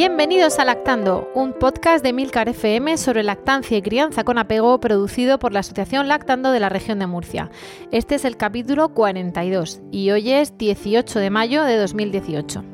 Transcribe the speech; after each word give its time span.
Bienvenidos 0.00 0.58
a 0.58 0.64
Lactando, 0.64 1.30
un 1.34 1.52
podcast 1.52 2.02
de 2.02 2.14
Milcar 2.14 2.48
FM 2.48 2.96
sobre 2.96 3.22
lactancia 3.22 3.76
y 3.76 3.82
crianza 3.82 4.24
con 4.24 4.38
apego 4.38 4.80
producido 4.80 5.38
por 5.38 5.52
la 5.52 5.60
Asociación 5.60 6.08
Lactando 6.08 6.52
de 6.52 6.58
la 6.58 6.70
región 6.70 6.98
de 6.98 7.06
Murcia. 7.06 7.50
Este 7.92 8.14
es 8.14 8.24
el 8.24 8.38
capítulo 8.38 8.94
42 8.94 9.82
y 9.90 10.10
hoy 10.10 10.32
es 10.32 10.56
18 10.56 11.18
de 11.18 11.28
mayo 11.28 11.64
de 11.64 11.76
2018. 11.76 12.64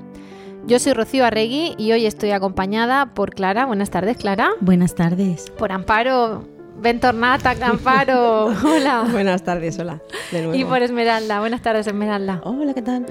Yo 0.68 0.78
soy 0.78 0.92
Rocío 0.92 1.24
Arregui 1.24 1.74
y 1.76 1.90
hoy 1.90 2.06
estoy 2.06 2.30
acompañada 2.30 3.06
por 3.06 3.34
Clara. 3.34 3.66
Buenas 3.66 3.90
tardes, 3.90 4.18
Clara. 4.18 4.50
Buenas 4.60 4.94
tardes. 4.94 5.50
Por 5.50 5.72
Amparo. 5.72 6.44
Ventornata, 6.76 7.56
Amparo. 7.60 8.54
Hola. 8.64 9.04
Buenas 9.10 9.42
tardes, 9.42 9.76
hola. 9.80 10.00
De 10.30 10.42
nuevo. 10.42 10.54
Y 10.54 10.64
por 10.64 10.80
Esmeralda. 10.80 11.40
Buenas 11.40 11.60
tardes, 11.60 11.88
Esmeralda. 11.88 12.40
Hola, 12.44 12.72
¿qué 12.72 12.82
tal? 12.82 13.04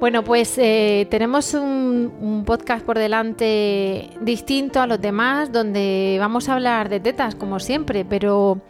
Bueno, 0.00 0.22
pues 0.22 0.56
eh, 0.58 1.08
tenemos 1.10 1.54
un, 1.54 2.12
un, 2.20 2.44
podcast 2.44 2.86
por 2.86 2.96
delante 2.96 4.10
distinto 4.20 4.80
a 4.80 4.86
los 4.86 5.00
demás, 5.00 5.50
donde 5.50 6.16
vamos 6.20 6.48
a 6.48 6.54
hablar 6.54 6.88
de 6.88 7.00
tetas, 7.00 7.34
como 7.34 7.58
siempre, 7.58 8.04
pero, 8.04 8.60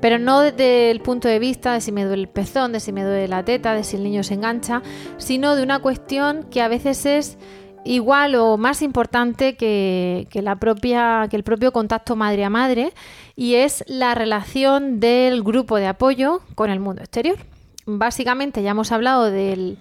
pero 0.00 0.20
no 0.20 0.42
desde 0.42 0.92
el 0.92 1.00
punto 1.00 1.26
de 1.26 1.40
vista 1.40 1.72
de 1.72 1.80
si 1.80 1.90
me 1.90 2.04
duele 2.04 2.22
el 2.22 2.28
pezón, 2.28 2.70
de 2.70 2.78
si 2.78 2.92
me 2.92 3.02
duele 3.02 3.26
la 3.26 3.44
teta, 3.44 3.74
de 3.74 3.82
si 3.82 3.96
el 3.96 4.04
niño 4.04 4.22
se 4.22 4.34
engancha, 4.34 4.80
sino 5.16 5.56
de 5.56 5.64
una 5.64 5.80
cuestión 5.80 6.44
que 6.44 6.62
a 6.62 6.68
veces 6.68 7.04
es 7.04 7.38
igual 7.84 8.36
o 8.36 8.56
más 8.56 8.80
importante 8.80 9.56
que, 9.56 10.28
que, 10.30 10.40
la 10.40 10.54
propia, 10.54 11.26
que 11.28 11.34
el 11.34 11.42
propio 11.42 11.72
contacto 11.72 12.14
madre 12.14 12.44
a 12.44 12.50
madre, 12.50 12.92
y 13.34 13.56
es 13.56 13.82
la 13.88 14.14
relación 14.14 15.00
del 15.00 15.42
grupo 15.42 15.78
de 15.78 15.88
apoyo 15.88 16.42
con 16.54 16.70
el 16.70 16.78
mundo 16.78 17.02
exterior. 17.02 17.38
Básicamente 17.86 18.62
ya 18.62 18.70
hemos 18.70 18.92
hablado 18.92 19.32
del 19.32 19.78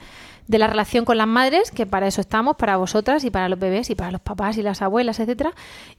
de 0.47 0.59
la 0.59 0.67
relación 0.67 1.05
con 1.05 1.17
las 1.17 1.27
madres, 1.27 1.71
que 1.71 1.85
para 1.85 2.07
eso 2.07 2.21
estamos, 2.21 2.55
para 2.55 2.77
vosotras 2.77 3.23
y 3.23 3.31
para 3.31 3.49
los 3.49 3.59
bebés 3.59 3.89
y 3.89 3.95
para 3.95 4.11
los 4.11 4.21
papás 4.21 4.57
y 4.57 4.61
las 4.61 4.81
abuelas, 4.81 5.19
etcétera. 5.19 5.53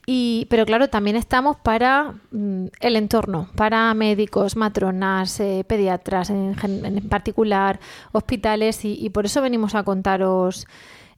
Y, 0.07 0.47
pero 0.51 0.65
claro, 0.65 0.89
también 0.89 1.17
estamos 1.17 1.57
para 1.57 2.15
mm, 2.31 2.67
el 2.81 2.97
entorno, 2.97 3.49
para 3.57 3.93
médicos, 3.95 4.57
matronas, 4.57 5.41
eh, 5.41 5.65
pediatras 5.67 6.31
en, 6.31 6.57
en, 6.63 7.09
particular, 7.09 7.81
hospitales, 8.13 8.85
y, 8.85 8.95
y, 9.01 9.11
por 9.11 9.27
eso 9.27 9.43
venimos 9.43 9.75
a 9.75 9.83
contaros 9.83 10.67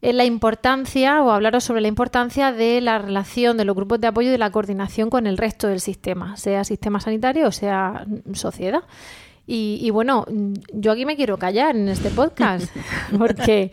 eh, 0.01 0.13
la 0.13 0.25
importancia 0.25 1.23
o 1.23 1.31
hablaros 1.31 1.65
sobre 1.65 1.81
la 1.81 1.89
importancia 1.89 2.53
de 2.53 2.81
la 2.81 2.99
relación 2.99 3.57
de 3.57 3.65
los 3.65 3.75
grupos 3.75 4.01
de 4.01 4.07
apoyo 4.07 4.29
y 4.29 4.33
de 4.33 4.39
la 4.39 4.51
coordinación 4.51 5.11
con 5.11 5.27
el 5.27 5.37
resto 5.37 5.67
del 5.67 5.81
sistema, 5.81 6.37
sea 6.37 6.63
sistema 6.65 7.01
sanitario 7.01 7.49
o 7.49 7.53
sea 7.53 8.07
sociedad. 8.33 8.83
Y, 9.51 9.79
y, 9.81 9.89
bueno, 9.89 10.27
yo 10.75 10.93
aquí 10.93 11.07
me 11.07 11.17
quiero 11.17 11.39
callar 11.39 11.75
en 11.75 11.89
este 11.89 12.11
podcast, 12.11 12.71
porque 13.19 13.73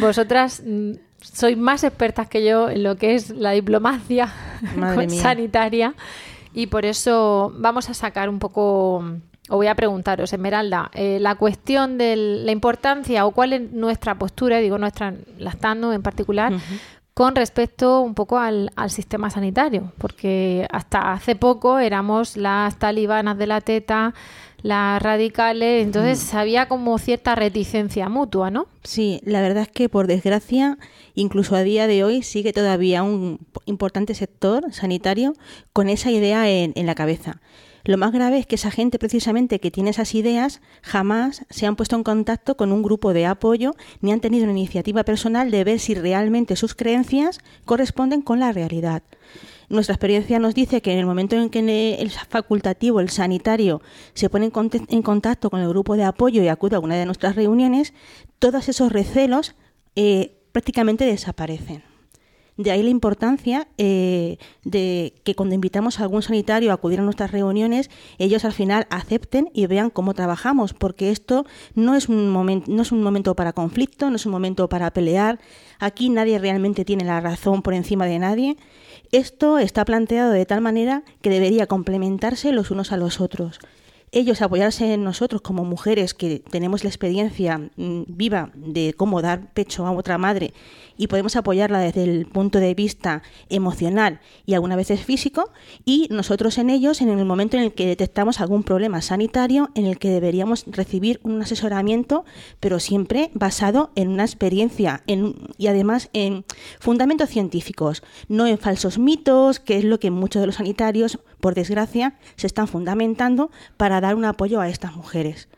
vosotras 0.00 0.62
mm, 0.66 0.92
sois 1.20 1.58
más 1.58 1.84
expertas 1.84 2.26
que 2.26 2.42
yo 2.42 2.70
en 2.70 2.82
lo 2.82 2.96
que 2.96 3.14
es 3.14 3.28
la 3.28 3.50
diplomacia 3.50 4.32
sanitaria. 5.08 5.94
Y 6.54 6.68
por 6.68 6.86
eso 6.86 7.52
vamos 7.54 7.90
a 7.90 7.94
sacar 7.94 8.30
un 8.30 8.38
poco, 8.38 9.04
o 9.50 9.56
voy 9.56 9.66
a 9.66 9.74
preguntaros, 9.74 10.32
Esmeralda, 10.32 10.90
eh, 10.94 11.18
la 11.20 11.34
cuestión 11.34 11.98
de 11.98 12.16
la 12.16 12.52
importancia 12.52 13.26
o 13.26 13.32
cuál 13.32 13.52
es 13.52 13.72
nuestra 13.72 14.18
postura, 14.18 14.56
digo 14.56 14.78
nuestra, 14.78 15.12
lactando 15.36 15.92
en 15.92 16.02
particular, 16.02 16.54
uh 16.54 16.56
-huh 16.56 16.80
con 17.20 17.36
respecto 17.36 18.00
un 18.00 18.14
poco 18.14 18.38
al, 18.38 18.70
al, 18.76 18.88
sistema 18.88 19.28
sanitario, 19.28 19.92
porque 19.98 20.66
hasta 20.70 21.12
hace 21.12 21.36
poco 21.36 21.78
éramos 21.78 22.38
las 22.38 22.78
talibanas 22.78 23.36
de 23.36 23.46
la 23.46 23.60
teta, 23.60 24.14
las 24.62 25.02
radicales, 25.02 25.82
entonces 25.84 26.32
mm. 26.32 26.36
había 26.36 26.68
como 26.68 26.98
cierta 26.98 27.34
reticencia 27.34 28.08
mutua, 28.08 28.50
¿no? 28.50 28.66
Sí, 28.82 29.20
la 29.24 29.40
verdad 29.40 29.64
es 29.64 29.68
que 29.68 29.88
por 29.88 30.06
desgracia, 30.06 30.78
incluso 31.14 31.56
a 31.56 31.62
día 31.62 31.86
de 31.86 32.04
hoy 32.04 32.22
sigue 32.22 32.52
todavía 32.52 33.02
un 33.02 33.38
importante 33.66 34.14
sector 34.14 34.72
sanitario 34.72 35.34
con 35.72 35.88
esa 35.88 36.10
idea 36.10 36.48
en, 36.48 36.72
en 36.76 36.86
la 36.86 36.94
cabeza. 36.94 37.40
Lo 37.84 37.96
más 37.96 38.12
grave 38.12 38.38
es 38.38 38.46
que 38.46 38.56
esa 38.56 38.70
gente 38.70 38.98
precisamente 38.98 39.58
que 39.58 39.70
tiene 39.70 39.90
esas 39.90 40.14
ideas 40.14 40.60
jamás 40.82 41.46
se 41.48 41.66
han 41.66 41.76
puesto 41.76 41.96
en 41.96 42.02
contacto 42.02 42.56
con 42.56 42.72
un 42.72 42.82
grupo 42.82 43.14
de 43.14 43.26
apoyo 43.26 43.74
ni 44.00 44.12
han 44.12 44.20
tenido 44.20 44.44
una 44.44 44.52
iniciativa 44.52 45.02
personal 45.04 45.50
de 45.50 45.64
ver 45.64 45.80
si 45.80 45.94
realmente 45.94 46.56
sus 46.56 46.74
creencias 46.74 47.38
corresponden 47.64 48.20
con 48.20 48.38
la 48.38 48.52
realidad. 48.52 49.02
Nuestra 49.70 49.94
experiencia 49.94 50.40
nos 50.40 50.56
dice 50.56 50.82
que 50.82 50.92
en 50.92 50.98
el 50.98 51.06
momento 51.06 51.36
en 51.36 51.48
que 51.48 51.94
el 51.94 52.10
facultativo, 52.10 52.98
el 52.98 53.08
sanitario, 53.08 53.80
se 54.14 54.28
pone 54.28 54.50
en 54.88 55.02
contacto 55.02 55.48
con 55.48 55.60
el 55.60 55.68
grupo 55.68 55.96
de 55.96 56.02
apoyo 56.02 56.42
y 56.42 56.48
acude 56.48 56.74
a 56.74 56.80
una 56.80 56.96
de 56.96 57.06
nuestras 57.06 57.36
reuniones, 57.36 57.94
todos 58.40 58.68
esos 58.68 58.90
recelos 58.90 59.54
eh, 59.94 60.42
prácticamente 60.50 61.04
desaparecen. 61.04 61.89
De 62.60 62.70
ahí 62.70 62.82
la 62.82 62.90
importancia 62.90 63.68
eh, 63.78 64.36
de 64.64 65.14
que 65.24 65.34
cuando 65.34 65.54
invitamos 65.54 65.98
a 65.98 66.02
algún 66.02 66.20
sanitario 66.20 66.70
a 66.70 66.74
acudir 66.74 67.00
a 67.00 67.02
nuestras 67.02 67.32
reuniones, 67.32 67.88
ellos 68.18 68.44
al 68.44 68.52
final 68.52 68.86
acepten 68.90 69.48
y 69.54 69.64
vean 69.64 69.88
cómo 69.88 70.12
trabajamos, 70.12 70.74
porque 70.74 71.10
esto 71.10 71.46
no 71.74 71.94
es 71.94 72.10
un 72.10 72.34
no 72.66 72.82
es 72.82 72.92
un 72.92 73.02
momento 73.02 73.34
para 73.34 73.54
conflicto, 73.54 74.10
no 74.10 74.16
es 74.16 74.26
un 74.26 74.32
momento 74.32 74.68
para 74.68 74.90
pelear. 74.92 75.40
Aquí 75.78 76.10
nadie 76.10 76.38
realmente 76.38 76.84
tiene 76.84 77.06
la 77.06 77.18
razón 77.22 77.62
por 77.62 77.72
encima 77.72 78.04
de 78.04 78.18
nadie. 78.18 78.58
Esto 79.10 79.58
está 79.58 79.86
planteado 79.86 80.30
de 80.30 80.44
tal 80.44 80.60
manera 80.60 81.02
que 81.22 81.30
debería 81.30 81.66
complementarse 81.66 82.52
los 82.52 82.70
unos 82.70 82.92
a 82.92 82.98
los 82.98 83.22
otros 83.22 83.58
ellos 84.12 84.42
apoyarse 84.42 84.92
en 84.94 85.04
nosotros 85.04 85.40
como 85.42 85.64
mujeres 85.64 86.14
que 86.14 86.40
tenemos 86.50 86.84
la 86.84 86.90
experiencia 86.90 87.58
mm, 87.76 88.02
viva 88.08 88.50
de 88.54 88.94
cómo 88.96 89.22
dar 89.22 89.52
pecho 89.52 89.86
a 89.86 89.92
otra 89.92 90.18
madre 90.18 90.52
y 90.96 91.06
podemos 91.06 91.36
apoyarla 91.36 91.78
desde 91.78 92.04
el 92.04 92.26
punto 92.26 92.58
de 92.58 92.74
vista 92.74 93.22
emocional 93.48 94.20
y 94.46 94.54
algunas 94.54 94.76
veces 94.76 95.04
físico 95.04 95.50
y 95.84 96.08
nosotros 96.10 96.58
en 96.58 96.70
ellos 96.70 97.00
en 97.00 97.08
el 97.08 97.24
momento 97.24 97.56
en 97.56 97.62
el 97.64 97.72
que 97.72 97.86
detectamos 97.86 98.40
algún 98.40 98.64
problema 98.64 99.00
sanitario 99.00 99.70
en 99.74 99.86
el 99.86 99.98
que 99.98 100.10
deberíamos 100.10 100.64
recibir 100.66 101.20
un 101.22 101.40
asesoramiento 101.40 102.24
pero 102.58 102.80
siempre 102.80 103.30
basado 103.34 103.92
en 103.94 104.08
una 104.08 104.24
experiencia 104.24 105.02
en, 105.06 105.36
y 105.56 105.68
además 105.68 106.10
en 106.12 106.44
fundamentos 106.78 107.28
científicos, 107.28 108.02
no 108.28 108.46
en 108.46 108.58
falsos 108.58 108.98
mitos, 108.98 109.60
que 109.60 109.78
es 109.78 109.84
lo 109.84 109.98
que 109.98 110.10
muchos 110.10 110.40
de 110.40 110.46
los 110.46 110.56
sanitarios, 110.56 111.18
por 111.40 111.54
desgracia, 111.54 112.14
se 112.36 112.46
están 112.46 112.68
fundamentando 112.68 113.50
para 113.76 114.00
dar 114.00 114.14
un 114.14 114.24
apoyo 114.24 114.60
a 114.60 114.68
estas 114.68 114.94
mujeres. 114.94 115.48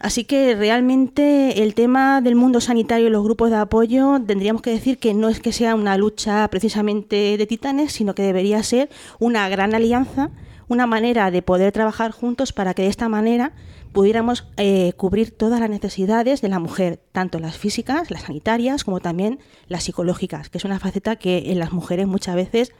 Así 0.00 0.24
que 0.24 0.54
realmente 0.54 1.62
el 1.62 1.74
tema 1.74 2.22
del 2.22 2.34
mundo 2.34 2.62
sanitario 2.62 3.08
y 3.08 3.10
los 3.10 3.22
grupos 3.22 3.50
de 3.50 3.56
apoyo 3.56 4.18
tendríamos 4.26 4.62
que 4.62 4.70
decir 4.70 4.98
que 4.98 5.12
no 5.12 5.28
es 5.28 5.40
que 5.40 5.52
sea 5.52 5.74
una 5.74 5.98
lucha 5.98 6.48
precisamente 6.48 7.36
de 7.36 7.46
titanes, 7.46 7.92
sino 7.92 8.14
que 8.14 8.22
debería 8.22 8.62
ser 8.62 8.88
una 9.18 9.46
gran 9.50 9.74
alianza, 9.74 10.30
una 10.68 10.86
manera 10.86 11.30
de 11.30 11.42
poder 11.42 11.72
trabajar 11.72 12.12
juntos 12.12 12.54
para 12.54 12.72
que 12.72 12.82
de 12.82 12.88
esta 12.88 13.10
manera 13.10 13.52
pudiéramos 13.92 14.46
eh, 14.56 14.94
cubrir 14.96 15.36
todas 15.36 15.60
las 15.60 15.68
necesidades 15.68 16.40
de 16.40 16.48
la 16.48 16.60
mujer, 16.60 17.00
tanto 17.12 17.38
las 17.38 17.58
físicas, 17.58 18.10
las 18.10 18.22
sanitarias, 18.22 18.84
como 18.84 19.00
también 19.00 19.40
las 19.68 19.84
psicológicas, 19.84 20.48
que 20.48 20.56
es 20.56 20.64
una 20.64 20.78
faceta 20.78 21.16
que 21.16 21.50
en 21.52 21.58
las 21.58 21.72
mujeres 21.72 22.06
muchas 22.06 22.36
veces 22.36 22.72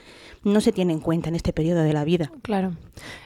no 0.42 0.60
se 0.60 0.72
tiene 0.72 0.92
en 0.92 1.00
cuenta 1.00 1.28
en 1.28 1.34
este 1.34 1.52
periodo 1.52 1.82
de 1.82 1.92
la 1.92 2.04
vida. 2.04 2.30
Claro. 2.42 2.72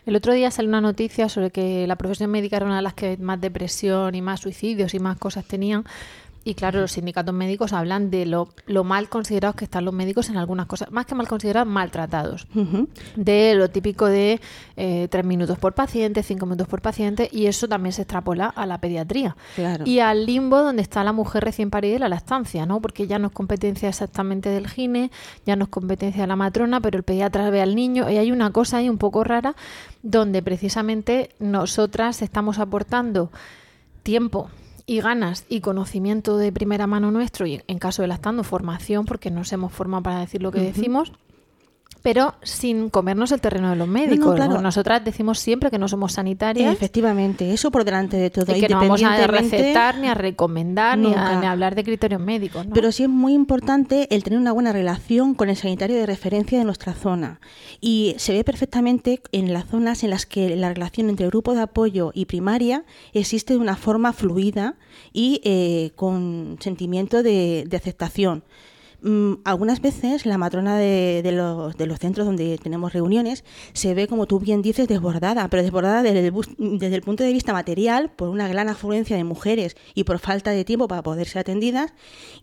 El 0.06 0.16
otro 0.16 0.32
día 0.32 0.50
salió 0.50 0.68
una 0.68 0.80
noticia 0.80 1.28
sobre 1.28 1.50
que 1.50 1.86
la 1.86 1.96
profesión 1.96 2.30
médica 2.30 2.56
era 2.56 2.66
una 2.66 2.76
de 2.76 2.82
las 2.82 2.94
que 2.94 3.16
más 3.18 3.40
depresión 3.40 4.14
y 4.14 4.22
más 4.22 4.40
suicidios 4.40 4.94
y 4.94 4.98
más 4.98 5.18
cosas 5.18 5.44
tenían. 5.44 5.84
Y 6.44 6.54
claro, 6.54 6.80
los 6.80 6.92
sindicatos 6.92 7.34
médicos 7.34 7.72
hablan 7.72 8.10
de 8.10 8.26
lo, 8.26 8.48
lo 8.66 8.84
mal 8.84 9.08
considerados 9.08 9.56
que 9.56 9.64
están 9.64 9.86
los 9.86 9.94
médicos 9.94 10.28
en 10.28 10.36
algunas 10.36 10.66
cosas, 10.66 10.90
más 10.92 11.06
que 11.06 11.14
mal 11.14 11.26
considerados, 11.26 11.66
maltratados. 11.66 12.46
De 13.16 13.54
lo 13.54 13.70
típico 13.70 14.06
de 14.06 14.40
eh, 14.76 15.08
tres 15.10 15.24
minutos 15.24 15.58
por 15.58 15.72
paciente, 15.72 16.22
cinco 16.22 16.44
minutos 16.44 16.68
por 16.68 16.82
paciente, 16.82 17.30
y 17.32 17.46
eso 17.46 17.66
también 17.66 17.94
se 17.94 18.02
extrapola 18.02 18.46
a 18.46 18.66
la 18.66 18.78
pediatría. 18.78 19.36
Claro. 19.54 19.84
Y 19.86 20.00
al 20.00 20.26
limbo 20.26 20.58
donde 20.62 20.82
está 20.82 21.02
la 21.02 21.12
mujer 21.12 21.44
recién 21.44 21.70
parida 21.70 21.96
y 21.96 21.98
la 21.98 22.10
lactancia, 22.10 22.66
¿no? 22.66 22.80
Porque 22.80 23.06
ya 23.06 23.18
no 23.18 23.28
es 23.28 23.32
competencia 23.32 23.88
exactamente 23.88 24.50
del 24.50 24.68
gine, 24.68 25.10
ya 25.46 25.56
no 25.56 25.64
es 25.64 25.70
competencia 25.70 26.22
de 26.22 26.26
la 26.26 26.36
matrona, 26.36 26.80
pero 26.80 26.98
el 26.98 27.04
pediatra 27.04 27.48
ve 27.48 27.62
al 27.62 27.74
niño 27.74 28.10
y 28.10 28.18
hay 28.18 28.30
una 28.30 28.50
cosa 28.50 28.78
ahí 28.78 28.90
un 28.90 28.98
poco 28.98 29.24
rara 29.24 29.56
donde 30.02 30.42
precisamente 30.42 31.30
nosotras 31.38 32.20
estamos 32.20 32.58
aportando 32.58 33.30
tiempo 34.02 34.50
y 34.86 35.00
ganas 35.00 35.46
y 35.48 35.60
conocimiento 35.60 36.36
de 36.36 36.52
primera 36.52 36.86
mano 36.86 37.10
nuestro 37.10 37.46
y 37.46 37.62
en 37.66 37.78
caso 37.78 38.02
de 38.02 38.08
lactando 38.08 38.44
formación 38.44 39.06
porque 39.06 39.30
nos 39.30 39.52
hemos 39.52 39.72
formado 39.72 40.02
para 40.02 40.20
decir 40.20 40.42
lo 40.42 40.52
que 40.52 40.60
decimos 40.60 41.12
pero 42.04 42.34
sin 42.42 42.90
comernos 42.90 43.32
el 43.32 43.40
terreno 43.40 43.70
de 43.70 43.76
los 43.76 43.88
médicos. 43.88 44.34
claro. 44.34 44.52
¿no? 44.52 44.60
Nosotras 44.60 45.02
decimos 45.02 45.38
siempre 45.38 45.70
que 45.70 45.78
no 45.78 45.88
somos 45.88 46.12
sanitarias 46.12 46.70
Efectivamente, 46.70 47.54
eso 47.54 47.70
por 47.70 47.82
delante 47.82 48.18
de 48.18 48.28
todo. 48.28 48.54
y 48.54 48.60
que 48.60 48.68
no 48.68 48.78
vamos 48.78 49.02
a 49.02 49.26
recetar, 49.26 49.96
ni 49.96 50.08
a 50.08 50.12
recomendar, 50.12 50.98
ni 50.98 51.06
a, 51.06 51.08
Nunca. 51.08 51.40
ni 51.40 51.46
a 51.46 51.52
hablar 51.52 51.74
de 51.74 51.82
criterios 51.82 52.20
médicos. 52.20 52.66
¿no? 52.66 52.74
Pero 52.74 52.92
sí 52.92 53.04
es 53.04 53.08
muy 53.08 53.32
importante 53.32 54.06
el 54.14 54.22
tener 54.22 54.38
una 54.38 54.52
buena 54.52 54.70
relación 54.70 55.34
con 55.34 55.48
el 55.48 55.56
sanitario 55.56 55.96
de 55.96 56.04
referencia 56.04 56.58
de 56.58 56.66
nuestra 56.66 56.92
zona. 56.92 57.40
Y 57.80 58.14
se 58.18 58.34
ve 58.34 58.44
perfectamente 58.44 59.22
en 59.32 59.54
las 59.54 59.64
zonas 59.64 60.04
en 60.04 60.10
las 60.10 60.26
que 60.26 60.56
la 60.56 60.74
relación 60.74 61.08
entre 61.08 61.26
grupo 61.28 61.54
de 61.54 61.62
apoyo 61.62 62.10
y 62.12 62.26
primaria 62.26 62.84
existe 63.14 63.54
de 63.54 63.60
una 63.60 63.76
forma 63.76 64.12
fluida 64.12 64.74
y 65.14 65.40
eh, 65.42 65.92
con 65.96 66.58
sentimiento 66.60 67.22
de, 67.22 67.64
de 67.66 67.76
aceptación. 67.78 68.44
Mm, 69.06 69.42
algunas 69.44 69.82
veces 69.82 70.24
la 70.24 70.38
matrona 70.38 70.78
de, 70.78 71.20
de 71.22 71.30
los, 71.30 71.76
de 71.76 71.86
los 71.86 71.98
centros 71.98 72.26
donde 72.26 72.56
tenemos 72.56 72.94
reuniones 72.94 73.44
se 73.74 73.92
ve, 73.92 74.08
como 74.08 74.24
tú 74.24 74.40
bien 74.40 74.62
dices, 74.62 74.88
desbordada, 74.88 75.46
pero 75.50 75.62
desbordada 75.62 76.02
desde 76.02 76.26
el, 76.26 76.32
desde 76.78 76.94
el 76.94 77.02
punto 77.02 77.22
de 77.22 77.34
vista 77.34 77.52
material 77.52 78.10
por 78.10 78.30
una 78.30 78.48
gran 78.48 78.70
afluencia 78.70 79.14
de 79.18 79.24
mujeres 79.24 79.76
y 79.94 80.04
por 80.04 80.20
falta 80.20 80.52
de 80.52 80.64
tiempo 80.64 80.88
para 80.88 81.02
poder 81.02 81.28
ser 81.28 81.40
atendidas, 81.40 81.92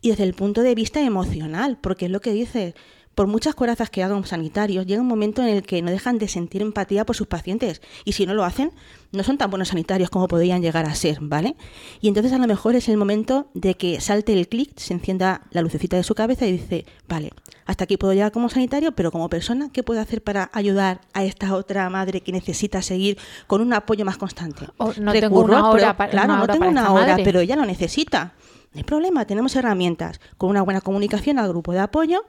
y 0.02 0.12
desde 0.12 0.24
el 0.24 0.36
punto 0.36 0.62
de 0.62 0.76
vista 0.76 1.02
emocional, 1.02 1.80
porque 1.82 2.06
es 2.06 2.12
lo 2.12 2.22
que 2.22 2.32
dice. 2.32 2.76
Por 3.16 3.28
muchas 3.28 3.56
corazas 3.56 3.90
que 3.90 4.04
hagan 4.04 4.24
sanitarios, 4.26 4.86
llega 4.86 5.02
un 5.02 5.08
momento 5.08 5.42
en 5.42 5.50
el 5.50 5.64
que 5.64 5.82
no 5.82 5.92
dejan 5.92 6.18
de 6.18 6.30
sentir 6.30 6.62
empatía 6.62 7.06
por 7.06 7.14
sus 7.14 7.28
pacientes. 7.28 7.82
Y 8.06 8.14
si 8.14 8.26
no 8.26 8.34
lo 8.34 8.46
hacen, 8.46 8.72
no 9.12 9.24
son 9.24 9.38
tan 9.38 9.50
buenos 9.50 9.68
sanitarios 9.70 10.10
como 10.10 10.28
podrían 10.28 10.62
llegar 10.62 10.86
a 10.86 10.96
ser, 10.96 11.18
¿vale? 11.22 11.56
Y 12.00 12.08
entonces 12.08 12.32
a 12.32 12.38
lo 12.38 12.48
mejor 12.48 12.76
es 12.76 12.88
el 12.90 12.98
momento 12.98 13.50
de 13.54 13.76
que 13.76 14.00
salte 14.00 14.34
el 14.34 14.48
clic, 14.48 14.72
se 14.78 14.94
encienda 14.94 15.42
la 15.52 15.62
lucecita 15.62 15.98
de 15.98 16.04
su 16.04 16.16
cabeza 16.16 16.46
y 16.48 16.54
dice, 16.54 16.86
vale, 17.10 17.32
hasta 17.66 17.84
aquí 17.84 17.98
puedo 17.98 18.14
llegar 18.14 18.32
como 18.32 18.48
sanitario, 18.50 18.94
pero 18.94 19.12
como 19.12 19.28
persona, 19.30 19.70
¿qué 19.74 19.84
puedo 19.84 20.00
hacer 20.00 20.22
para 20.24 20.50
ayudar 20.54 21.02
a 21.14 21.24
esta 21.26 21.54
otra 21.56 21.90
madre 21.90 22.22
que 22.22 22.32
necesita 22.32 22.82
seguir 22.82 23.18
con 23.48 23.62
un 23.62 23.74
apoyo 23.74 24.06
más 24.06 24.18
constante? 24.18 24.68
O 24.78 24.94
no 25.00 25.12
tengo 25.12 25.42
una 25.42 25.70
hora 25.70 25.82
pero- 25.88 25.98
para- 25.98 26.12
claro, 26.12 26.30
una 26.34 26.38
no 26.40 26.48
tengo 26.48 26.60
para 26.60 26.72
una 26.72 26.92
hora, 26.94 27.08
madre. 27.08 27.24
pero 27.24 27.40
ella 27.42 27.56
lo 27.58 27.66
necesita. 27.66 28.34
No 28.74 28.78
hay 28.80 28.84
problema, 28.84 29.26
tenemos 29.26 29.54
herramientas. 29.58 30.22
Con 30.38 30.50
una 30.50 30.62
buena 30.62 30.80
comunicación 30.80 31.38
al 31.40 31.50
grupo 31.50 31.74
de 31.74 31.80
apoyo, 31.80 32.24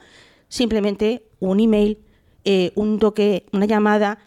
simplemente 0.49 1.23
un 1.40 1.61
email, 1.61 1.99
eh, 2.44 2.73
un 2.75 2.99
toque, 2.99 3.46
una 3.52 3.67
llamada, 3.67 4.19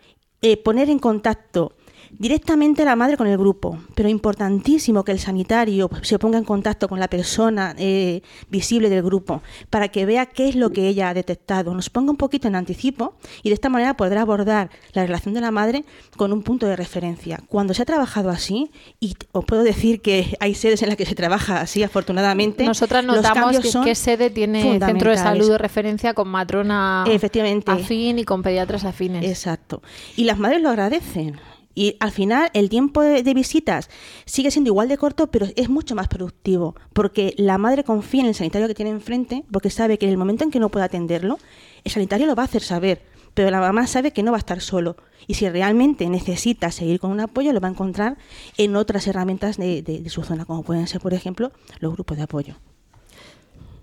eh, 0.42 0.58
poner 0.58 0.90
en 0.90 1.00
contacto 1.00 1.74
directamente 2.18 2.82
a 2.82 2.86
la 2.86 2.96
madre 2.96 3.18
con 3.18 3.28
el 3.28 3.38
grupo, 3.38 3.78
pero 3.94 4.10
importantísimo 4.10 5.04
que 5.04 5.12
el 5.12 5.20
sanitario 5.20 5.90
se 6.02 6.20
ponga 6.20 6.38
en 6.38 6.44
contacto 6.44 6.88
con 6.88 7.00
la 7.00 7.08
persona 7.08 7.76
eh, 7.78 8.22
visible 8.50 8.90
del 8.90 9.04
grupo 9.04 9.42
para 9.70 9.90
que 9.90 10.06
vea 10.06 10.26
qué 10.26 10.50
es 10.50 10.56
lo 10.56 10.72
que 10.72 10.88
ella 10.88 11.10
ha 11.10 11.14
detectado, 11.14 11.74
nos 11.74 11.90
ponga 11.90 12.12
un 12.12 12.18
poquito 12.18 12.48
en 12.48 12.56
anticipo 12.56 13.16
y 13.44 13.50
de 13.50 13.56
esta 13.56 13.70
manera 13.70 13.96
podrá 13.96 14.22
abordar 14.22 14.70
la 14.94 15.04
relación 15.04 15.34
de 15.34 15.42
la 15.42 15.52
madre 15.52 15.86
con 16.18 16.34
un 16.34 16.44
punto 16.44 16.68
de 16.68 16.76
referencia. 16.76 17.42
Cuando 17.48 17.74
se 17.74 17.82
ha 17.82 17.86
trabajado 17.86 18.30
así, 18.30 18.72
y 19.00 19.16
os 19.32 19.46
puedo 19.46 19.64
decir 19.64 20.02
que 20.02 20.38
hay 20.40 20.56
sedes 20.56 20.82
en 20.82 20.90
las 20.90 20.98
que 20.98 21.06
se 21.06 21.16
trabaja 21.16 21.62
así, 21.62 21.84
afortunadamente, 21.84 22.66
Nosotras 22.66 23.04
notamos 23.04 23.60
que, 23.60 23.70
qué 23.84 23.96
sede 23.96 24.30
tiene 24.30 24.80
centro 24.80 25.12
de 25.12 25.18
salud 25.18 25.50
de 25.50 25.58
referencia 25.58 26.14
con 26.14 26.28
matrona 26.28 27.06
Efectivamente. 27.08 27.72
afín 27.72 28.20
y 28.20 28.24
con 28.24 28.44
pediatras 28.44 28.86
afines. 28.86 29.26
Exacto. 29.26 29.82
Y 30.16 30.24
las 30.24 30.38
madres 30.38 30.62
lo 30.62 30.70
agradecen. 30.70 31.40
Y 31.76 31.98
al 32.00 32.12
final 32.12 32.50
el 32.54 32.70
tiempo 32.70 33.02
de, 33.02 33.22
visitas 33.34 33.90
sigue 34.26 34.50
siendo 34.50 34.70
igual 34.70 34.88
de 34.88 34.98
corto, 34.98 35.28
pero 35.28 35.46
es 35.58 35.70
mucho 35.70 35.94
más 35.94 36.08
productivo, 36.08 36.76
porque 36.94 37.34
la 37.38 37.58
madre 37.58 37.84
confía 37.84 38.22
en 38.22 38.28
el 38.28 38.36
sanitario 38.36 38.68
que 38.68 38.74
tiene 38.74 38.92
enfrente, 38.92 39.44
porque 39.52 39.70
sabe 39.70 39.98
que 39.98 40.06
en 40.06 40.12
el 40.12 40.18
momento 40.18 40.46
en 40.46 40.52
que 40.52 40.60
no 40.60 40.70
pueda 40.70 40.86
atenderlo, 40.86 41.38
el 41.84 41.92
sanitario 41.92 42.26
lo 42.28 42.36
va 42.36 42.44
a 42.44 42.46
hacer 42.46 42.62
saber, 42.62 43.02
pero 43.34 43.52
la 43.52 43.60
mamá 43.60 43.86
sabe 43.88 44.12
que 44.12 44.24
no 44.24 44.32
va 44.32 44.38
a 44.38 44.40
estar 44.40 44.62
solo. 44.62 44.96
Y 45.28 45.34
si 45.34 45.50
realmente 45.50 46.08
necesita 46.10 46.72
seguir 46.72 47.00
con 47.02 47.12
un 47.12 47.20
apoyo, 47.20 47.52
lo 47.52 47.60
va 47.60 47.68
a 47.68 47.72
encontrar 47.72 48.18
en 48.58 48.76
otras 48.78 49.06
herramientas 49.08 49.58
de, 49.58 49.82
de- 49.82 50.00
de 50.00 50.10
su 50.10 50.24
zona, 50.24 50.46
como 50.46 50.64
pueden 50.64 50.88
ser, 50.88 51.02
por 51.02 51.14
ejemplo, 51.14 51.52
los 51.80 51.92
grupos 51.94 52.16
de 52.16 52.24
apoyo. 52.24 52.56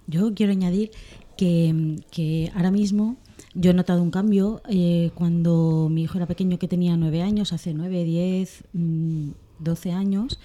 Yo 0.07 0.33
quiero 0.35 0.53
añadir 0.53 0.91
que, 1.37 1.97
que 2.11 2.51
ahora 2.55 2.71
mismo 2.71 3.17
yo 3.55 3.71
he 3.71 3.75
notado 3.75 4.03
un 4.03 4.11
cambio 4.11 4.63
eh, 4.69 5.11
cuando 5.15 5.89
mi 5.91 6.03
hijo 6.05 6.19
era 6.19 6.27
pequeño, 6.27 6.59
que 6.59 6.69
tenía 6.69 6.97
nueve 6.97 7.23
años, 7.23 7.53
hace 7.53 7.75
nueve, 7.75 8.05
diez, 8.05 8.65
mm, 8.73 9.31
doce 9.59 9.93
años. 9.93 10.39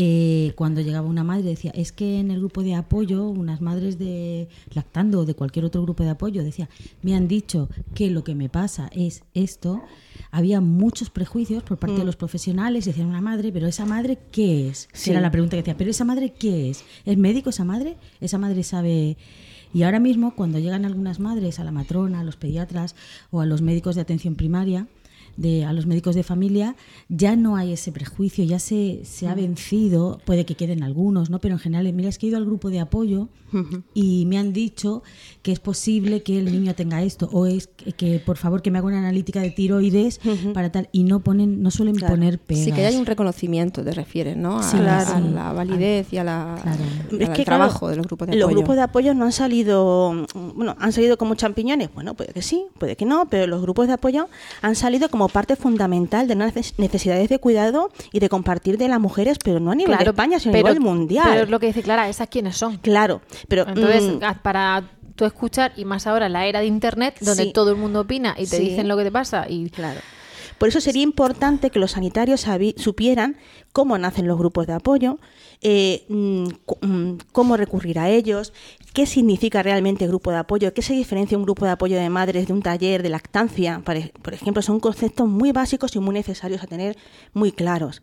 eh, 0.00 0.52
cuando 0.54 0.80
llegaba 0.80 1.08
una 1.08 1.24
madre 1.24 1.42
decía, 1.42 1.72
es 1.74 1.90
que 1.90 2.20
en 2.20 2.30
el 2.30 2.38
grupo 2.38 2.62
de 2.62 2.76
apoyo, 2.76 3.28
unas 3.28 3.60
madres 3.60 3.98
de 3.98 4.46
lactando 4.72 5.18
o 5.20 5.24
de 5.24 5.34
cualquier 5.34 5.64
otro 5.64 5.82
grupo 5.82 6.04
de 6.04 6.10
apoyo, 6.10 6.44
decía, 6.44 6.68
me 7.02 7.16
han 7.16 7.26
dicho 7.26 7.68
que 7.94 8.08
lo 8.08 8.22
que 8.22 8.36
me 8.36 8.48
pasa 8.48 8.90
es 8.94 9.24
esto. 9.34 9.82
Había 10.30 10.60
muchos 10.60 11.10
prejuicios 11.10 11.64
por 11.64 11.78
parte 11.78 11.96
de 11.98 12.04
los 12.04 12.14
profesionales, 12.14 12.84
decían 12.84 13.08
una 13.08 13.20
madre, 13.20 13.50
pero 13.50 13.66
esa 13.66 13.86
madre 13.86 14.18
qué 14.30 14.68
es? 14.68 14.88
Sí. 14.92 15.10
Era 15.10 15.20
la 15.20 15.32
pregunta 15.32 15.56
que 15.56 15.62
decía, 15.62 15.76
pero 15.76 15.90
esa 15.90 16.04
madre 16.04 16.32
qué 16.32 16.70
es? 16.70 16.84
¿Es 17.04 17.18
médico 17.18 17.50
esa 17.50 17.64
madre? 17.64 17.96
Esa 18.20 18.38
madre 18.38 18.62
sabe 18.62 19.16
y 19.74 19.82
ahora 19.82 20.00
mismo, 20.00 20.34
cuando 20.34 20.58
llegan 20.58 20.84
algunas 20.84 21.20
madres 21.20 21.58
a 21.58 21.64
la 21.64 21.72
matrona, 21.72 22.20
a 22.20 22.24
los 22.24 22.36
pediatras 22.36 22.94
o 23.30 23.40
a 23.40 23.46
los 23.46 23.62
médicos 23.62 23.94
de 23.94 24.00
atención 24.02 24.34
primaria, 24.34 24.86
de, 25.38 25.64
a 25.64 25.72
los 25.72 25.86
médicos 25.86 26.14
de 26.14 26.22
familia, 26.22 26.76
ya 27.08 27.36
no 27.36 27.56
hay 27.56 27.72
ese 27.72 27.92
prejuicio, 27.92 28.44
ya 28.44 28.58
se, 28.58 29.00
se 29.04 29.26
ha 29.28 29.34
vencido, 29.34 30.20
puede 30.26 30.44
que 30.44 30.54
queden 30.56 30.82
algunos, 30.82 31.30
¿no? 31.30 31.38
Pero 31.38 31.54
en 31.54 31.60
general, 31.60 31.90
mira, 31.94 32.08
es 32.10 32.18
que 32.18 32.26
he 32.26 32.28
ido 32.28 32.36
al 32.38 32.44
grupo 32.44 32.68
de 32.70 32.80
apoyo 32.80 33.28
y 33.94 34.26
me 34.26 34.36
han 34.36 34.52
dicho 34.52 35.02
que 35.42 35.52
es 35.52 35.60
posible 35.60 36.22
que 36.22 36.38
el 36.38 36.52
niño 36.52 36.74
tenga 36.74 37.02
esto, 37.02 37.30
o 37.32 37.46
es 37.46 37.68
que, 37.68 37.92
que, 37.92 38.18
por 38.18 38.36
favor 38.36 38.60
que 38.60 38.70
me 38.70 38.78
haga 38.78 38.88
una 38.88 38.98
analítica 38.98 39.40
de 39.40 39.50
tiroides 39.50 40.20
para 40.52 40.70
tal, 40.70 40.88
y 40.92 41.04
no 41.04 41.20
ponen, 41.20 41.62
no 41.62 41.70
suelen 41.70 41.94
Claro. 41.94 42.14
poner 42.14 42.38
pegas. 42.38 42.64
Sí, 42.64 42.72
que 42.72 42.84
hay 42.84 42.96
un 42.96 43.06
reconocimiento, 43.06 43.82
te 43.82 43.92
refieres, 43.92 44.36
¿no? 44.36 44.58
A, 44.58 44.62
Sí, 44.62 44.76
a 44.76 44.80
claro. 44.80 45.28
la 45.30 45.52
validez 45.52 46.12
y 46.12 46.18
a 46.18 46.24
la, 46.24 46.58
Claro. 46.62 46.84
al 47.12 47.22
Es 47.22 47.28
que, 47.30 47.44
trabajo 47.44 47.78
claro, 47.86 47.90
de 47.92 47.96
los 47.96 48.06
grupos 48.06 48.28
de 48.28 48.34
los 48.36 48.44
apoyo. 48.44 48.56
grupos 48.58 48.76
de 48.76 48.82
apoyo 48.82 49.14
no 49.14 49.24
han 49.24 49.32
salido, 49.32 50.12
mm, 50.34 50.56
bueno, 50.56 50.76
han 50.78 50.92
salido 50.92 51.16
como 51.16 51.34
champiñones. 51.34 51.88
Bueno, 51.94 52.14
puede 52.14 52.32
que 52.34 52.42
sí, 52.42 52.64
puede 52.78 52.96
que 52.96 53.06
no, 53.06 53.28
pero 53.30 53.46
los 53.46 53.62
grupos 53.62 53.86
de 53.86 53.94
apoyo 53.94 54.28
han 54.62 54.74
salido 54.74 55.08
como 55.08 55.27
parte 55.28 55.56
fundamental 55.56 56.26
de 56.28 56.34
unas 56.34 56.54
necesidades 56.78 57.28
de 57.28 57.38
cuidado 57.38 57.90
y 58.12 58.20
de 58.20 58.28
compartir 58.28 58.78
de 58.78 58.88
las 58.88 59.00
mujeres, 59.00 59.38
pero 59.42 59.60
no 59.60 59.70
a 59.70 59.74
nivel 59.74 59.96
de 59.98 60.04
España, 60.04 60.38
sino 60.40 60.54
a 60.54 60.56
nivel 60.56 60.80
mundial. 60.80 61.26
Pero 61.30 61.42
es 61.44 61.50
lo 61.50 61.60
que 61.60 61.66
dice 61.66 61.82
Clara, 61.82 62.08
¿esas 62.08 62.28
quiénes 62.28 62.56
son? 62.56 62.78
Claro, 62.78 63.20
pero 63.48 63.66
Entonces, 63.68 64.02
mm, 64.04 64.24
a- 64.24 64.34
para 64.42 64.90
tú 65.14 65.24
escuchar, 65.24 65.72
y 65.76 65.84
más 65.84 66.06
ahora 66.06 66.26
en 66.26 66.32
la 66.32 66.46
era 66.46 66.60
de 66.60 66.66
Internet, 66.66 67.16
donde 67.20 67.44
Sí. 67.44 67.52
todo 67.52 67.70
el 67.70 67.76
mundo 67.76 68.00
opina 68.00 68.34
y 68.38 68.46
te 68.46 68.56
Sí. 68.58 68.68
dicen 68.70 68.86
lo 68.88 68.96
que 68.96 69.04
te 69.04 69.10
pasa, 69.12 69.46
y 69.48 69.68
Claro. 69.70 70.00
Por 70.58 70.68
eso 70.68 70.80
sería 70.80 71.02
importante 71.04 71.70
que 71.70 71.78
los 71.78 71.92
sanitarios 71.92 72.44
supieran 72.78 73.36
cómo 73.72 73.96
nacen 73.96 74.26
los 74.26 74.36
grupos 74.38 74.66
de 74.66 74.72
apoyo, 74.72 75.18
eh, 75.60 76.04
mm, 76.08 76.48
mm, 76.80 77.18
cómo 77.30 77.56
recurrir 77.56 78.00
a 78.00 78.08
ellos, 78.10 78.52
qué 78.98 79.06
significa 79.06 79.62
realmente 79.62 80.08
grupo 80.08 80.32
de 80.32 80.38
apoyo, 80.38 80.74
qué 80.74 80.82
se 80.82 80.92
diferencia 80.92 81.38
un 81.38 81.44
grupo 81.44 81.64
de 81.64 81.70
apoyo 81.70 81.96
de 81.96 82.10
madres 82.10 82.48
de 82.48 82.52
un 82.52 82.62
taller 82.62 83.00
de 83.00 83.08
lactancia, 83.10 83.80
por 83.84 83.94
ej- 83.94 84.10
por 84.24 84.34
ejemplo, 84.34 84.60
son 84.60 84.80
conceptos 84.80 85.28
muy 85.28 85.52
básicos 85.52 85.94
y 85.94 86.00
muy 86.00 86.14
necesarios 86.14 86.64
a 86.64 86.66
tener 86.66 86.96
muy 87.32 87.52
claros. 87.52 88.02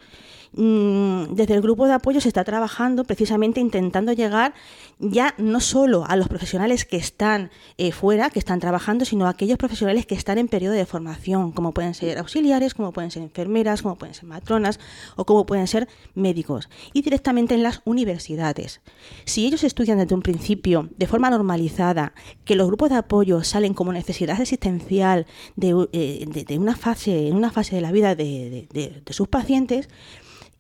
Mm, 0.54 1.34
Desde 1.36 1.54
el 1.56 1.62
grupo 1.62 1.86
de 1.86 1.92
apoyo 1.96 2.22
se 2.22 2.30
está 2.30 2.46
trabajando 2.46 3.04
precisamente 3.04 3.60
intentando 3.60 4.14
llegar 4.14 4.54
ya 5.00 5.36
no 5.38 5.60
solo 5.60 6.06
a 6.08 6.16
los 6.16 6.28
profesionales 6.30 6.86
que 6.86 6.98
están 6.98 7.52
eh, 7.78 7.92
fuera, 7.92 8.30
que 8.30 8.40
están 8.40 8.60
trabajando, 8.60 9.04
sino 9.04 9.26
a 9.26 9.30
aquellos 9.30 9.58
profesionales 9.58 10.06
que 10.06 10.16
están 10.16 10.38
en 10.38 10.48
periodo 10.48 10.74
de 10.74 10.86
formación, 10.86 11.52
como 11.52 11.74
pueden 11.74 11.94
ser 11.94 12.18
auxiliares, 12.18 12.74
como 12.74 12.94
pueden 12.94 13.12
ser 13.12 13.22
enfermeras, 13.24 13.82
como 13.82 13.98
pueden 13.98 14.16
ser 14.16 14.26
matronas 14.26 14.80
o 15.18 15.26
como 15.26 15.46
pueden 15.46 15.68
ser 15.68 15.90
médicos, 16.14 16.70
y 16.94 17.02
directamente 17.02 17.56
en 17.56 17.64
las 17.64 17.82
universidades. 17.86 18.82
Si 19.26 19.46
ellos 19.46 19.64
estudian 19.64 19.98
desde 19.98 20.16
un 20.16 20.22
principio 20.22 20.90
de 20.98 21.08
forma 21.08 21.30
normalizada, 21.30 22.14
que 22.46 22.56
los 22.56 22.68
grupos 22.68 22.90
de 22.90 22.96
apoyo 22.96 23.44
salen 23.44 23.74
como 23.74 23.92
necesidad 23.92 24.40
existencial 24.40 25.26
de, 25.56 25.88
eh, 25.92 26.26
de- 26.48 26.58
una 26.58 26.76
fase, 26.78 27.28
en 27.28 27.36
una 27.36 27.52
fase 27.52 27.76
de 27.76 27.82
la 27.82 27.92
vida 27.92 28.16
de- 28.16 28.68
de 28.72 29.14
sus 29.14 29.28
pacientes, 29.28 29.90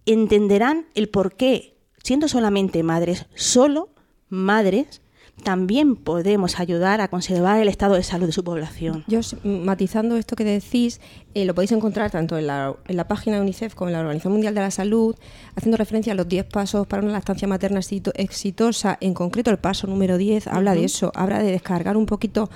entenderán 0.06 0.88
el 0.94 1.10
por 1.10 1.36
qué 1.36 1.78
siendo 2.04 2.28
solamente 2.28 2.84
madres, 2.84 3.26
solo 3.34 3.90
madres, 4.30 5.02
también 5.44 5.98
podemos 5.98 6.60
ayudar 6.62 7.02
a 7.02 7.10
conservar 7.10 7.60
el 7.60 7.68
estado 7.68 7.96
de 7.96 8.04
salud 8.04 8.28
de 8.28 8.32
su 8.32 8.44
población. 8.46 9.04
Yo, 9.08 9.20
matizando 9.44 10.16
esto 10.16 10.38
que 10.38 10.46
decís, 10.46 11.02
eh, 11.34 11.44
lo 11.44 11.54
podéis 11.54 11.74
encontrar 11.74 12.10
tanto 12.10 12.38
en 12.38 12.48
la, 12.48 12.74
en 12.88 12.96
la 12.96 13.06
página 13.08 13.36
de 13.36 13.42
UNICEF 13.42 13.76
como 13.76 13.90
en 13.90 13.94
la 13.94 14.00
Organización 14.00 14.32
Mundial 14.32 14.56
de 14.56 14.62
la 14.62 14.72
Salud, 14.72 15.14
haciendo 15.56 15.76
referencia 15.76 16.14
a 16.14 16.16
los 16.16 16.30
10 16.30 16.46
pasos 16.46 16.88
para 16.88 17.04
una 17.04 17.12
lactancia 17.12 17.50
materna 17.50 17.82
exito- 17.82 18.14
exitosa. 18.16 18.98
En 19.02 19.14
concreto, 19.14 19.52
el 19.52 19.58
paso 19.58 19.88
número 19.88 20.18
10 20.18 20.48
habla 20.48 20.74
de 20.74 20.86
eso, 20.86 21.12
habla 21.16 21.40
de 21.44 21.52
descargar 21.52 21.98
un 21.98 22.06
poquito. 22.06 22.50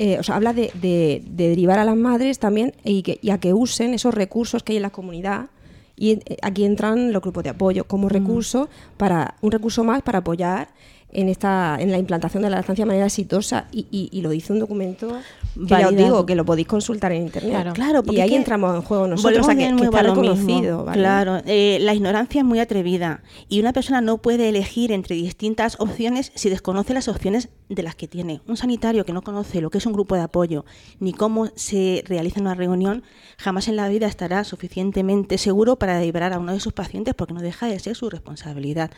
eh, 0.00 0.16
o 0.20 0.22
sea, 0.22 0.36
habla 0.36 0.52
de, 0.52 0.70
de- 0.80 1.24
de 1.28 1.48
derivar 1.48 1.78
a 1.78 1.84
las 1.84 1.96
madres 1.96 2.38
también 2.38 2.72
y, 2.84 3.02
que, 3.02 3.18
y 3.22 3.30
a 3.30 3.38
que 3.38 3.52
usen 3.54 3.94
esos 3.94 4.14
recursos 4.14 4.62
que 4.62 4.72
hay 4.72 4.76
en 4.76 4.82
la 4.82 4.90
comunidad. 4.90 5.48
Y 5.96 6.10
eh, 6.12 6.36
aquí 6.42 6.64
entran 6.64 7.10
los 7.12 7.20
grupos 7.22 7.42
de 7.42 7.50
apoyo 7.50 7.84
como 7.88 8.08
recurso 8.08 8.68
para 8.96 9.34
un 9.40 9.50
recurso 9.50 9.82
más 9.82 10.02
para 10.02 10.18
apoyar 10.18 10.68
en 11.10 11.28
esta 11.30 11.76
en 11.80 11.90
la 11.90 11.96
implantación 11.98 12.42
de 12.42 12.50
la 12.50 12.56
lactancia 12.56 12.84
de 12.84 12.86
manera 12.88 13.06
exitosa 13.06 13.66
y, 13.72 13.86
y- 13.90 14.08
y 14.12 14.20
lo 14.20 14.28
dice 14.30 14.52
un 14.52 14.58
documento 14.58 15.08
que 15.54 15.66
ya 15.66 15.88
os 15.88 15.96
digo 15.96 16.26
que 16.26 16.34
lo 16.34 16.44
podéis 16.44 16.68
consultar 16.68 17.12
en 17.12 17.22
internet 17.22 17.50
Claro. 17.52 17.72
Claro, 17.72 18.00
y 18.00 18.02
porque 18.02 18.22
ahí 18.22 18.34
entramos 18.34 18.74
en 18.76 18.82
juego 18.82 19.06
nosotros 19.08 19.46
volvemos 19.46 19.46
o 19.46 19.58
sea, 19.60 19.76
que, 19.76 19.76
que 19.76 19.84
está 19.84 20.02
reconocido 20.02 20.84
¿vale? 20.84 20.98
Claro, 21.00 21.40
eh, 21.46 21.78
la 21.80 21.94
ignorancia 21.94 22.40
es 22.40 22.44
muy 22.44 22.60
atrevida 22.60 23.22
y 23.48 23.58
una 23.60 23.72
persona 23.72 24.00
no 24.02 24.18
puede 24.18 24.50
elegir 24.50 24.92
entre 24.92 25.16
distintas 25.16 25.76
opciones 25.80 26.30
si 26.34 26.50
desconoce 26.50 26.92
las 26.92 27.08
opciones 27.08 27.48
de 27.70 27.82
las 27.82 27.94
que 27.94 28.06
tiene. 28.08 28.40
Un 28.46 28.56
sanitario 28.56 29.04
que 29.04 29.12
no 29.12 29.22
conoce 29.22 29.60
lo 29.60 29.70
que 29.70 29.78
es 29.78 29.86
un 29.86 29.92
grupo 29.94 30.14
de 30.14 30.20
apoyo 30.22 30.64
ni 31.00 31.12
cómo 31.14 31.48
se 31.54 32.02
realiza 32.06 32.40
una 32.40 32.54
reunión, 32.54 33.02
jamás 33.38 33.68
en 33.68 33.76
la 33.76 33.88
vida 33.88 34.06
estará 34.06 34.44
suficientemente 34.44 35.38
seguro 35.38 35.76
para 35.76 36.00
liberar 36.00 36.32
a 36.34 36.38
uno 36.38 36.52
de 36.52 36.60
sus 36.60 36.72
pacientes 36.74 37.14
porque 37.14 37.32
no 37.34 37.40
deja 37.40 37.66
de 37.66 37.78
ser 37.78 37.94
su 37.96 38.10
responsabilidad. 38.10 38.90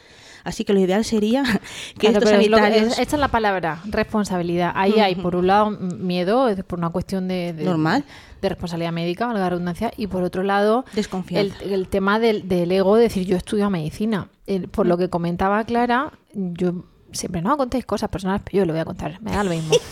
Así 0.45 0.65
que 0.65 0.73
lo 0.73 0.81
ideal 0.81 1.05
sería 1.05 1.43
que 1.99 2.09
Claro, 2.09 2.19
estos 2.19 2.31
es 2.33 2.39
que- 2.39 2.45
sanitarios... 2.51 2.93
es- 2.93 2.99
esta 2.99 3.17
es 3.17 3.21
la 3.21 3.29
palabra, 3.29 3.81
responsabilidad. 3.87 4.73
Ahí 4.75 4.99
hay, 5.01 5.15
por 5.15 5.37
un 5.37 5.47
lado, 5.47 5.71
miedo, 5.71 6.49
es 6.49 6.63
por 6.65 6.79
una 6.79 6.91
cuestión 6.91 7.29
de, 7.29 7.53
de- 7.53 7.65
Normal. 7.65 8.05
de 8.43 8.49
responsabilidad 8.49 8.93
médica, 8.93 9.27
valga 9.27 9.41
la 9.41 9.51
redundancia, 9.51 9.93
y 9.97 10.07
por 10.07 10.23
otro 10.23 10.43
lado, 10.43 10.85
el, 11.31 11.89
tema 11.89 12.19
del, 12.19 12.49
del 12.49 12.71
ego, 12.73 12.97
de 12.97 13.03
decir, 13.05 13.27
yo 13.27 13.37
estudio 13.37 13.69
medicina. 13.71 14.29
El- 14.47 14.69
por 14.69 14.87
lo 14.87 14.97
que 14.99 15.09
comentaba 15.09 15.63
Clara, 15.65 16.13
yo 16.35 16.85
siempre 17.13 17.43
no 17.43 17.57
contéis 17.57 17.85
cosas 17.87 18.09
personales, 18.09 18.43
pero 18.45 18.59
yo 18.59 18.67
lo 18.67 18.73
voy 18.73 18.81
a 18.81 18.85
contar, 18.85 19.21
me 19.21 19.33
da 19.33 19.45
lo 19.45 19.51
mismo. 19.51 19.75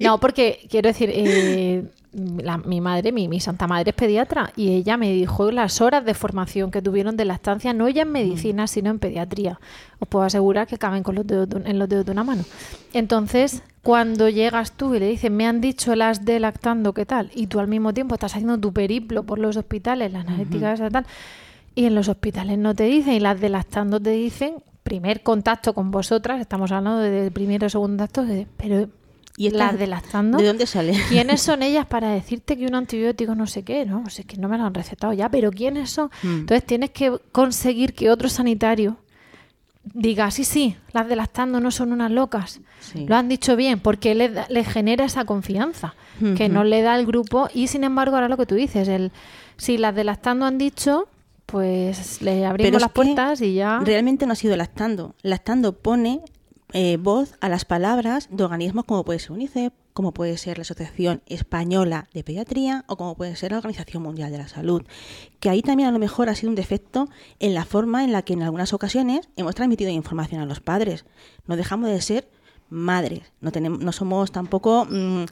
No, 0.00 0.18
porque 0.18 0.66
quiero 0.68 0.88
decir, 0.88 1.08
eh, 1.14 1.84
la- 2.14 2.58
mi 2.58 2.80
madre, 2.80 3.12
mi, 3.12 3.28
mi 3.28 3.40
santa 3.40 3.66
madre 3.66 3.90
es 3.90 3.96
pediatra 3.96 4.52
y 4.56 4.68
ella 4.70 4.96
me 4.96 5.10
dijo 5.12 5.50
las 5.50 5.80
horas 5.80 6.04
de 6.04 6.14
formación 6.14 6.70
que 6.70 6.80
tuvieron 6.82 7.16
de 7.16 7.24
lactancia, 7.24 7.72
no 7.72 7.86
ella 7.86 8.02
en 8.02 8.12
medicina, 8.12 8.66
sino 8.66 8.90
en 8.90 8.98
pediatría. 8.98 9.58
Os 9.98 10.08
puedo 10.08 10.24
asegurar 10.24 10.66
que 10.66 10.78
caben 10.78 11.02
con 11.02 11.14
los 11.14 11.26
dedos 11.26 11.48
de 11.48 11.68
en 11.70 11.78
los 11.78 11.88
dedos 11.88 12.04
de 12.06 12.12
una 12.12 12.24
mano. 12.24 12.44
Entonces, 12.92 13.62
cuando 13.82 14.28
llegas 14.28 14.72
tú 14.72 14.94
y 14.94 14.98
le 15.00 15.08
dices, 15.08 15.30
me 15.30 15.46
han 15.46 15.60
dicho 15.60 15.94
las 15.96 16.24
de 16.24 16.40
lactando, 16.40 16.92
¿qué 16.94 17.04
tal? 17.04 17.30
Y 17.34 17.48
tú 17.48 17.60
al 17.60 17.68
mismo 17.68 17.92
tiempo 17.92 18.14
estás 18.14 18.32
haciendo 18.34 18.58
tu 18.58 18.72
periplo 18.72 19.24
por 19.24 19.38
los 19.38 19.56
hospitales, 19.56 20.12
la 20.12 20.20
analítica 20.20 20.72
esa 20.72 20.88
tal, 20.90 21.06
y 21.74 21.84
en 21.86 21.94
los 21.94 22.08
hospitales 22.08 22.56
no 22.58 22.74
te 22.74 22.84
dicen, 22.84 23.14
y 23.14 23.20
las 23.20 23.40
de 23.40 23.48
lactando 23.48 24.00
te 24.00 24.10
dicen, 24.10 24.54
primer 24.84 25.22
contacto 25.22 25.74
con 25.74 25.90
vosotras, 25.90 26.40
estamos 26.40 26.70
hablando 26.72 27.00
de 27.00 27.30
primero 27.30 27.66
o 27.66 27.70
segundo 27.70 27.92
contacto, 28.04 28.24
de- 28.24 28.46
pero 28.56 28.88
¿Y 29.36 29.48
estas- 29.48 29.72
las 29.72 29.78
de 29.78 29.86
lactando, 29.88 30.38
¿De 30.38 30.46
dónde 30.46 30.66
sale? 30.66 30.92
¿quiénes 31.08 31.42
son 31.42 31.62
ellas 31.62 31.86
para 31.86 32.10
decirte 32.10 32.56
que 32.56 32.66
un 32.66 32.74
antibiótico 32.74 33.34
no 33.34 33.46
sé 33.46 33.62
qué? 33.62 33.84
No, 33.84 34.04
o 34.06 34.10
sea, 34.10 34.24
que 34.24 34.36
no 34.36 34.48
me 34.48 34.56
lo 34.58 34.64
han 34.64 34.74
recetado 34.74 35.12
ya, 35.12 35.28
pero 35.28 35.50
¿quiénes 35.50 35.90
son? 35.90 36.10
Mm. 36.22 36.40
Entonces 36.40 36.64
tienes 36.64 36.90
que 36.90 37.16
conseguir 37.32 37.94
que 37.94 38.10
otro 38.10 38.28
sanitario 38.28 38.96
diga, 39.92 40.30
sí, 40.30 40.44
sí, 40.44 40.76
las 40.92 41.08
de 41.08 41.16
lactando 41.16 41.60
no 41.60 41.70
son 41.70 41.92
unas 41.92 42.10
locas. 42.10 42.60
Sí. 42.80 43.06
Lo 43.06 43.16
han 43.16 43.28
dicho 43.28 43.54
bien, 43.56 43.80
porque 43.80 44.14
le, 44.14 44.30
le 44.48 44.64
genera 44.64 45.04
esa 45.04 45.24
confianza 45.24 45.94
que 46.36 46.48
no 46.48 46.64
le 46.64 46.80
da 46.82 46.96
el 46.98 47.06
grupo. 47.06 47.48
Y 47.52 47.66
sin 47.66 47.84
embargo, 47.84 48.16
ahora 48.16 48.28
lo 48.28 48.36
que 48.36 48.46
tú 48.46 48.54
dices, 48.54 48.88
el 48.88 49.10
si 49.56 49.78
las 49.78 49.94
de 49.94 50.04
lactando 50.04 50.46
han 50.46 50.58
dicho, 50.58 51.08
pues 51.46 52.22
le 52.22 52.46
abrimos 52.46 52.76
es 52.76 52.80
las 52.82 52.90
puertas 52.92 53.40
y 53.42 53.54
ya. 53.54 53.80
Realmente 53.84 54.26
no 54.26 54.32
ha 54.32 54.36
sido 54.36 54.56
lactando. 54.56 55.14
Lactando 55.22 55.72
pone 55.74 56.20
eh, 56.76 56.96
voz 56.96 57.34
a 57.40 57.48
las 57.48 57.64
palabras 57.64 58.26
de 58.32 58.42
organismos 58.42 58.84
como 58.84 59.04
puede 59.04 59.20
ser 59.20 59.30
UNICEF, 59.30 59.72
como 59.92 60.12
puede 60.12 60.36
ser 60.36 60.58
la 60.58 60.62
Asociación 60.62 61.22
Española 61.26 62.08
de 62.12 62.24
Pediatría 62.24 62.84
o 62.88 62.96
como 62.96 63.14
puede 63.14 63.36
ser 63.36 63.52
la 63.52 63.58
Organización 63.58 64.02
Mundial 64.02 64.32
de 64.32 64.38
la 64.38 64.48
Salud. 64.48 64.82
Que 65.38 65.50
ahí 65.50 65.62
también 65.62 65.88
a 65.88 65.92
lo 65.92 66.00
mejor 66.00 66.28
ha 66.28 66.34
sido 66.34 66.50
un 66.50 66.56
defecto 66.56 67.08
en 67.38 67.54
la 67.54 67.64
forma 67.64 68.02
en 68.02 68.10
la 68.10 68.22
que 68.22 68.32
en 68.32 68.42
algunas 68.42 68.72
ocasiones 68.72 69.28
hemos 69.36 69.54
transmitido 69.54 69.92
información 69.92 70.40
a 70.40 70.46
los 70.46 70.58
padres. 70.58 71.04
No 71.46 71.56
dejamos 71.56 71.90
de 71.90 72.02
ser 72.02 72.28
madres, 72.70 73.32
no, 73.40 73.52
tenemos, 73.52 73.78
no 73.78 73.92
somos 73.92 74.32
tampoco 74.32 74.84
mm, 74.90 75.26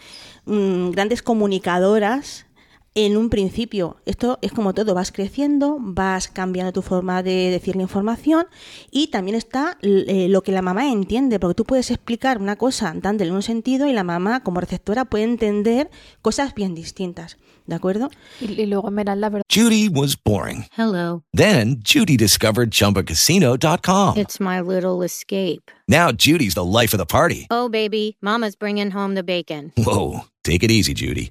mm, 0.47 0.91
grandes 0.93 1.23
comunicadoras 1.23 2.47
en 2.95 3.17
un 3.17 3.31
principio. 3.31 3.97
Esto 4.07 4.39
es 4.43 4.53
como 4.53 4.75
todo, 4.75 4.95
vas 4.95 5.13
creciendo, 5.13 5.79
vas 5.81 6.29
cambiando 6.29 6.73
tu 6.73 6.83
forma 6.83 7.23
de 7.23 7.51
decir 7.51 7.77
la 7.77 7.83
información 7.83 8.47
y 8.91 9.09
también 9.09 9.37
está 9.37 9.79
eh, 9.83 10.27
lo 10.29 10.43
que 10.43 10.53
la 10.53 10.63
mamá 10.63 10.91
entiende, 10.91 11.39
porque 11.39 11.55
tú 11.55 11.65
puedes 11.65 11.91
explicar 11.91 12.39
una 12.39 12.57
cosa 12.57 12.93
dándole 12.95 13.33
un 13.33 13.43
sentido 13.43 13.87
y 13.87 13.93
la 13.93 14.05
mamá 14.05 14.43
como 14.43 14.61
receptora 14.61 15.05
puede 15.05 15.25
entender 15.25 15.91
cosas 16.21 16.55
bien 16.55 16.75
distintas. 16.75 17.39
¿De 17.65 17.77
acuerdo? 17.77 18.11
Y, 18.41 18.61
y 18.61 18.67
luego 18.67 18.89
Esmeralda, 18.89 19.29
¿verdad? 19.29 19.45
Judy 19.49 19.89
was 19.89 20.17
boring. 20.21 20.67
Hello. 20.77 21.23
Then 21.33 21.81
Judy 21.85 22.17
discovered 22.17 22.71
ChumbaCasino.com. 22.71 24.19
It's 24.19 24.41
my 24.41 24.61
little 24.61 25.05
escape. 25.05 25.71
Now 25.89 26.11
Judy's 26.11 26.55
the 26.55 26.65
life 26.65 26.93
of 26.93 26.99
the 26.99 27.07
party. 27.07 27.47
Oh, 27.51 27.69
baby, 27.69 28.17
Mama's 28.21 28.57
bringing 28.57 28.91
home 28.91 29.15
the 29.15 29.23
bacon. 29.23 29.73
Whoa, 29.77 30.23
take 30.43 30.65
it 30.65 30.73
easy, 30.73 30.93
Judy. 30.93 31.31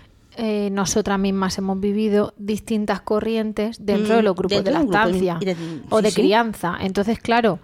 eh, 0.43 0.69
nosotras 0.71 1.19
mismas 1.19 1.55
hemos 1.59 1.79
vivido 1.79 2.33
distintas 2.37 3.01
corrientes 3.01 3.77
dentro 3.85 4.15
Mm, 4.15 4.17
de 4.17 4.23
los 4.23 4.35
grupos 4.35 4.63
de 4.63 4.71
grupo 4.71 4.91
lactancia 4.91 5.37
y 5.39 5.45
de- 5.45 5.55
o 5.91 5.97
sí, 5.99 6.03
de 6.03 6.09
sí. 6.11 6.21
crianza. 6.21 6.77
Entonces, 6.81 7.19
claro, 7.19 7.59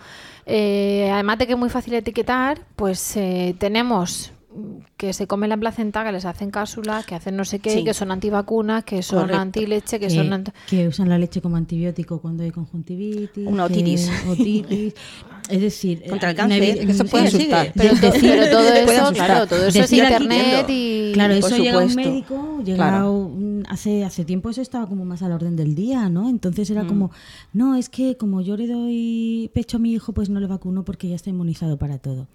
eh, 0.45 1.09
además 1.11 1.39
de 1.39 1.47
que 1.47 1.53
es 1.53 1.59
muy 1.59 1.69
fácil 1.69 1.95
etiquetar, 1.95 2.61
pues 2.75 3.17
eh, 3.17 3.55
tenemos 3.57 4.31
mm, 4.55 4.77
que 4.95 5.11
se 5.13 5.25
comen 5.27 5.49
la 5.49 5.57
placenta, 5.57 6.03
que 6.03 6.11
les 6.11 6.25
hacen 6.25 6.51
cápsulas, 6.51 7.05
que 7.05 7.15
hacen 7.15 7.35
no 7.35 7.45
sé 7.45 7.59
qué, 7.59 7.71
Sí. 7.71 7.83
que 7.83 7.93
son 7.93 8.11
antivacunas, 8.11 8.83
que 8.83 9.01
son 9.03 9.19
Correcto. 9.21 9.41
antileche, 9.41 9.99
que 9.99 10.07
que, 10.07 10.13
son... 10.15 10.31
anti- 10.33 10.51
que 10.67 10.87
usan 10.87 11.09
la 11.09 11.17
leche 11.17 11.41
como 11.41 11.57
antibiótico 11.57 12.19
cuando 12.21 12.43
hay 12.43 12.51
conjuntivitis. 12.51 13.47
Una 13.47 13.67
que- 13.67 13.73
otitis. 13.73 14.11
otitis. 14.29 14.93
Es 15.49 15.61
decir, 15.61 16.03
Contra 16.09 16.31
el 16.31 16.39
hay 16.39 16.45
una 16.45 16.55
cáncer, 16.57 16.89
eso 16.89 17.05
puede 17.05 17.29
sí, 17.31 17.37
asustar. 17.37 17.71
Pero, 17.75 17.93
to- 17.95 18.17
pero 18.19 18.49
todo 18.51 18.67
eso, 18.73 19.01
asustar. 19.03 19.13
claro, 19.27 19.47
todo 19.47 19.59
eso 19.67 19.67
es 19.79 19.89
Decir 19.89 20.03
internet 20.03 20.65
y... 20.69 21.11
Claro, 21.13 21.39
por 21.39 21.51
eso 21.51 21.63
llega 21.63 21.81
a 21.81 21.85
un 21.85 21.95
médico, 21.95 22.61
llega 22.65 22.77
Claro. 22.77 22.97
a 22.97 23.09
un- 23.11 23.63
hace, 23.69 24.03
hace 24.03 24.25
tiempo 24.25 24.49
eso 24.49 24.61
estaba 24.61 24.87
como 24.87 25.05
más 25.05 25.21
a 25.23 25.29
la 25.29 25.35
orden 25.35 25.55
del 25.55 25.75
día, 25.75 26.09
¿no? 26.09 26.29
Entonces 26.29 26.69
Mm. 26.69 26.73
era 26.73 26.85
como, 26.87 27.11
no, 27.53 27.75
es 27.75 27.89
que 27.89 28.17
como 28.17 28.41
yo 28.41 28.57
le 28.57 28.67
doy 28.67 29.49
pecho 29.53 29.77
a 29.77 29.79
mi 29.79 29.93
hijo, 29.93 30.13
pues 30.13 30.29
no 30.29 30.39
le 30.39 30.47
vacuno 30.47 30.83
porque 30.83 31.07
ya 31.09 31.15
está 31.15 31.29
inmunizado 31.29 31.77
para 31.77 31.97
todo. 31.97 32.27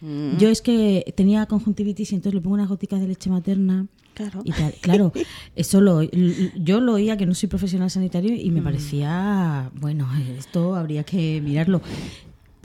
Mm. 0.00 0.36
Yo 0.38 0.48
es 0.50 0.60
que 0.62 1.12
tenía 1.16 1.46
conjuntivitis 1.46 2.12
y 2.12 2.16
entonces 2.16 2.34
le 2.34 2.40
pongo 2.40 2.54
unas 2.54 2.68
goticas 2.68 3.00
de 3.00 3.08
leche 3.08 3.30
materna. 3.30 3.86
Claro. 4.14 4.40
Y 4.44 4.52
tal. 4.52 4.72
Claro, 4.80 5.12
eso 5.56 5.80
lo, 5.82 6.02
yo 6.02 6.80
lo 6.80 6.94
oía 6.94 7.18
que 7.18 7.26
no 7.26 7.34
soy 7.34 7.48
profesional 7.50 7.90
sanitario 7.90 8.34
y 8.34 8.50
Mm. 8.50 8.54
me 8.54 8.62
parecía, 8.62 9.70
bueno, 9.78 10.08
esto 10.38 10.74
habría 10.74 11.04
que 11.04 11.40
mirarlo. 11.42 11.80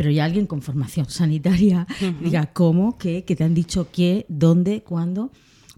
Pero 0.02 0.10
ya 0.12 0.26
alguien 0.26 0.48
con 0.48 0.64
formación 0.64 1.06
sanitaria 1.08 1.86
diga 2.22 2.48
cómo, 2.48 2.98
qué, 2.98 3.24
que 3.24 3.36
te 3.36 3.44
han 3.44 3.54
dicho 3.54 3.88
qué, 3.92 4.26
dónde, 4.30 4.82
cuándo. 4.82 5.30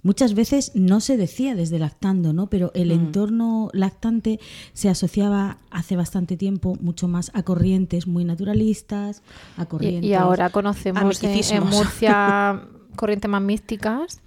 muchas 0.02 0.34
veces 0.34 0.72
no 0.76 1.00
se 1.02 1.16
decía 1.18 1.56
desde 1.56 1.78
lactando, 1.80 2.32
¿no? 2.32 2.48
Pero 2.48 2.72
el 2.74 2.88
Mm. 2.90 2.92
entorno 2.92 3.70
lactante 3.74 4.40
se 4.74 4.88
asociaba 4.90 5.58
hace 5.72 5.96
bastante 5.98 6.38
tiempo 6.38 6.78
mucho 6.82 7.08
más 7.10 7.32
a 7.34 7.44
corrientes 7.44 8.08
muy 8.08 8.24
naturalistas, 8.26 9.24
a 9.58 9.64
Y, 9.64 9.66
corrientes. 9.66 10.10
y 10.10 10.14
ahora 10.14 10.50
conocemos 10.52 11.22
en. 11.24 11.64
Murcia 11.64 12.62
corrientes 12.96 13.30
más 13.30 13.42
místicas. 13.42 14.22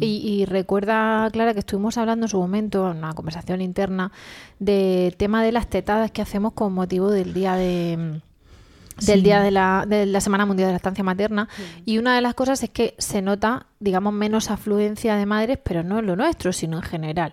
y, 0.00 0.06
y 0.40 0.44
recuerda, 0.44 1.28
Clara, 1.32 1.54
que 1.54 1.60
estuvimos 1.60 1.96
hablando 1.98 2.26
en 2.26 2.30
su 2.30 2.38
momento, 2.38 2.90
en 2.90 2.98
una 2.98 3.14
conversación 3.14 3.60
interna, 3.62 4.12
del 4.58 5.16
tema 5.16 5.42
de 5.42 5.52
las 5.52 5.68
tetadas 5.70 6.10
que 6.12 6.22
hacemos 6.22 6.52
con 6.52 6.72
motivo 6.72 7.10
del 7.10 7.32
día 7.34 7.54
de 7.56 8.20
del 9.00 9.20
Sí. 9.20 9.24
día 9.24 9.40
de 9.40 9.50
la, 9.50 9.84
de 9.88 10.06
la 10.06 10.20
Semana 10.20 10.46
Mundial 10.46 10.68
de 10.68 10.72
la 10.72 10.76
Estancia 10.76 11.02
Materna 11.04 11.48
y 11.84 11.98
una 11.98 12.14
de 12.14 12.20
las 12.20 12.34
cosas 12.34 12.62
es 12.62 12.70
que 12.70 12.94
se 12.98 13.22
nota, 13.22 13.66
digamos, 13.80 14.12
menos 14.12 14.50
afluencia 14.50 15.16
de 15.16 15.26
madres, 15.26 15.58
pero 15.62 15.82
no 15.82 15.98
en 15.98 16.06
lo 16.06 16.16
nuestro, 16.16 16.52
sino 16.52 16.76
en 16.78 16.82
general. 16.82 17.32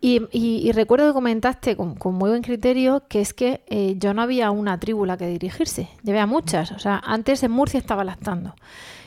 Y, 0.00 0.22
y- 0.32 0.68
y 0.68 0.72
recuerdo 0.72 1.06
que 1.08 1.12
comentaste 1.14 1.76
con, 1.76 1.94
con 1.94 2.14
muy 2.14 2.30
buen 2.30 2.42
criterio 2.42 3.04
que 3.08 3.20
es 3.20 3.32
que 3.34 3.62
eh, 3.68 3.94
yo 3.98 4.14
no 4.14 4.22
había 4.22 4.50
una 4.50 4.78
tribu 4.80 5.04
a 5.04 5.06
la 5.08 5.16
que 5.16 5.26
dirigirse, 5.28 5.88
ya 6.02 6.12
había 6.12 6.26
muchas. 6.26 6.72
O 6.72 6.78
sea, 6.78 7.00
antes 7.04 7.42
en 7.42 7.50
Murcia 7.52 7.78
estaba 7.78 8.04
lactando. 8.04 8.54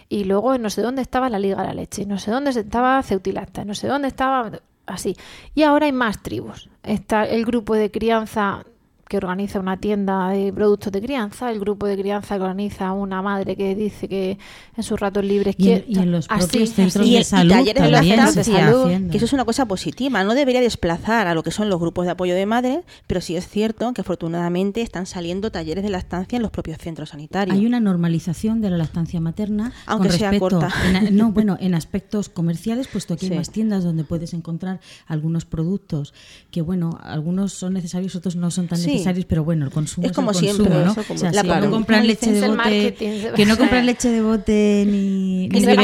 Y 0.07 0.23
luego 0.23 0.55
en 0.55 0.61
no 0.63 0.69
sé 0.71 0.81
dónde 0.81 1.01
estaba 1.03 1.29
la 1.29 1.37
Liga 1.37 1.61
de 1.61 1.67
la 1.67 1.73
Leche, 1.73 2.05
no 2.05 2.17
sé 2.17 2.31
dónde 2.31 2.49
estaba 2.49 3.03
Ceutilacta, 3.03 3.63
no 3.65 3.75
sé 3.75 3.87
dónde 3.87 4.07
estaba 4.07 4.51
así. 4.87 5.15
Y 5.53 5.61
ahora 5.61 5.85
hay 5.85 5.91
más 5.91 6.23
tribus. 6.23 6.67
Está 6.81 7.25
el 7.25 7.45
grupo 7.45 7.75
de 7.75 7.91
crianza 7.91 8.63
que 9.09 9.17
organiza 9.17 9.59
una 9.59 9.75
tienda 9.77 10.29
de 10.29 10.53
productos 10.53 10.93
de 10.93 11.01
crianza, 11.01 11.51
el 11.51 11.59
grupo 11.59 11.85
de 11.87 11.97
crianza 11.97 12.37
que 12.37 12.43
organiza 12.43 12.93
una 12.93 13.21
madre 13.21 13.57
que 13.57 13.75
dice 13.75 14.07
que 14.07 14.37
en 14.77 14.83
sus 14.83 14.97
ratos 14.99 15.25
libres 15.25 15.55
Y 15.57 15.63
quiere... 15.63 15.85
y 15.87 15.97
en 15.99 16.11
los 16.11 16.27
así, 16.29 16.47
propios 16.47 16.69
centros 16.73 17.03
así. 17.03 17.13
de 17.15 17.23
salud 17.23 17.51
talleres 17.51 17.83
de 17.83 17.89
lactancia, 17.91 18.71
que 19.11 19.17
eso 19.17 19.25
es 19.25 19.33
una 19.33 19.43
cosa 19.45 19.65
positiva. 19.65 20.23
No 20.23 20.33
debería 20.35 20.61
desplazar 20.61 21.27
a 21.27 21.33
lo 21.33 21.43
que 21.43 21.51
son 21.51 21.69
los 21.69 21.79
grupos 21.79 22.05
de 22.05 22.11
apoyo 22.11 22.35
de 22.35 22.45
madres, 22.45 22.79
pero 23.07 23.19
sí 23.19 23.35
es 23.35 23.47
cierto 23.49 23.91
que 23.93 24.01
afortunadamente 24.01 24.81
están 24.81 25.05
saliendo 25.07 25.51
talleres 25.51 25.83
de 25.83 25.89
lactancia 25.89 26.35
en 26.37 26.43
los 26.43 26.51
propios 26.51 26.77
centros 26.77 27.09
sanitarios. 27.09 27.57
Hay 27.57 27.65
una 27.65 27.79
normalización 27.79 28.61
de 28.61 28.69
la 28.69 28.77
lactancia 28.77 29.19
materna 29.19 29.73
Aunque 29.87 30.09
con 30.09 30.17
sea 30.19 30.29
respecto 30.29 30.59
corta. 30.59 30.73
en 30.99 31.17
no 31.17 31.31
bueno 31.33 31.57
en 31.59 31.73
aspectos 31.73 32.29
comerciales 32.29 32.87
puesto 32.87 33.15
que 33.17 33.25
Sí. 33.25 33.31
hay 33.31 33.37
más 33.39 33.49
tiendas 33.49 33.83
donde 33.83 34.03
puedes 34.03 34.33
encontrar 34.35 34.79
algunos 35.07 35.45
productos 35.45 36.13
que 36.51 36.61
bueno 36.61 36.99
algunos 37.01 37.53
son 37.53 37.73
necesarios 37.73 38.15
otros 38.15 38.35
no 38.35 38.51
son 38.51 38.67
tan 38.67 38.77
Sí. 38.77 38.83
necesarios 38.85 38.98
pero 39.27 39.43
bueno 39.43 39.65
el 39.65 39.71
consumo 39.71 40.05
Es 40.05 40.11
es, 40.11 40.15
como 40.15 40.31
el 40.31 40.37
siempre, 40.37 40.65
consumo, 40.65 40.85
¿no? 40.85 40.91
eso 40.91 41.03
como- 41.03 41.17
o 41.17 41.19
sea, 41.19 41.31
la 41.31 41.41
si 41.41 41.47
claro. 41.47 41.65
no 41.65 41.71
compras 41.71 42.05
leche 42.05 42.31
de 42.31 42.39
el 42.45 42.51
bote 42.57 42.95
que 43.35 43.45
no 43.45 43.57
compras 43.57 43.85
leche 43.85 44.09
de 44.09 44.21
bote 44.21 44.83
ni, 44.87 45.47
ni 45.49 45.57
el 45.59 45.65
biberones 45.65 45.75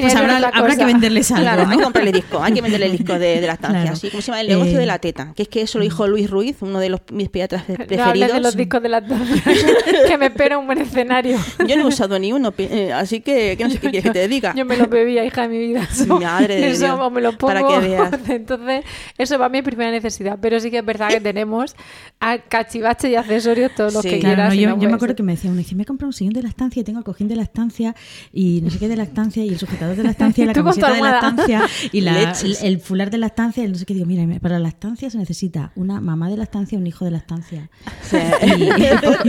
pues 0.00 0.12
dinero 0.12 0.24
en 0.24 0.30
habrá, 0.30 0.48
habrá 0.48 0.76
que 0.76 0.84
venderles 0.84 1.30
algo 1.30 1.42
Claro, 1.44 1.64
¿no? 1.64 1.70
hay 1.72 1.76
que 1.78 1.84
comprarle 1.84 2.12
disco, 2.12 2.42
hay 2.42 2.52
que 2.52 2.60
venderle 2.60 2.90
disco 2.90 3.12
de, 3.18 3.40
de 3.40 3.46
lactancia. 3.46 3.80
Claro. 3.82 3.92
Así 3.96 4.10
como 4.10 4.22
se 4.22 4.26
llama 4.28 4.40
el 4.40 4.48
negocio 4.48 4.76
Eh, 4.76 4.80
de 4.80 4.86
la 4.86 4.98
teta, 4.98 5.32
que 5.36 5.42
es 5.42 5.48
que 5.48 5.62
eso 5.62 5.78
lo 5.78 5.84
dijo 5.84 6.06
Luis 6.06 6.30
Ruiz, 6.30 6.56
uno 6.60 6.78
de 6.78 6.88
los, 6.88 7.00
mis 7.12 7.28
pediatras 7.28 7.62
pre- 7.64 7.78
No 7.78 7.86
preferidos. 7.86 8.32
de 8.32 8.40
los 8.40 8.56
discos 8.56 8.82
de 8.82 8.88
la 8.88 9.02
que 10.08 10.18
me 10.18 10.26
espera 10.26 10.58
un 10.58 10.66
buen 10.66 10.78
escenario. 10.78 11.38
Yo 11.66 11.76
no 11.76 11.82
he 11.82 11.86
usado 11.86 12.18
ni 12.18 12.32
uno, 12.32 12.52
eh, 12.58 12.92
así 12.92 13.20
que, 13.20 13.56
que 13.56 13.64
no 13.64 13.70
sé 13.70 13.78
qué 13.78 13.90
quieres 13.90 14.04
que 14.04 14.10
te 14.18 14.28
diga. 14.34 14.54
Yo 14.56 14.64
me 14.64 14.76
lo 14.76 14.86
bebía, 14.88 15.24
hija 15.24 15.42
de 15.42 15.48
mi 15.48 15.58
vida. 15.58 15.86
Eso, 15.90 16.18
Madre 16.20 16.56
de 16.56 16.70
eso 16.70 16.84
Dios, 16.96 17.12
me 17.12 17.20
lo 17.20 17.32
pongo. 17.36 17.52
para 17.52 17.66
que 17.66 17.78
veas. 17.88 18.10
Entonces, 18.28 18.84
eso 19.18 19.38
va 19.38 19.46
a 19.46 19.48
mi 19.48 19.62
primera 19.62 19.90
necesidad. 19.90 20.38
Pero 20.40 20.60
sí 20.60 20.70
que 20.70 20.78
es 20.78 20.84
verdad 20.84 21.08
que 21.08 21.20
tenemos 21.20 21.74
a 22.20 22.38
cachivache 22.64 23.10
y 23.10 23.16
accesorios 23.16 23.72
todos 23.74 23.92
los 23.94 24.02
Sí. 24.02 24.10
que 24.10 24.18
Claro, 24.20 24.34
quieras. 24.36 24.48
no, 24.48 24.54
y 24.54 24.60
yo, 24.62 24.68
no 24.70 24.80
yo 24.82 24.88
me 24.88 24.94
acuerdo 24.96 25.14
que 25.14 25.22
me 25.22 25.32
decía 25.32 25.50
uno, 25.50 25.58
dice, 25.58 25.74
me 25.74 25.82
he 25.82 25.86
comprado 25.86 26.08
un 26.08 26.12
sillón 26.12 26.32
de 26.34 26.42
lactancia 26.42 26.80
y 26.80 26.84
tengo 26.84 26.98
el 26.98 27.04
cojín 27.04 27.28
de 27.28 27.36
lactancia 27.36 27.94
y 28.32 28.60
no 28.62 28.70
sé 28.70 28.78
qué 28.78 28.88
de 28.88 28.96
lactancia 28.96 29.44
y 29.44 29.48
el 29.50 29.58
sujetador 29.58 29.96
de 29.96 30.02
lactancia 30.04 30.44
y 30.44 30.46
la 30.46 30.52
Tú 30.52 30.62
con 30.64 30.74
tu 30.74 30.80
camiseta 30.80 30.88
de 30.88 31.08
almohada. 31.08 31.20
lactancia 31.30 31.62
y 31.92 32.00
la, 32.00 32.32
el, 32.42 32.56
el 32.62 32.80
fular 32.80 33.10
de 33.10 33.18
lactancia 33.18 33.64
y 33.64 33.68
no 33.68 33.74
sé 33.76 33.84
qué. 33.86 33.94
Digo, 33.94 34.06
mira, 34.06 34.24
para 34.40 34.54
la 34.58 34.60
lactancia 34.64 35.10
se 35.10 35.18
necesita 35.18 35.72
una 35.76 36.00
mamá 36.00 36.28
de 36.28 36.36
lactancia 36.36 36.76
y 36.76 36.80
un 36.80 36.86
hijo 36.86 37.04
de 37.04 37.10
lactancia. 37.12 37.70
Sí. 38.02 38.16
Y, 38.46 38.62
y 38.64 38.66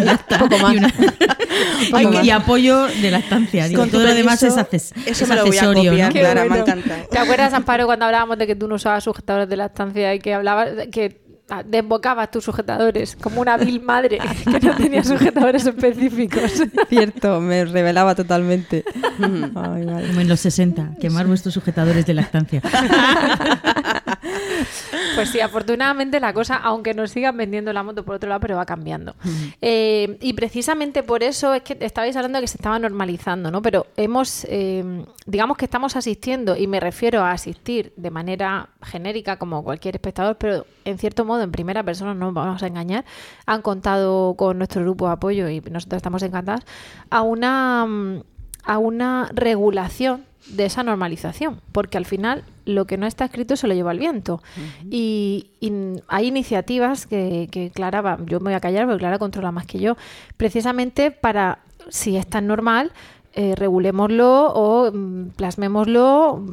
ya 0.04 0.14
está. 0.14 0.40
Poco 0.40 0.58
más. 0.60 0.74
Y, 0.74 0.78
una- 0.78 0.94
Poco 1.92 2.02
y- 2.02 2.06
más. 2.08 2.26
y 2.26 2.30
apoyo 2.32 2.86
de 2.88 3.12
lactancia. 3.12 3.68
Digo, 3.68 3.82
Con 3.82 3.90
todo 3.92 4.04
lo 4.04 4.14
demás 4.14 4.42
es, 4.44 4.56
acces- 4.58 4.94
eso 5.06 5.24
es 5.24 5.30
me 5.30 5.36
lo 5.36 5.46
voy 5.46 5.58
a 5.58 5.62
accesorio. 5.62 5.92
copiar, 5.92 6.14
¿no? 6.14 6.20
Clara, 6.20 6.42
me 6.44 6.48
bueno. 6.50 6.64
encanta. 6.64 6.96
¿Te 7.10 7.18
acuerdas, 7.18 7.54
Amparo, 7.54 7.86
cuando 7.86 8.06
hablábamos 8.06 8.38
de 8.38 8.48
que 8.48 8.56
tú 8.56 8.68
no 8.68 8.76
usabas 8.76 9.04
sujetadores 9.04 9.48
de 9.50 9.58
lactancia 9.58 10.14
y 10.14 10.20
que 10.20 10.34
hablabas 10.34 10.70
que 10.92 11.22
ah, 11.22 11.25
desbocabas 11.66 12.32
tus 12.32 12.44
sujetadores 12.44 13.16
como 13.16 13.42
una 13.42 13.58
vil 13.58 13.82
madre 13.82 14.20
que 14.44 14.60
no 14.60 14.76
tenía 14.76 15.04
sujetadores 15.04 15.66
específicos? 15.66 16.52
Cierto, 16.90 17.40
me 17.40 17.66
revelaba 17.66 18.16
totalmente. 18.16 18.84
Ay, 19.20 19.86
vale. 19.86 20.08
Como 20.08 20.22
en 20.22 20.28
los 20.28 20.40
60, 20.40 20.96
quemar 21.00 21.28
vuestros 21.28 21.54
sujetadores 21.54 22.06
de 22.06 22.14
lactancia. 22.14 22.62
Pues 25.16 25.30
sí, 25.30 25.40
afortunadamente 25.40 26.20
la 26.20 26.34
cosa, 26.34 26.58
aunque 26.58 26.94
nos 26.94 27.12
sigan 27.12 27.38
vendiendo 27.38 27.72
la 27.72 27.84
moto 27.84 28.04
por 28.04 28.16
otro 28.16 28.28
lado, 28.28 28.42
pero 28.42 28.58
va 28.58 28.66
cambiando. 28.66 29.16
Eh, 29.62 30.18
y 30.22 30.34
precisamente 30.34 31.04
por 31.04 31.24
eso 31.24 31.54
es 31.54 31.64
que 31.64 31.78
estabais 31.80 32.16
hablando 32.18 32.38
de 32.38 32.44
que 32.44 32.48
se 32.48 32.58
estaba 32.58 32.78
normalizando, 32.80 33.50
¿no? 33.50 33.62
Pero 33.62 33.88
hemos, 33.96 34.46
eh, 34.50 35.06
digamos 35.26 35.58
que 35.58 35.66
estamos 35.66 35.96
asistiendo, 35.96 36.58
y 36.58 36.68
me 36.68 36.80
refiero 36.80 37.22
a 37.22 37.32
asistir 37.32 37.94
de 37.96 38.12
manera 38.12 38.70
genérica 38.82 39.38
como 39.38 39.64
cualquier 39.64 39.96
espectador, 39.96 40.38
pero 40.38 40.66
en 40.84 40.98
cierto 40.98 41.24
modo 41.24 41.44
en 41.44 41.52
primera 41.52 41.82
persona, 41.84 42.14
no 42.14 42.26
nos 42.26 42.34
vamos 42.34 42.62
a 42.62 42.68
engañar, 42.68 43.06
han 43.46 43.62
contado 43.62 44.36
con 44.36 44.58
nuestro 44.58 44.82
grupo 44.82 45.08
de 45.08 45.14
apoyo 45.14 45.50
y 45.50 45.62
nosotros 45.62 45.98
estamos 45.98 46.24
encantados, 46.24 46.66
a 47.10 47.22
una, 47.22 47.86
mm, 47.86 48.24
a 48.64 48.78
una 48.80 49.30
regulación 49.34 50.26
de 50.48 50.66
esa 50.66 50.84
normalización, 50.84 51.60
porque 51.72 51.98
al 51.98 52.06
final 52.06 52.44
lo 52.66 52.86
que 52.86 52.98
no 52.98 53.06
está 53.08 53.26
escrito 53.26 53.56
se 53.56 53.68
lo 53.68 53.74
lleva 53.74 53.92
el 53.92 54.00
viento. 54.00 54.42
y, 54.90 55.48
y 55.60 55.72
hay 56.08 56.28
iniciativas 56.28 57.08
que, 57.08 57.48
que 57.52 57.72
Clara, 57.72 58.02
va- 58.02 58.20
yo 58.26 58.40
me 58.40 58.46
voy 58.46 58.54
a 58.54 58.60
callar 58.60 58.86
porque 58.86 59.00
Clara 59.00 59.18
controla 59.20 59.52
más 59.52 59.66
que 59.66 59.80
yo, 59.80 59.96
precisamente 60.38 61.12
para, 61.12 61.60
si 61.90 62.16
es 62.18 62.28
tan 62.28 62.48
normal, 62.48 62.92
eh, 63.34 63.54
regulémoslo 63.56 64.54
o 64.54 64.92
mm, 64.92 65.30
plasmémoslo 65.36 66.46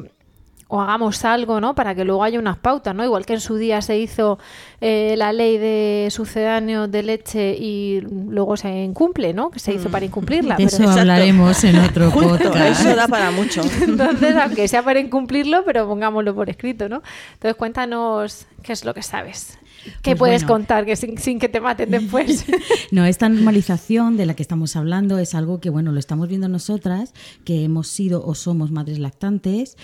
o 0.73 0.81
hagamos 0.81 1.23
algo, 1.23 1.61
¿no? 1.61 1.75
Para 1.75 1.93
que 1.93 2.03
luego 2.03 2.23
haya 2.23 2.39
unas 2.39 2.57
pautas, 2.57 2.95
¿no? 2.95 3.03
Igual 3.05 3.27
que 3.27 3.33
en 3.33 3.41
su 3.41 3.57
día 3.57 3.79
se 3.83 3.99
hizo 3.99 4.39
eh, 4.81 5.13
la 5.19 5.31
ley 5.31 5.59
de 5.59 6.07
sucedáneos 6.09 6.89
de 6.89 7.03
leche 7.03 7.55
y 7.59 8.01
luego 8.01 8.57
se 8.57 8.69
incumple, 8.83 9.33
¿no? 9.33 9.51
Que 9.51 9.59
se 9.59 9.71
hizo 9.71 9.89
para 9.89 10.03
incumplirla. 10.05 10.55
De 10.55 10.65
pero- 10.71 10.89
eso 10.89 10.99
hablaremos 10.99 11.63
en 11.63 11.77
otro 11.77 12.09
podcast. 12.09 12.81
eso 12.85 12.95
da 12.95 13.07
para 13.07 13.29
mucho. 13.29 13.61
entonces, 13.83 14.35
aunque 14.35 14.67
sea 14.67 14.81
para 14.81 14.99
incumplirlo, 14.99 15.63
pero 15.63 15.87
pongámoslo 15.87 16.33
por 16.33 16.49
escrito, 16.49 16.89
¿no? 16.89 17.03
Entonces, 17.33 17.55
cuéntanos 17.55 18.47
qué 18.63 18.73
es 18.73 18.83
lo 18.83 18.95
que 18.95 19.03
sabes. 19.03 19.59
¿Qué 20.01 20.11
Pues 20.15 20.19
puedes 20.19 20.41
bueno. 20.43 20.53
contar 20.53 20.85
que 20.85 20.95
sin, 20.95 21.17
sin 21.17 21.39
que 21.39 21.49
te 21.49 21.59
maten 21.59 21.91
después? 21.91 22.45
No, 22.91 23.03
esta 23.05 23.27
normalización 23.27 24.15
de 24.17 24.25
la 24.25 24.33
que 24.35 24.41
estamos 24.43 24.75
hablando 24.75 25.17
es 25.17 25.35
algo 25.35 25.59
que, 25.59 25.69
bueno, 25.69 25.91
lo 25.91 25.99
estamos 25.99 26.29
viendo 26.29 26.47
nosotras, 26.47 27.13
que 27.43 27.63
hemos 27.65 27.87
sido 27.87 28.23
o 28.25 28.33
somos 28.35 28.71
madres 28.71 28.99
lactantes, 28.99 29.75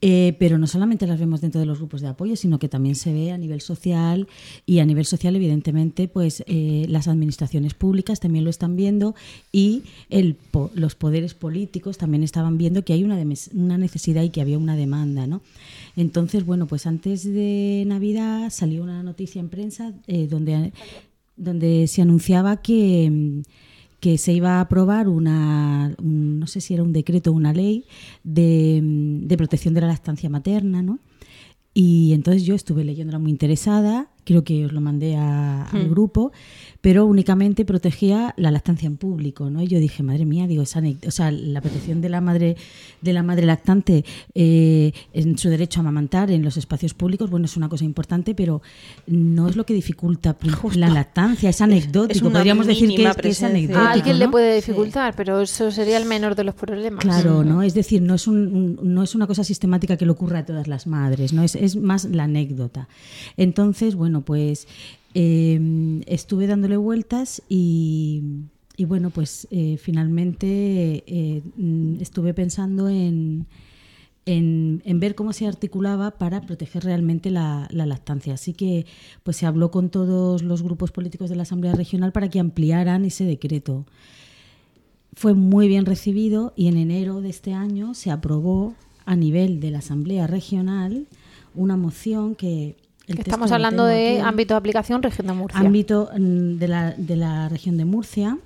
eh, 0.00 0.36
pero 0.38 0.58
no 0.58 0.66
solamente 0.66 1.06
las 1.06 1.18
vemos 1.18 1.40
dentro 1.40 1.60
de 1.60 1.66
los 1.66 1.78
grupos 1.78 2.00
de 2.00 2.08
apoyo, 2.08 2.36
sino 2.36 2.58
que 2.58 2.68
también 2.68 2.94
se 2.94 3.12
ve 3.12 3.32
a 3.32 3.38
nivel 3.38 3.60
social 3.60 4.28
y 4.66 4.78
a 4.80 4.84
nivel 4.84 5.04
social, 5.04 5.36
evidentemente, 5.36 6.08
pues 6.08 6.44
eh, 6.46 6.86
las 6.88 7.08
administraciones 7.08 7.74
públicas 7.74 8.20
también 8.20 8.44
lo 8.44 8.50
están 8.50 8.76
viendo 8.76 9.14
y 9.52 9.84
el 10.10 10.36
los 10.74 10.94
poderes 10.94 11.34
políticos 11.34 11.98
también 11.98 12.22
estaban 12.22 12.58
viendo 12.58 12.84
que 12.84 12.92
hay 12.92 13.04
una, 13.04 13.18
una 13.54 13.78
necesidad 13.78 14.22
y 14.22 14.30
que 14.30 14.40
había 14.40 14.58
una 14.58 14.76
demanda, 14.76 15.26
¿no? 15.26 15.42
Entonces, 15.96 16.44
bueno, 16.44 16.66
pues 16.66 16.86
antes 16.86 17.24
de 17.24 17.84
Navidad 17.86 18.50
salió 18.50 18.82
una 18.82 19.02
noticia 19.02 19.40
en 19.40 19.48
prensa 19.48 19.92
eh, 20.06 20.26
donde 20.26 20.72
donde 21.36 21.86
se 21.86 22.02
anunciaba 22.02 22.62
que, 22.62 23.10
mm, 23.10 23.42
que 24.00 24.18
se 24.18 24.32
iba 24.32 24.58
a 24.58 24.60
aprobar 24.62 25.08
una, 25.08 25.94
un- 26.02 26.38
no 26.40 26.46
sé 26.46 26.60
si 26.60 26.74
era 26.74 26.82
un 26.82 26.92
decreto 26.92 27.30
o 27.30 27.34
una 27.34 27.52
ley 27.52 27.86
de, 28.24 28.80
de 28.82 29.36
protección 29.36 29.74
de 29.74 29.80
la 29.82 29.88
lactancia 29.88 30.28
materna, 30.30 30.82
¿no? 30.82 30.98
Y 31.74 32.12
entonces 32.14 32.44
yo 32.44 32.54
estuve 32.54 32.84
leyéndola 32.84 33.18
muy 33.18 33.30
interesada, 33.30 34.10
creo 34.26 34.44
que 34.44 34.66
os 34.66 34.72
lo 34.72 34.82
mandé 34.82 35.16
a- 35.16 35.64
al 35.64 35.86
Hmm. 35.86 35.90
grupo, 35.90 36.32
pero 36.82 37.06
únicamente 37.06 37.64
protegía 37.64 38.34
la 38.36 38.50
lactancia 38.50 38.86
en 38.86 38.96
público, 38.98 39.48
¿no? 39.50 39.62
Y 39.62 39.68
yo 39.68 39.78
dije, 39.78 40.02
madre 40.02 40.24
mía, 40.26 40.46
digo, 40.46 40.62
esa, 40.62 40.82
o 41.06 41.10
sea, 41.10 41.30
la 41.30 41.60
protección 41.62 42.00
de 42.02 42.08
la 42.10 42.20
madre 42.20 42.56
de 43.00 43.12
la 43.12 43.22
madre 43.22 43.46
lactante 43.46 44.04
eh, 44.34 44.92
en 45.14 45.38
su 45.38 45.48
derecho 45.48 45.80
a 45.80 45.82
amamantar 45.82 46.30
en 46.30 46.42
los 46.42 46.56
espacios 46.58 46.92
públicos, 46.92 47.30
bueno, 47.30 47.46
es 47.46 47.56
una 47.56 47.68
cosa 47.68 47.84
importante, 47.84 48.34
pero 48.34 48.60
no 49.06 49.48
es 49.48 49.56
lo 49.56 49.64
que 49.64 49.74
dificulta 49.74 50.36
la 50.74 50.88
lactancia, 50.88 51.48
es 51.50 51.60
anecdótico, 51.60 52.30
podríamos 52.30 52.66
decir 52.66 52.88
que 52.88 52.94
es, 52.94 53.00
que 53.02 53.08
es 53.08 53.16
presencia. 53.16 53.48
anecdótico. 53.48 53.80
a 53.86 53.92
alguien 53.92 54.18
le 54.18 54.28
puede 54.28 54.56
dificultar, 54.56 55.14
pero 55.16 55.40
eso 55.40 55.70
sería 55.70 55.96
el 55.98 56.04
menor 56.06 56.34
de 56.34 56.44
los 56.44 56.54
problemas. 56.54 57.04
Claro, 57.04 57.44
¿no? 57.44 57.62
Es 57.62 57.74
decir, 57.74 58.02
no 58.02 58.14
es, 58.14 58.26
un, 58.26 58.36
un- 58.82 58.94
no 58.94 59.02
es 59.04 59.14
una 59.14 59.26
cosa 59.28 59.44
sistemática 59.44 59.96
que 59.96 60.04
le 60.04 60.10
ocurra 60.10 60.40
a 60.40 60.44
todas 60.44 60.66
las 60.66 60.86
madres, 60.88 61.32
¿no? 61.32 61.42
Es, 61.44 61.54
es 61.54 61.76
más 61.76 62.04
la 62.06 62.24
anécdota. 62.24 62.88
Entonces, 63.36 63.94
bueno, 63.94 64.15
pues 64.24 64.66
eh, 65.14 66.02
estuve 66.06 66.46
dándole 66.46 66.76
vueltas 66.76 67.42
y, 67.48 68.22
y 68.76 68.84
bueno, 68.84 69.08
pues 69.10 69.48
eh, 69.50 69.78
finalmente 69.78 71.04
eh, 71.06 71.42
mm, 71.56 72.00
estuve 72.00 72.34
pensando 72.34 72.88
en, 72.90 73.46
en, 74.26 74.82
en 74.84 75.00
ver 75.00 75.14
cómo 75.14 75.32
se 75.32 75.46
articulaba 75.46 76.18
para 76.18 76.42
proteger 76.42 76.84
realmente 76.84 77.30
la, 77.30 77.66
la 77.70 77.86
lactancia. 77.86 78.34
Así 78.34 78.52
que 78.52 78.84
pues 79.22 79.38
se 79.38 79.46
habló 79.46 79.70
con 79.70 79.88
todos 79.88 80.42
los 80.42 80.62
grupos 80.62 80.92
políticos 80.92 81.30
de 81.30 81.36
la 81.36 81.44
Asamblea 81.44 81.74
Regional 81.74 82.12
para 82.12 82.28
que 82.28 82.38
ampliaran 82.38 83.06
ese 83.06 83.24
decreto. 83.24 83.86
Fue 85.14 85.32
muy 85.32 85.66
bien 85.66 85.86
recibido 85.86 86.52
y 86.56 86.68
en 86.68 86.76
enero 86.76 87.22
de 87.22 87.30
este 87.30 87.54
año 87.54 87.94
se 87.94 88.10
aprobó 88.10 88.74
a 89.06 89.16
nivel 89.16 89.60
de 89.60 89.70
la 89.70 89.78
Asamblea 89.78 90.26
Regional 90.26 91.06
una 91.54 91.78
moción 91.78 92.34
que... 92.34 92.76
Estamos 93.06 93.52
hablando 93.52 93.84
de 93.84 94.18
aquí. 94.18 94.26
ámbito 94.28 94.54
de 94.54 94.58
aplicación 94.58 95.02
región 95.02 95.26
de 95.28 95.32
Murcia. 95.34 95.60
ámbito 95.60 96.08
mm, 96.18 96.58
de 96.58 96.68
la, 96.68 96.90
de 96.92 97.16
la 97.16 97.48
región 97.48 97.76
de 97.76 97.84
Murcia. 97.84 98.38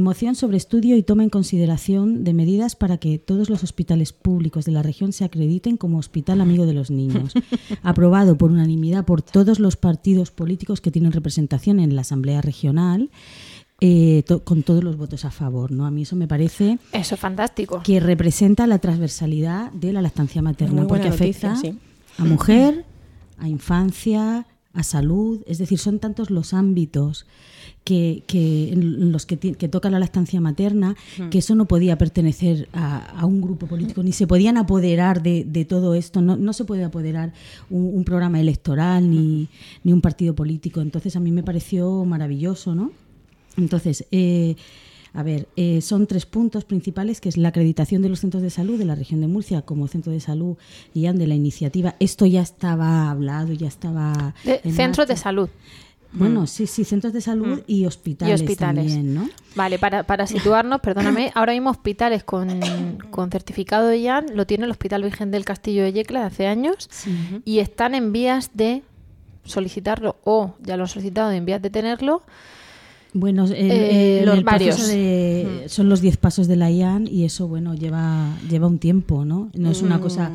Moción 0.00 0.36
sobre 0.36 0.56
estudio 0.56 0.96
y 0.96 1.02
toma 1.02 1.22
en 1.22 1.28
consideración 1.28 2.24
de 2.24 2.32
medidas 2.32 2.76
para 2.76 2.96
que 2.96 3.18
todos 3.18 3.50
los 3.50 3.62
hospitales 3.62 4.14
públicos 4.14 4.64
de 4.64 4.72
la 4.72 4.82
región 4.82 5.12
se 5.12 5.24
acrediten 5.24 5.76
como 5.76 5.98
hospital 5.98 6.40
amigo 6.40 6.64
de 6.64 6.72
los 6.72 6.90
niños. 6.90 7.34
Aprobado 7.82 8.38
por 8.38 8.50
unanimidad 8.52 9.04
por 9.04 9.20
todos 9.20 9.58
los 9.58 9.76
partidos 9.76 10.30
políticos 10.30 10.80
que 10.80 10.90
tienen 10.90 11.12
representación 11.12 11.78
en 11.78 11.94
la 11.94 12.02
Asamblea 12.02 12.40
Regional, 12.40 13.10
eh, 13.82 14.22
to- 14.26 14.44
con 14.44 14.62
todos 14.62 14.82
los 14.82 14.96
votos 14.96 15.26
a 15.26 15.30
favor. 15.30 15.72
¿no? 15.72 15.84
A 15.84 15.90
mí 15.90 16.02
eso 16.02 16.16
me 16.16 16.28
parece 16.28 16.78
Eso 16.92 17.14
es 17.16 17.20
fantástico. 17.20 17.82
que 17.84 18.00
representa 18.00 18.66
la 18.66 18.78
transversalidad 18.78 19.72
de 19.72 19.92
la 19.92 20.00
lactancia 20.00 20.40
materna, 20.40 20.86
porque 20.86 21.08
afecta 21.08 21.50
noticia, 21.54 21.72
sí. 21.72 21.78
a 22.16 22.24
mujer, 22.24 22.86
a 23.42 23.48
infancia, 23.48 24.46
a 24.72 24.82
salud, 24.82 25.42
es 25.46 25.58
decir, 25.58 25.78
son 25.78 25.98
tantos 25.98 26.30
los 26.30 26.54
ámbitos 26.54 27.26
que, 27.84 28.22
que 28.26 28.72
en 28.72 29.12
los 29.12 29.26
que, 29.26 29.36
que 29.36 29.68
toca 29.68 29.90
la 29.90 29.98
lactancia 29.98 30.40
materna 30.40 30.94
que 31.30 31.38
eso 31.38 31.54
no 31.54 31.66
podía 31.66 31.98
pertenecer 31.98 32.68
a, 32.72 33.20
a 33.20 33.26
un 33.26 33.42
grupo 33.42 33.66
político, 33.66 34.02
ni 34.02 34.12
se 34.12 34.26
podían 34.26 34.56
apoderar 34.56 35.22
de, 35.22 35.44
de 35.44 35.64
todo 35.64 35.94
esto, 35.94 36.22
no, 36.22 36.36
no 36.36 36.52
se 36.52 36.64
puede 36.64 36.84
apoderar 36.84 37.32
un, 37.68 37.84
un 37.94 38.04
programa 38.04 38.40
electoral 38.40 39.10
ni, 39.10 39.48
ni 39.84 39.92
un 39.92 40.00
partido 40.00 40.34
político. 40.34 40.80
Entonces 40.80 41.16
a 41.16 41.20
mí 41.20 41.32
me 41.32 41.42
pareció 41.42 42.04
maravilloso, 42.04 42.74
¿no? 42.74 42.92
Entonces, 43.56 44.06
eh, 44.10 44.56
a 45.14 45.22
ver, 45.22 45.48
eh, 45.56 45.80
son 45.82 46.06
tres 46.06 46.24
puntos 46.26 46.64
principales, 46.64 47.20
que 47.20 47.28
es 47.28 47.36
la 47.36 47.48
acreditación 47.48 48.00
de 48.02 48.08
los 48.08 48.20
centros 48.20 48.42
de 48.42 48.50
salud 48.50 48.78
de 48.78 48.84
la 48.84 48.94
región 48.94 49.20
de 49.20 49.26
Murcia 49.26 49.62
como 49.62 49.86
centro 49.88 50.10
de 50.12 50.20
salud 50.20 50.56
y 50.94 51.02
de 51.02 51.26
la 51.26 51.34
iniciativa. 51.34 51.94
Esto 52.00 52.24
ya 52.26 52.40
estaba 52.40 53.10
hablado, 53.10 53.52
ya 53.52 53.68
estaba... 53.68 54.34
De- 54.44 54.60
centros 54.72 55.08
de 55.08 55.16
salud. 55.16 55.48
Bueno, 56.14 56.46
sí, 56.46 56.66
sí, 56.66 56.84
centros 56.84 57.14
de 57.14 57.22
salud 57.22 57.62
y 57.66 57.86
hospitales, 57.86 58.40
y 58.40 58.44
hospitales. 58.44 58.86
también, 58.86 59.14
¿no? 59.14 59.30
Vale, 59.54 59.78
para, 59.78 60.02
para 60.02 60.26
situarnos, 60.26 60.80
perdóname, 60.80 61.30
ahora 61.34 61.54
mismo 61.54 61.70
hospitales 61.70 62.22
con, 62.22 62.60
con 63.10 63.30
certificado 63.30 63.88
de 63.88 63.98
IAN 63.98 64.26
lo 64.34 64.46
tiene 64.46 64.66
el 64.66 64.70
Hospital 64.70 65.02
Virgen 65.04 65.30
del 65.30 65.44
Castillo 65.46 65.82
de 65.82 65.92
Yecla 65.94 66.20
de 66.20 66.26
hace 66.26 66.46
años 66.46 66.90
y 67.46 67.60
están 67.60 67.94
en 67.94 68.12
vías 68.12 68.50
de 68.52 68.82
solicitarlo 69.44 70.16
o 70.24 70.54
ya 70.60 70.76
lo 70.76 70.82
han 70.84 70.88
solicitado 70.88 71.30
en 71.32 71.44
vías 71.46 71.62
de 71.62 71.70
tenerlo. 71.70 72.22
Bueno, 73.14 73.44
el, 73.44 73.52
Eh, 73.52 74.18
el- 74.20 74.26
los 74.26 74.38
el 74.38 74.44
proceso 74.44 74.70
varios. 74.78 74.88
de- 74.88 75.64
son 75.68 75.88
los 75.88 76.00
10 76.00 76.16
pasos 76.16 76.48
de 76.48 76.56
la 76.56 76.70
IAN 76.70 77.06
y 77.06 77.24
eso, 77.24 77.46
bueno, 77.46 77.74
lleva, 77.74 78.36
lleva 78.48 78.66
un 78.66 78.78
tiempo, 78.78 79.24
¿no? 79.24 79.50
No 79.54 79.70
es 79.70 79.82
una 79.82 80.00
cosa 80.00 80.30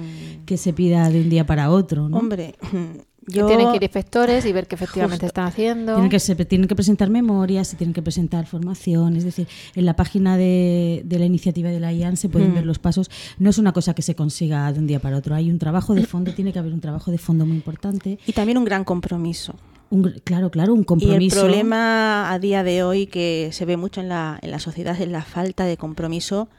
que 0.46 0.58
se 0.58 0.74
pida 0.74 1.10
de 1.10 1.22
un 1.22 1.30
día 1.30 1.46
para 1.46 1.72
otro, 1.72 2.08
¿no? 2.08 2.18
Hombre, 2.18 2.54
yo... 3.28 3.48
tienen 3.48 3.72
que 3.72 3.78
ir 3.78 3.84
inspectores 3.84 4.46
y 4.46 4.52
ver 4.54 4.68
que 4.68 4.76
efectivamente 4.76 5.16
Justo. 5.26 5.26
están 5.26 5.48
haciendo. 5.48 5.94
Tienen 5.96 6.10
que, 6.12 6.20
se- 6.20 6.36
tienen 6.46 6.68
que 6.68 6.76
presentar 6.76 7.10
memorias 7.10 7.74
y 7.74 7.78
tienen 7.78 7.96
que 7.96 8.04
presentar 8.04 8.46
formación. 8.46 9.16
Es 9.18 9.24
decir, 9.24 9.48
en 9.76 9.86
la 9.86 9.96
página 9.96 10.38
de, 10.38 11.02
de 11.04 11.18
la 11.20 11.26
iniciativa 11.26 11.70
de 11.72 11.80
la 11.80 11.92
IAN 11.92 12.16
se 12.16 12.30
pueden 12.30 12.52
Mm. 12.52 12.56
ver 12.56 12.66
los 12.68 12.78
pasos. 12.78 13.10
No 13.40 13.50
es 13.50 13.58
una 13.58 13.74
cosa 13.74 13.96
que 13.96 14.04
se 14.04 14.14
consiga 14.16 14.72
de 14.72 14.80
un 14.80 14.86
día 14.86 15.00
para 15.00 15.18
otro. 15.18 15.34
Hay 15.34 15.50
un 15.50 15.58
trabajo 15.58 15.96
de 15.96 16.06
fondo, 16.06 16.32
tiene 16.36 16.54
que 16.54 16.60
haber 16.60 16.74
un 16.74 16.80
trabajo 16.80 17.10
de 17.10 17.18
fondo 17.18 17.44
muy 17.48 17.56
importante. 17.58 18.20
Y 18.28 18.34
también 18.34 18.60
un 18.60 18.66
gran 18.66 18.84
compromiso. 18.84 19.56
Un 19.90 20.04
claro, 20.24 20.52
claro, 20.52 20.74
un 20.74 20.80
Y 20.80 20.82
el 20.82 20.86
compromiso. 20.86 21.40
problema 21.40 22.32
a 22.32 22.40
día 22.40 22.64
de 22.64 22.84
hoy 22.84 23.08
que 23.08 23.50
se 23.54 23.66
ve 23.66 23.78
mucho 23.78 24.02
en 24.02 24.10
la, 24.10 24.38
en 24.42 24.52
la 24.52 24.60
sociedad 24.60 25.00
es 25.00 25.08
la 25.08 25.24
falta 25.24 25.66
de 25.66 25.78
compromiso 25.78 26.50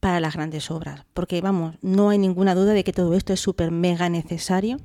para 0.00 0.20
las 0.20 0.34
grandes 0.34 0.70
obras. 0.70 1.04
Porque, 1.14 1.40
vamos, 1.40 1.74
no 1.82 2.10
hay 2.10 2.18
ninguna 2.18 2.54
duda 2.54 2.72
de 2.72 2.84
que 2.84 2.92
todo 2.92 3.14
esto 3.14 3.32
es 3.32 3.40
súper 3.40 3.70
mega 3.70 4.08
necesario, 4.08 4.78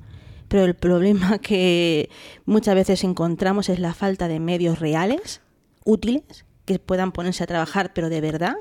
pero 0.48 0.64
el 0.64 0.74
problema 0.74 1.38
que 1.40 2.10
muchas 2.44 2.74
veces 2.74 3.04
encontramos 3.04 3.68
es 3.68 3.78
la 3.78 3.94
falta 3.94 4.28
de 4.28 4.40
medios 4.40 4.80
reales, 4.80 5.40
útiles, 5.84 6.44
que 6.64 6.78
puedan 6.78 7.12
ponerse 7.12 7.44
a 7.44 7.46
trabajar, 7.46 7.92
pero 7.94 8.08
de 8.08 8.20
verdad, 8.20 8.54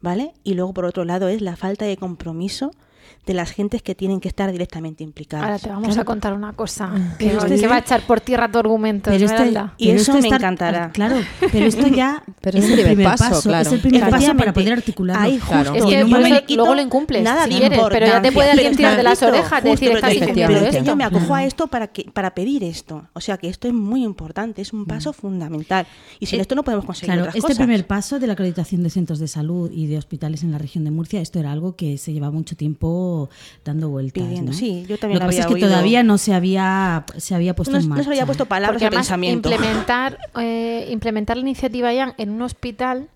¿vale? 0.00 0.32
Y 0.44 0.54
luego, 0.54 0.72
por 0.74 0.84
otro 0.84 1.04
lado, 1.04 1.28
es 1.28 1.40
la 1.40 1.56
falta 1.56 1.84
de 1.84 1.96
compromiso 1.96 2.70
de 3.26 3.34
las 3.34 3.50
gentes 3.50 3.82
que 3.82 3.94
tienen 3.94 4.20
que 4.20 4.28
estar 4.28 4.50
directamente 4.52 5.02
implicadas. 5.02 5.44
Ahora 5.46 5.58
te 5.58 5.68
vamos 5.68 5.86
Claro. 5.88 6.02
a 6.02 6.04
contar 6.04 6.32
una 6.34 6.52
cosa 6.52 6.92
Pero 7.18 7.38
que 7.40 7.44
este- 7.46 7.58
se 7.58 7.66
va 7.66 7.76
a 7.76 7.78
echar 7.80 8.00
por 8.02 8.20
tierra 8.20 8.50
tu 8.50 8.58
argumento, 8.58 9.10
Pero 9.10 9.24
Esmeralda. 9.24 9.74
Y 9.78 9.86
pero 9.88 9.96
eso 10.00 10.12
esto 10.12 10.22
me 10.22 10.28
está- 10.28 10.36
encantará. 10.36 10.90
Claro, 10.94 11.16
pero 11.52 11.66
esto 11.66 11.86
ya 11.88 12.22
Pero 12.40 12.58
es 12.58 12.64
es 12.64 12.70
el 12.70 12.76
primer 12.76 12.94
primer 12.96 13.06
paso, 13.16 13.24
paso, 13.30 13.48
claro. 13.48 13.66
es 13.68 13.72
el 13.72 13.80
primer 13.80 14.10
paso 14.10 14.34
para 14.36 14.52
poder 14.52 14.72
articularlo. 14.74 15.22
ahí 15.24 15.38
Claro. 15.38 15.72
justo, 15.72 15.88
Es 15.88 15.94
que 15.94 16.04
momentito, 16.04 16.56
luego 16.56 16.74
lo 16.74 16.82
incumples, 16.82 17.22
nada 17.22 17.44
si 17.44 17.50
de 17.54 17.58
quieres, 17.60 17.80
pero 17.90 18.06
ya 18.06 18.22
te 18.22 18.32
puede 18.32 18.50
alguien 18.52 18.76
tirar 18.76 18.96
de 18.96 19.02
las 19.02 19.18
Pero 19.18 19.32
orejas, 19.32 19.50
justo, 19.50 19.68
decir, 19.70 19.88
pero 19.88 19.98
estás 19.98 20.14
incumpliendo 20.14 20.54
pero 20.54 20.64
es 20.66 20.70
que 20.70 20.76
esto. 20.78 20.86
yo 20.90 20.96
me 20.96 21.04
acojo 21.04 21.24
a 21.24 21.26
Claro. 21.26 21.46
esto 21.48 21.66
para 21.66 21.86
que 21.88 22.04
para 22.12 22.34
pedir 22.34 22.62
esto. 22.64 23.08
O 23.12 23.20
sea 23.20 23.36
que 23.38 23.48
esto 23.48 23.66
es 23.68 23.74
muy 23.74 24.04
importante, 24.04 24.62
es 24.62 24.72
un 24.72 24.86
paso 24.86 25.12
fundamental. 25.12 25.86
Y 26.20 26.26
sin 26.26 26.38
Eh, 26.38 26.42
esto 26.42 26.54
no 26.54 26.62
podemos 26.62 26.84
conseguir 26.84 27.06
Claro, 27.08 27.22
otras 27.22 27.34
este 27.36 27.42
cosas. 27.48 27.58
primer 27.58 27.86
paso 27.86 28.18
de 28.20 28.26
la 28.26 28.34
acreditación 28.34 28.82
de 28.82 28.90
centros 28.90 29.18
de 29.18 29.28
salud 29.28 29.70
y 29.72 29.86
de 29.86 29.98
hospitales 29.98 30.42
en 30.44 30.52
la 30.52 30.58
región 30.58 30.84
de 30.84 30.90
Murcia, 30.90 31.20
esto 31.20 31.38
era 31.40 31.50
algo 31.52 31.74
que 31.76 31.98
se 31.98 32.12
llevaba 32.12 32.32
mucho 32.32 32.56
tiempo 32.56 32.86
dando 33.64 33.88
vueltas. 33.88 34.22
Pidiendo, 34.24 34.52
¿no? 34.52 34.56
sí, 34.58 34.84
yo 34.88 34.98
también 34.98 35.20
Lo 35.20 35.26
que 35.26 35.26
pasa 35.26 35.38
es 35.40 35.44
había 35.46 35.48
que 35.48 35.54
oído. 35.54 35.68
todavía 35.68 36.02
no 36.02 36.18
se 36.18 36.34
había, 36.34 37.04
se 37.16 37.34
había 37.34 37.54
puesto 37.54 37.72
no, 37.72 37.78
en 37.78 37.84
no 37.84 37.88
marcha. 37.90 38.04
se 38.04 38.10
había 38.10 38.26
puesto 38.26 38.46
palabras 38.46 38.74
Porque 38.74 38.84
de 38.84 38.88
además 38.88 39.06
pensamiento. 39.06 39.50
implementar, 39.50 40.18
eh, 40.40 40.88
implementar 40.90 41.36
la 41.36 41.42
iniciativa 41.42 41.92
ya 41.92 42.14
en 42.18 42.30
un 42.30 42.42
hospital 42.42 43.08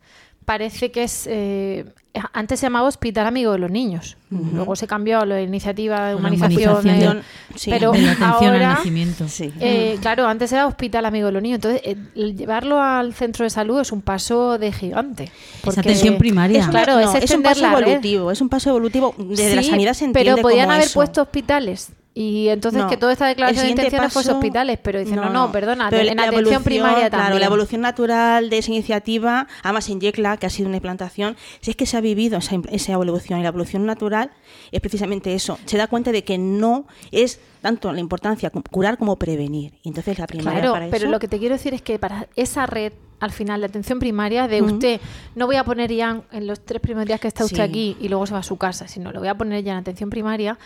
parece 0.44 0.90
que 0.90 1.04
es... 1.04 1.26
eh, 1.28 1.84
antes 2.32 2.58
se 2.60 2.66
llamaba 2.66 2.88
Hospital 2.88 3.26
Amigo 3.26 3.52
de 3.52 3.58
los 3.58 3.70
Niños. 3.70 4.16
Luego 4.30 4.74
se 4.76 4.86
cambió 4.86 5.20
a 5.20 5.26
la 5.26 5.40
iniciativa 5.40 6.08
de 6.08 6.14
humanización. 6.16 6.70
humanización 6.78 7.18
eh, 7.18 7.22
sí, 7.56 7.70
pero 7.70 7.92
de 7.92 8.02
la 8.02 8.12
atención 8.12 8.44
al 8.50 8.52
ahora... 8.54 8.68
nacimiento. 8.74 9.28
Sí. 9.28 9.52
eh, 9.60 9.96
claro, 10.00 10.26
antes 10.26 10.52
era 10.52 10.66
Hospital 10.66 11.04
Amigo 11.06 11.26
de 11.26 11.32
los 11.32 11.42
Niños. 11.42 11.56
Entonces, 11.56 11.82
eh, 11.84 11.96
el 12.16 12.36
llevarlo 12.36 12.80
al 12.82 13.14
centro 13.14 13.44
de 13.44 13.50
salud 13.50 13.80
es 13.80 13.92
un 13.92 14.02
paso 14.02 14.58
de 14.58 14.72
gigante. 14.72 15.30
porque- 15.62 15.80
atención 15.80 16.18
primaria. 16.18 16.60
Es 16.60 16.64
una- 16.68 16.82
Claro, 16.84 17.00
no, 17.00 17.14
es 17.16 17.24
es 17.24 17.30
un 17.30 17.42
paso 17.42 17.60
la 17.62 17.74
red. 17.76 17.86
evolutivo, 17.88 18.30
es 18.30 18.40
un 18.40 18.48
paso 18.48 18.70
evolutivo. 18.70 19.14
Desde 19.18 19.56
la 19.56 19.62
sanidad 19.62 19.94
se 19.94 20.04
entiende 20.06 20.32
Pero 20.32 20.42
podían 20.42 20.64
como 20.66 20.72
haber 20.74 20.86
eso. 20.86 20.94
puesto 20.94 21.22
hospitales. 21.22 21.90
Y 22.12 22.48
entonces 22.48 22.82
No, 22.82 22.88
que 22.88 22.96
toda 22.96 23.12
esta 23.12 23.26
declaración 23.28 23.66
de 23.66 23.70
intenciones 23.70 24.12
fuese 24.12 24.28
paso- 24.30 24.38
hospitales, 24.38 24.80
pero 24.82 24.98
dicen, 24.98 25.14
no, 25.14 25.30
no, 25.30 25.52
perdona, 25.52 25.88
Pero 25.90 26.08
en 26.10 26.16
la 26.16 26.24
atención 26.24 26.64
primaria 26.64 27.08
también. 27.08 27.26
Claro, 27.28 27.38
la 27.38 27.46
evolución 27.46 27.80
natural 27.82 28.50
de 28.50 28.58
esa 28.58 28.72
iniciativa, 28.72 29.46
además 29.62 29.88
en 29.88 30.00
Yecla, 30.00 30.36
que 30.36 30.44
ha 30.46 30.50
sido 30.50 30.66
una 30.68 30.78
implantación, 30.78 31.36
si 31.60 31.70
es 31.70 31.76
que 31.76 31.86
se 31.86 31.96
ha 32.00 32.02
vivido 32.02 32.38
esa, 32.38 32.56
esa 32.70 32.92
evolución 32.92 33.38
y 33.38 33.42
la 33.42 33.48
evolución 33.48 33.86
natural 33.86 34.30
es 34.72 34.80
precisamente 34.80 35.32
eso. 35.34 35.58
Se 35.66 35.76
da 35.78 35.86
cuenta 35.86 36.10
de 36.12 36.24
que 36.24 36.36
no 36.38 36.86
es 37.12 37.40
tanto 37.62 37.92
la 37.92 38.00
importancia 38.00 38.50
cu- 38.50 38.62
curar 38.70 38.98
como 38.98 39.16
prevenir. 39.16 39.74
Y 39.82 39.88
entonces 39.88 40.18
la 40.18 40.26
primaria 40.26 40.60
Claro, 40.60 40.72
para 40.72 40.86
pero 40.90 41.04
eso- 41.04 41.10
lo 41.12 41.18
que 41.18 41.28
te 41.28 41.38
quiero 41.38 41.54
decir 41.54 41.72
es 41.74 41.82
que 41.82 41.98
para 41.98 42.26
esa 42.36 42.66
red, 42.66 42.92
al 43.20 43.30
final, 43.32 43.60
de 43.60 43.66
atención 43.66 43.98
primaria, 43.98 44.48
de 44.48 44.62
usted, 44.62 45.00
no 45.34 45.46
voy 45.46 45.56
a 45.56 45.64
poner 45.64 45.92
ya 45.92 46.22
en 46.32 46.46
los 46.46 46.60
tres 46.64 46.80
primeros 46.80 47.06
días 47.06 47.20
que 47.20 47.28
está 47.28 47.44
usted 47.44 47.56
Sí. 47.58 47.62
aquí 47.62 47.96
y 48.00 48.08
luego 48.08 48.26
se 48.26 48.32
va 48.32 48.38
a 48.40 48.42
su 48.42 48.56
casa, 48.56 48.88
sino 48.88 49.12
lo 49.12 49.20
voy 49.20 49.28
a 49.28 49.34
poner 49.36 49.62
ya 49.62 49.72
en 49.72 49.78
atención 49.78 50.08
primaria. 50.10 50.58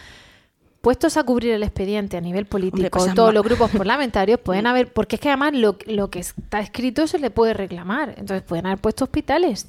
Puestos 0.80 1.16
a 1.16 1.24
cubrir 1.24 1.52
el 1.54 1.62
expediente 1.62 2.18
a 2.18 2.20
nivel 2.20 2.44
político, 2.46 2.90
cosas 2.90 3.14
todos 3.14 3.30
ma- 3.30 3.32
los 3.34 3.42
grupos 3.42 3.70
parlamentarios 3.70 4.38
pueden 4.44 4.66
haber, 4.66 4.92
porque 4.92 5.16
es 5.16 5.20
que 5.20 5.28
además 5.30 5.54
lo, 5.54 5.76
lo 5.86 6.10
que 6.10 6.18
está 6.18 6.60
escrito 6.60 7.06
se 7.06 7.18
le 7.18 7.30
puede 7.30 7.54
reclamar, 7.54 8.10
entonces 8.18 8.42
pueden 8.42 8.66
haber 8.66 8.78
puesto 8.78 9.04
hospitales. 9.04 9.66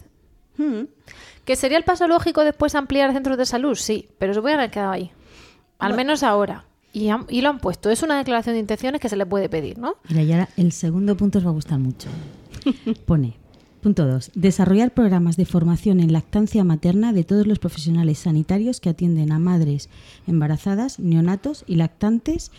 Mm. 0.57 0.85
¿Que 1.45 1.55
sería 1.55 1.77
el 1.77 1.83
paso 1.83 2.07
lógico 2.07 2.43
después 2.43 2.73
ampliar 2.75 3.11
centros 3.13 3.37
de 3.37 3.45
salud? 3.45 3.75
Sí, 3.75 4.07
pero 4.17 4.33
se 4.33 4.39
haber 4.39 4.71
quedado 4.71 4.91
ahí. 4.91 5.11
Al 5.79 5.95
menos 5.95 6.23
ahora. 6.23 6.65
Y, 6.93 7.09
han- 7.09 7.25
y 7.29 7.41
lo 7.41 7.49
han 7.49 7.59
puesto. 7.59 7.89
Es 7.89 8.01
una 8.03 8.17
declaración 8.17 8.55
de 8.55 8.61
intenciones 8.61 9.01
que 9.01 9.09
se 9.09 9.17
le 9.17 9.25
puede 9.25 9.49
pedir, 9.49 9.77
¿no? 9.77 9.95
Mira, 10.09 10.23
y 10.23 10.31
ahora 10.31 10.49
el 10.57 10.71
segundo 10.71 11.15
punto 11.17 11.39
os 11.39 11.45
va 11.45 11.49
a 11.49 11.53
gustar 11.53 11.77
mucho. 11.77 12.07
Pone, 13.05 13.35
punto 13.81 14.07
2, 14.07 14.31
desarrollar 14.33 14.91
programas 14.93 15.37
de 15.37 15.45
formación 15.45 15.99
en 15.99 16.13
lactancia 16.13 16.63
materna 16.63 17.13
de 17.13 17.23
todos 17.23 17.45
los 17.45 17.59
profesionales 17.59 18.19
sanitarios 18.19 18.79
que 18.79 18.89
atienden 18.89 19.31
a 19.31 19.39
madres 19.39 19.89
embarazadas, 20.25 20.99
neonatos 20.99 21.63
y 21.67 21.75
lactantes 21.75 22.51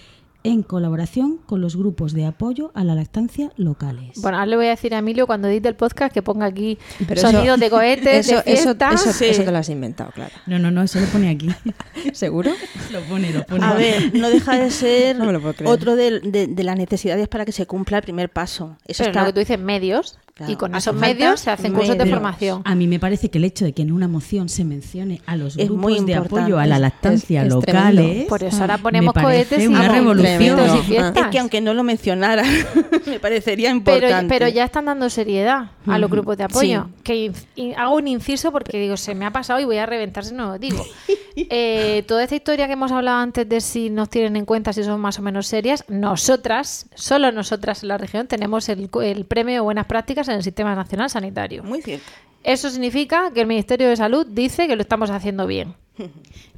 en 0.47 0.63
colaboración 0.63 1.39
con 1.47 1.61
los 1.61 1.77
grupos 1.77 2.13
de 2.13 2.25
apoyo 2.27 2.71
a 2.75 2.85
la 2.85 2.95
lactancia 2.95 3.51
locales. 3.57 4.21
Bueno, 4.21 4.39
ahora 4.39 4.47
le 4.47 4.57
voy 4.57 4.67
a 4.67 4.71
decir 4.71 4.95
a 4.95 4.99
Emilio 4.99 5.27
cuando 5.27 5.49
edite 5.49 5.69
el 5.69 5.77
podcast 5.77 6.13
que 6.13 6.23
ponga 6.23 6.47
aquí 6.47 6.79
Pero 7.07 7.21
sonidos 7.21 7.45
eso- 7.45 7.57
de 7.59 7.71
cohetes, 7.71 8.27
eso, 8.29 8.43
de 8.43 8.53
eso, 8.53 8.63
fiesta. 8.63 8.91
eso, 8.93 9.13
Sí. 9.13 9.25
eso 9.27 9.43
te 9.45 9.53
lo 9.53 9.59
has 9.59 9.69
inventado, 9.69 10.11
claro. 10.13 10.33
No, 10.47 10.59
no, 10.59 10.71
no, 10.71 10.83
eso 10.83 11.01
lo 11.01 11.07
pone 11.07 11.29
aquí. 11.31 11.49
¿Seguro? 12.13 12.51
lo 12.93 13.01
pone, 13.03 13.33
lo 13.33 13.45
pone. 13.45 13.65
A 13.65 13.75
ver, 13.75 14.15
no 14.15 14.29
deja 14.31 14.57
de 14.59 14.71
ser 14.71 15.17
No 15.17 15.27
otro 15.71 15.97
de, 15.97 16.21
de- 16.21 16.47
de 16.47 16.65
las 16.65 16.77
necesidades 16.77 17.29
para 17.29 17.45
que 17.45 17.53
se 17.53 17.67
cumpla 17.67 17.99
el 17.99 18.03
primer 18.05 18.31
paso. 18.31 18.77
Eso 18.87 18.99
Pero 19.05 19.11
está 19.11 19.21
lo 19.21 19.27
que 19.27 19.33
tú 19.35 19.39
dices, 19.41 19.59
medios. 19.59 20.19
Claro, 20.37 20.53
y 20.53 20.57
con 20.57 20.75
esos 20.75 20.95
falta 20.95 21.07
medios 21.07 21.41
se 21.41 21.51
hacen 21.51 21.73
cursos 21.73 21.97
de 21.97 22.05
formación. 22.05 22.61
A 22.67 22.75
mí 22.75 22.87
me 22.87 23.01
parece 23.01 23.31
que 23.31 23.39
el 23.39 23.45
hecho 23.45 23.65
de 23.65 23.73
que 23.73 23.81
en 23.81 23.91
una 23.91 24.07
moción 24.07 24.51
se 24.51 24.65
mencione 24.67 25.23
a 25.25 25.35
los 25.35 25.57
Es 25.57 25.67
grupos 25.67 26.05
de 26.05 26.15
apoyo 26.15 26.59
a 26.59 26.67
la 26.67 26.75
Es- 26.75 26.81
lactancia 26.83 27.43
es 27.43 27.49
locales, 27.49 28.05
tremendo. 28.05 28.29
Por 28.29 28.43
eso 28.45 28.61
ahora 28.61 28.77
me 28.77 28.83
ponemos 28.83 29.15
parece 29.15 29.45
cohetes 29.57 29.65
y 29.65 29.67
una 29.67 29.89
revolución. 29.89 30.59
y 30.91 30.97
Ah. 30.99 31.13
Es 31.17 31.27
que 31.29 31.39
aunque 31.39 31.63
no 31.63 31.73
lo 31.73 31.83
mencionara, 31.85 32.43
me 33.07 33.19
parecería 33.19 33.71
importante. 33.71 34.27
pero 34.29 34.47
ya 34.49 34.65
están 34.65 34.85
dando 34.85 35.09
seriedad 35.09 35.71
a 35.87 35.99
los 35.99 36.09
Ujú. 36.09 36.17
grupos 36.17 36.37
de 36.37 36.45
apoyo. 36.45 36.89
Sí. 37.07 37.33
Que 37.55 37.75
hago 37.79 37.97
un 37.97 38.07
inciso 38.07 38.53
porque 38.53 38.79
digo, 38.79 38.99
se 38.99 39.15
me 39.15 39.25
ha 39.25 39.31
pasado 39.33 39.59
y 39.61 39.65
voy 39.65 39.79
a 39.79 39.87
reventar 39.87 40.23
si 40.27 40.35
no 40.35 40.49
lo 40.49 40.59
digo. 40.59 40.85
Eh, 41.39 42.03
toda 42.09 42.23
esta 42.23 42.35
historia 42.35 42.67
que 42.67 42.73
hemos 42.73 42.91
hablado 42.93 43.19
antes 43.19 43.47
de 43.47 43.61
si 43.61 43.91
nos 43.91 44.09
tienen 44.09 44.37
en 44.37 44.47
cuenta, 44.47 44.73
si 44.73 44.83
son 44.83 44.99
más 45.03 45.19
o 45.19 45.23
menos 45.23 45.47
serias, 45.47 45.85
nosotras, 45.87 46.87
solo 46.95 47.31
nosotras 47.31 47.83
en 47.83 47.91
la 47.91 47.99
región, 47.99 48.27
tenemos 48.27 48.71
el, 48.71 48.89
co- 48.89 49.03
el 49.03 49.27
premio 49.27 49.63
Buenas 49.63 49.85
Prácticas 49.85 50.26
en 50.29 50.35
el 50.37 50.43
Sistema 50.43 50.75
Nacional 50.75 51.11
Sanitario. 51.11 51.63
Muy 51.65 51.83
cierto. 51.83 52.05
Eso 52.45 52.71
significa 52.71 53.33
que 53.33 53.41
el 53.41 53.47
Ministerio 53.47 53.89
de 53.89 53.97
Salud 53.97 54.27
dice 54.31 54.67
que 54.69 54.77
lo 54.77 54.83
estamos 54.83 55.11
haciendo 55.11 55.47
bien. 55.47 55.75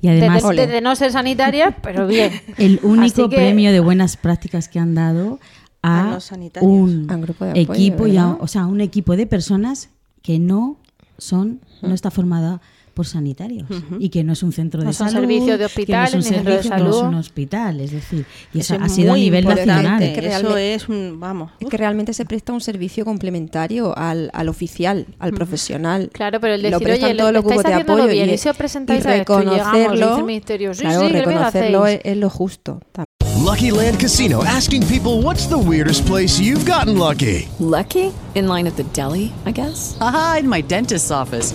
y 0.02 0.09
además 0.09 0.42
desde, 0.42 0.66
desde 0.66 0.81
no 0.81 0.94
ser 0.96 1.12
sanitaria, 1.12 1.76
pero 1.83 2.07
bien. 2.07 2.33
el 2.59 2.81
único 2.83 3.28
que- 3.28 3.37
premio 3.37 3.72
de 3.72 3.81
buenas 3.81 4.16
prácticas 4.16 4.68
que 4.68 4.78
han 4.78 4.94
dado 4.94 5.38
A 5.81 6.14
a, 6.14 6.18
un 6.61 7.07
A 7.09 7.14
un 7.14 7.20
grupo 7.22 7.44
de 7.44 7.50
apoyo, 7.52 7.72
equipo 7.72 8.07
y 8.07 8.16
a- 8.16 8.31
o 8.40 8.46
sea, 8.48 8.66
un 8.66 8.81
equipo 8.81 9.16
de 9.16 9.26
personas 9.26 9.90
que 10.22 10.38
no 10.38 10.76
son 11.18 11.61
no 11.83 11.94
está 11.94 12.11
formada 12.11 12.61
por 12.99 13.07
sanitarios 13.07 13.69
y 14.01 14.09
que 14.09 14.25
no 14.25 14.33
es 14.33 14.43
un 14.43 14.51
centro 14.51 14.81
de 14.81 14.87
No 14.87 14.93
salud, 14.93 15.13
servicios 15.13 15.57
de 15.57 15.57
que 15.57 15.63
no 15.63 15.67
hospitales, 15.67 16.09
es 16.09 16.15
un 16.17 16.23
centro 16.25 16.53
de 16.53 16.63
servicio, 16.65 16.77
que 16.77 16.83
no 16.83 16.91
es 16.91 16.97
salud. 16.97 17.09
un 17.11 17.15
hospital, 17.15 17.81
es 17.81 17.93
decir, 17.93 18.27
y 18.53 18.59
Eso 18.59 18.75
eso 18.75 18.85
es 18.85 18.91
ha 18.91 18.95
sido 18.97 19.13
a 19.13 19.17
nivel 19.17 19.45
nacional. 19.45 20.01
que 20.01 20.27
Eso 20.27 20.57
es 20.57 20.89
un, 20.89 21.21
vamos. 21.21 21.53
Es 21.61 21.69
que 21.69 21.77
realmente 21.77 22.13
se 22.13 22.25
presta 22.25 22.53
un 22.53 22.61
servicio 22.61 23.05
complementario 23.05 23.97
al, 23.97 24.31
al 24.35 24.49
oficial, 24.49 25.07
al 25.21 25.33
profesional. 25.33 26.11
Claro, 26.13 26.41
pero 26.41 26.55
el 26.55 26.63
Lo 26.63 26.71
decir, 26.71 26.83
prestan 26.89 27.05
oye, 27.05 27.15
lo 27.15 27.21
todos 27.21 27.33
los 27.35 27.45
grupos 27.45 27.63
de 27.63 27.75
apoyo 27.75 28.07
bien 28.09 28.31
y, 28.31 28.33
y 28.33 28.39
si 28.39 28.49
os 28.49 28.57
presentáis 28.57 29.05
y 29.05 29.09
reconocerlo, 29.09 30.27
claro, 30.27 31.03
lo 31.03 31.09
reconocerlo 31.09 31.87
es, 31.87 32.01
es 32.03 32.17
lo 32.17 32.29
justo. 32.31 32.81
Lucky 33.37 33.71
Land 33.71 34.01
Casino 34.01 34.43
asking 34.43 34.83
people 34.89 35.23
what's 35.23 35.47
the 35.47 35.57
weirdest 35.57 36.05
place 36.05 36.41
you've 36.41 36.67
gotten 36.67 36.99
lucky? 36.99 37.49
Lucky? 37.61 38.13
In 38.35 38.49
line 38.49 38.67
at 38.67 38.75
the 38.75 38.83
deli, 38.93 39.33
I 39.47 39.53
guess? 39.53 39.97
Aha, 40.01 40.39
in 40.41 40.49
my 40.49 40.61
dentist's 40.63 41.13
office. 41.13 41.55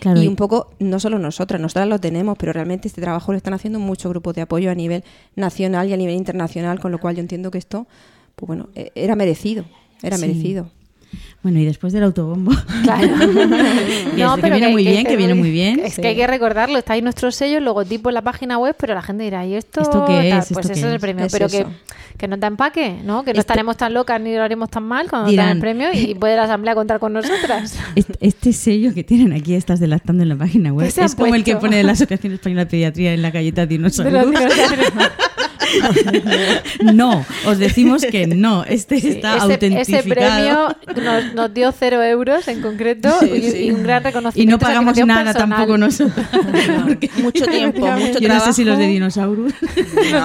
Claro, 0.00 0.22
y 0.22 0.26
un 0.28 0.36
poco, 0.36 0.70
no 0.78 1.00
solo 1.00 1.18
nosotras, 1.18 1.60
nosotras 1.60 1.88
lo 1.88 1.98
tenemos, 1.98 2.36
pero 2.38 2.52
realmente 2.52 2.88
este 2.88 3.00
trabajo 3.00 3.32
lo 3.32 3.38
están 3.38 3.54
haciendo 3.54 3.78
muchos 3.78 4.10
grupos 4.10 4.34
de 4.34 4.42
apoyo 4.42 4.70
a 4.70 4.74
nivel 4.74 5.04
nacional 5.36 5.88
y 5.88 5.92
a 5.92 5.96
nivel 5.96 6.14
internacional, 6.16 6.80
con 6.80 6.92
lo 6.92 6.98
cual 6.98 7.16
yo 7.16 7.20
entiendo 7.20 7.50
que 7.50 7.58
esto, 7.58 7.86
pues 8.36 8.46
bueno, 8.46 8.68
eh, 8.74 8.90
era 8.94 9.16
merecido, 9.16 9.64
era 10.02 10.16
Sí. 10.16 10.26
merecido. 10.26 10.70
Bueno, 11.42 11.58
y 11.60 11.64
después 11.64 11.92
del 11.92 12.04
autobombo. 12.04 12.52
Claro. 12.82 13.06
Y 14.16 14.20
eso 14.22 14.36
que 14.36 14.50
viene 14.50 14.68
muy 14.68 14.84
bien, 14.86 15.04
que 15.06 15.16
viene 15.16 15.34
muy 15.34 15.50
bien. 15.50 15.80
Es 15.80 15.94
Sí. 15.94 16.02
que 16.02 16.08
hay 16.08 16.16
que 16.16 16.26
recordarlo, 16.26 16.78
está 16.78 16.94
ahí 16.94 17.02
nuestro 17.02 17.30
sello, 17.32 17.58
el 17.58 17.64
logotipo 17.64 18.08
en 18.10 18.14
la 18.14 18.22
página 18.22 18.58
web, 18.58 18.74
pero 18.78 18.94
la 18.94 19.02
gente 19.02 19.24
dirá, 19.24 19.44
¿y 19.46 19.54
esto? 19.54 19.80
¿Esto 19.82 20.04
qué 20.06 20.28
es? 20.30 20.34
Pues 20.34 20.50
¿Esto 20.50 20.60
ese 20.60 20.72
qué 20.72 20.78
es 20.80 20.84
el 20.94 21.00
premio, 21.00 21.24
Es 21.26 21.32
pero 21.32 21.48
que, 21.48 21.58
eso. 21.60 21.70
que 22.16 22.28
no 22.28 22.38
te 22.38 22.46
empaque, 22.46 22.96
¿no? 23.04 23.24
Que 23.24 23.32
no 23.32 23.40
Esto- 23.40 23.40
estaremos 23.40 23.76
tan 23.76 23.92
locas 23.94 24.20
ni 24.20 24.34
lo 24.34 24.42
haremos 24.42 24.70
tan 24.70 24.84
mal 24.84 25.08
cuando 25.10 25.30
Dirán- 25.30 25.50
el 25.56 25.60
premio 25.60 25.88
y 25.92 26.14
puede 26.20 26.36
la 26.36 26.44
asamblea 26.44 26.74
contar 26.74 26.98
con 26.98 27.12
nosotras. 27.12 27.78
Este, 27.94 28.14
este 28.20 28.52
sello 28.52 28.94
que 28.94 29.04
tienen 29.04 29.32
aquí, 29.32 29.54
estás 29.54 29.80
delatando 29.80 30.22
en 30.22 30.28
la 30.30 30.36
página 30.36 30.72
web, 30.72 30.86
¿Qué 30.86 30.92
se 30.92 31.02
ha 31.02 31.04
es 31.04 31.14
como 31.14 31.34
el 31.34 31.44
que 31.44 31.52
puesto? 31.52 31.66
pone 31.68 31.82
la 31.82 31.92
Asociación 31.92 32.32
Española 32.32 32.64
de 32.64 32.70
Pediatría 32.70 33.12
en 33.14 33.22
la 33.22 33.30
galleta 33.30 33.66
dinosaurios. 33.66 34.26
no, 36.92 37.24
os 37.46 37.58
decimos 37.58 38.04
que 38.10 38.26
no, 38.26 38.64
este 38.64 38.96
está 38.96 39.36
ese, 39.36 39.44
autentificado. 39.52 39.98
ese 39.98 40.08
premio 40.08 40.76
nos, 41.02 41.34
nos 41.34 41.54
dio 41.54 41.72
cero 41.72 42.02
euros 42.02 42.46
en 42.48 42.60
concreto 42.62 43.10
Sí, 43.20 43.30
y, 43.34 43.50
sí. 43.50 43.58
y 43.66 43.70
un 43.70 43.82
gran 43.82 44.02
y 44.02 44.04
reconocimiento. 44.06 44.56
no 44.56 44.58
pagamos 44.58 44.96
nada 44.98 45.24
personal. 45.24 45.50
tampoco 45.50 45.78
nosotros. 45.78 46.26
Porque 46.84 47.10
Mucho 47.18 47.46
tiempo, 47.46 47.86
mucho 47.86 48.18
yo 48.18 48.28
no 48.28 48.40
sé 48.40 48.52
si 48.52 48.64
los 48.64 48.78
de 48.78 48.86
dinosaurios. 48.86 49.52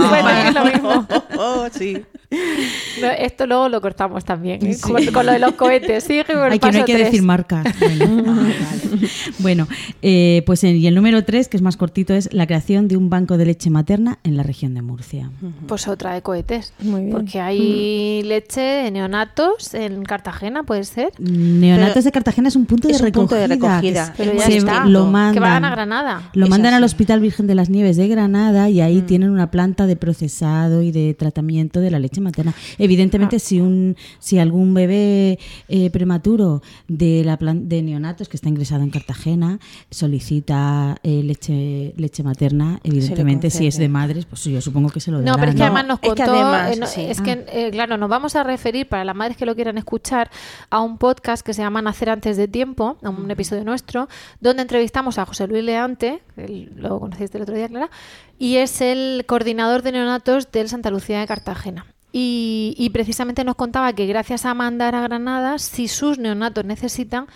Bueno, 0.10 0.30
es 0.30 0.54
lo 0.54 0.66
mismo. 0.66 1.08
Oh, 1.38 1.68
sí. 1.78 2.04
No, 2.32 3.08
esto 3.18 3.48
luego 3.48 3.70
lo 3.70 3.82
cortamos 3.82 4.24
también, 4.26 4.64
¿eh? 4.66 4.78
con, 4.82 5.04
con 5.08 5.26
lo 5.26 5.32
de 5.32 5.40
los 5.40 5.54
cohetes. 5.54 6.08
El 6.10 6.26
Hay 6.52 6.60
que 6.60 6.72
no 6.72 6.78
hay 6.80 6.84
que 6.84 6.94
tres. 6.94 7.06
decir 7.06 7.22
marcas. 7.24 7.66
Bueno, 7.80 8.06
ah, 8.28 8.34
vale. 8.36 9.08
Bueno, 9.40 9.68
eh, 10.02 10.44
pues 10.46 10.64
en- 10.64 10.76
y 10.76 10.86
el 10.86 10.94
número 10.96 11.24
3, 11.24 11.48
que 11.48 11.58
es 11.58 11.64
más 11.64 11.78
cortito, 11.78 12.14
es 12.14 12.32
la 12.34 12.46
creación 12.46 12.88
de 12.88 12.98
un 12.98 13.10
banco 13.10 13.38
de 13.38 13.46
leche 13.46 13.70
materna 13.70 14.20
en 14.24 14.38
la 14.38 14.44
región 14.44 14.74
de 14.74 14.82
Murcia. 14.82 15.32
Pues 15.68 15.88
otra 15.88 16.14
de 16.14 16.22
cohetes. 16.22 16.74
Muy 16.80 17.02
bien. 17.02 17.12
Porque 17.14 17.40
hay 17.40 18.22
leche 18.24 18.62
de 18.62 18.92
neonatos 18.92 19.74
en 19.74 20.04
Cartagena, 20.04 20.64
¿puede 20.64 20.84
ser? 20.84 21.12
Neonatos 21.20 21.94
Pero 21.94 22.04
de 22.04 22.12
Cartagena 22.12 22.48
es 22.50 22.56
un 22.56 22.66
punto 22.66 22.88
de 22.90 22.94
recogida. 22.98 23.12
punto 23.14 23.36
de 23.36 23.48
recogida. 23.48 24.14
Pero 24.18 24.34
ya 24.34 24.42
Se- 24.46 24.58
está. 24.58 24.86
lo 24.86 25.06
mandan, 25.06 25.34
Que 25.34 25.40
van 25.40 25.66
a 25.66 25.70
Granada. 25.72 26.30
Lo 26.34 26.46
Es 26.46 26.50
mandan 26.50 26.74
al. 26.74 26.84
Hospital 26.84 27.20
Virgen 27.22 27.46
de 27.48 27.56
las 27.56 27.70
Nieves 27.70 27.98
de 27.98 28.08
Granada 28.08 28.70
y 28.70 28.80
Mm. 28.82 28.84
ahí 28.84 29.02
tienen 29.02 29.30
una 29.30 29.52
planta 29.52 29.86
de 29.88 29.96
procesado 29.96 30.82
y 30.82 30.92
de 30.92 31.14
tratamiento 31.14 31.82
de 31.82 31.92
la 31.92 32.00
leche 32.00 32.19
materna. 32.22 32.54
Evidentemente, 32.78 33.38
Ah. 33.38 33.40
si 33.40 33.60
un 33.62 33.96
si 34.20 34.40
algún 34.40 34.74
bebé 34.74 35.40
eh, 35.68 35.90
prematuro 35.92 36.62
de 36.88 37.24
la 37.24 37.38
plan- 37.38 37.68
de 37.70 37.82
neonatos 37.82 38.30
que 38.30 38.38
está 38.38 38.50
ingresado 38.50 38.84
en 38.84 38.90
Cartagena 38.90 39.60
solicita 39.90 40.98
eh, 41.04 41.22
leche 41.24 41.94
leche 41.98 42.24
materna, 42.24 42.80
evidentemente 42.84 43.50
si 43.50 43.68
es 43.68 43.78
de 43.78 43.90
madres, 43.90 44.26
pues 44.26 44.44
yo 44.46 44.60
supongo 44.62 44.90
que 44.90 45.00
se 45.00 45.12
lo 45.12 45.20
No, 45.20 45.26
darán. 45.26 45.40
pero 45.40 45.50
es 45.52 45.56
que 45.56 45.60
¿no? 45.60 45.66
además 45.66 45.86
nos 45.88 46.00
Es 46.02 46.02
que 46.02 46.08
contó, 46.24 46.32
además, 46.34 46.72
eh, 46.76 46.80
no, 46.80 46.88
sí. 46.88 47.02
es 47.02 47.22
que, 47.22 47.46
eh, 47.52 47.70
claro, 47.72 47.98
nos 47.98 48.10
vamos 48.10 48.36
a 48.36 48.44
referir 48.44 48.88
para 48.88 49.04
las 49.06 49.16
madres 49.16 49.38
que 49.38 49.46
lo 49.46 49.56
quieran 49.56 49.78
escuchar 49.78 50.32
a 50.70 50.80
un 50.82 50.98
podcast 50.98 51.46
que 51.46 51.54
se 51.54 51.62
llama 51.62 51.82
Nacer 51.82 52.10
antes 52.10 52.38
de 52.38 52.48
tiempo, 52.48 52.98
a 53.04 53.10
un 53.10 53.30
episodio 53.30 53.64
nuestro, 53.64 54.08
donde 54.40 54.62
entrevistamos 54.64 55.18
a 55.18 55.26
José 55.26 55.48
Luis 55.48 55.64
Leante, 55.64 56.22
que 56.36 56.70
lo 56.76 57.00
conociste 57.00 57.38
el 57.38 57.44
otro 57.44 57.56
día, 57.56 57.68
Clara, 57.68 57.90
y 58.40 58.56
es 58.56 58.82
el 58.82 59.26
coordinador 59.28 59.84
de 59.84 59.92
neonatos 59.92 60.52
del 60.52 60.70
Santa 60.70 60.90
Lucía 60.90 61.20
de 61.20 61.28
Cartagena. 61.28 61.86
Y, 62.12 62.74
y 62.78 62.90
precisamente 62.90 63.44
nos 63.44 63.56
contaba 63.56 63.94
que 63.94 64.08
gracias 64.08 64.46
a 64.46 64.56
mandar 64.56 64.96
a 64.96 65.02
Granada, 65.02 65.60
si 65.60 65.88
sus 65.88 66.18
neonatos 66.18 66.66
necesitan, 66.66 67.28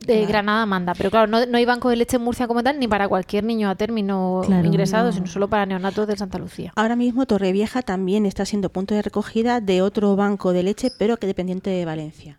de 0.00 0.26
Granada 0.26 0.66
manda. 0.66 0.94
Pero 0.94 1.10
claro, 1.10 1.26
no, 1.26 1.46
no 1.46 1.56
hay 1.56 1.64
banco 1.64 1.88
de 1.88 1.96
leche 1.96 2.16
en 2.16 2.22
Murcia 2.22 2.46
como 2.46 2.62
tal, 2.62 2.78
ni 2.78 2.88
para 2.88 3.08
cualquier 3.08 3.44
niño 3.44 3.70
a 3.70 3.74
término 3.76 4.42
Claro, 4.44 4.66
ingresado, 4.66 5.06
no. 5.06 5.12
sino 5.12 5.26
solo 5.26 5.48
para 5.48 5.64
neonatos 5.66 6.06
del 6.06 6.18
Santa 6.18 6.38
Lucía. 6.38 6.72
Ahora 6.76 6.96
mismo 6.96 7.26
Torrevieja 7.26 7.82
también 7.82 8.26
está 8.26 8.44
siendo 8.44 8.68
punto 8.70 8.94
de 8.94 9.02
recogida 9.02 9.60
de 9.60 9.82
otro 9.82 10.16
banco 10.16 10.52
de 10.52 10.62
leche, 10.64 10.90
pero 10.98 11.16
que 11.16 11.26
dependiente 11.26 11.70
de 11.70 11.84
Valencia. 11.84 12.36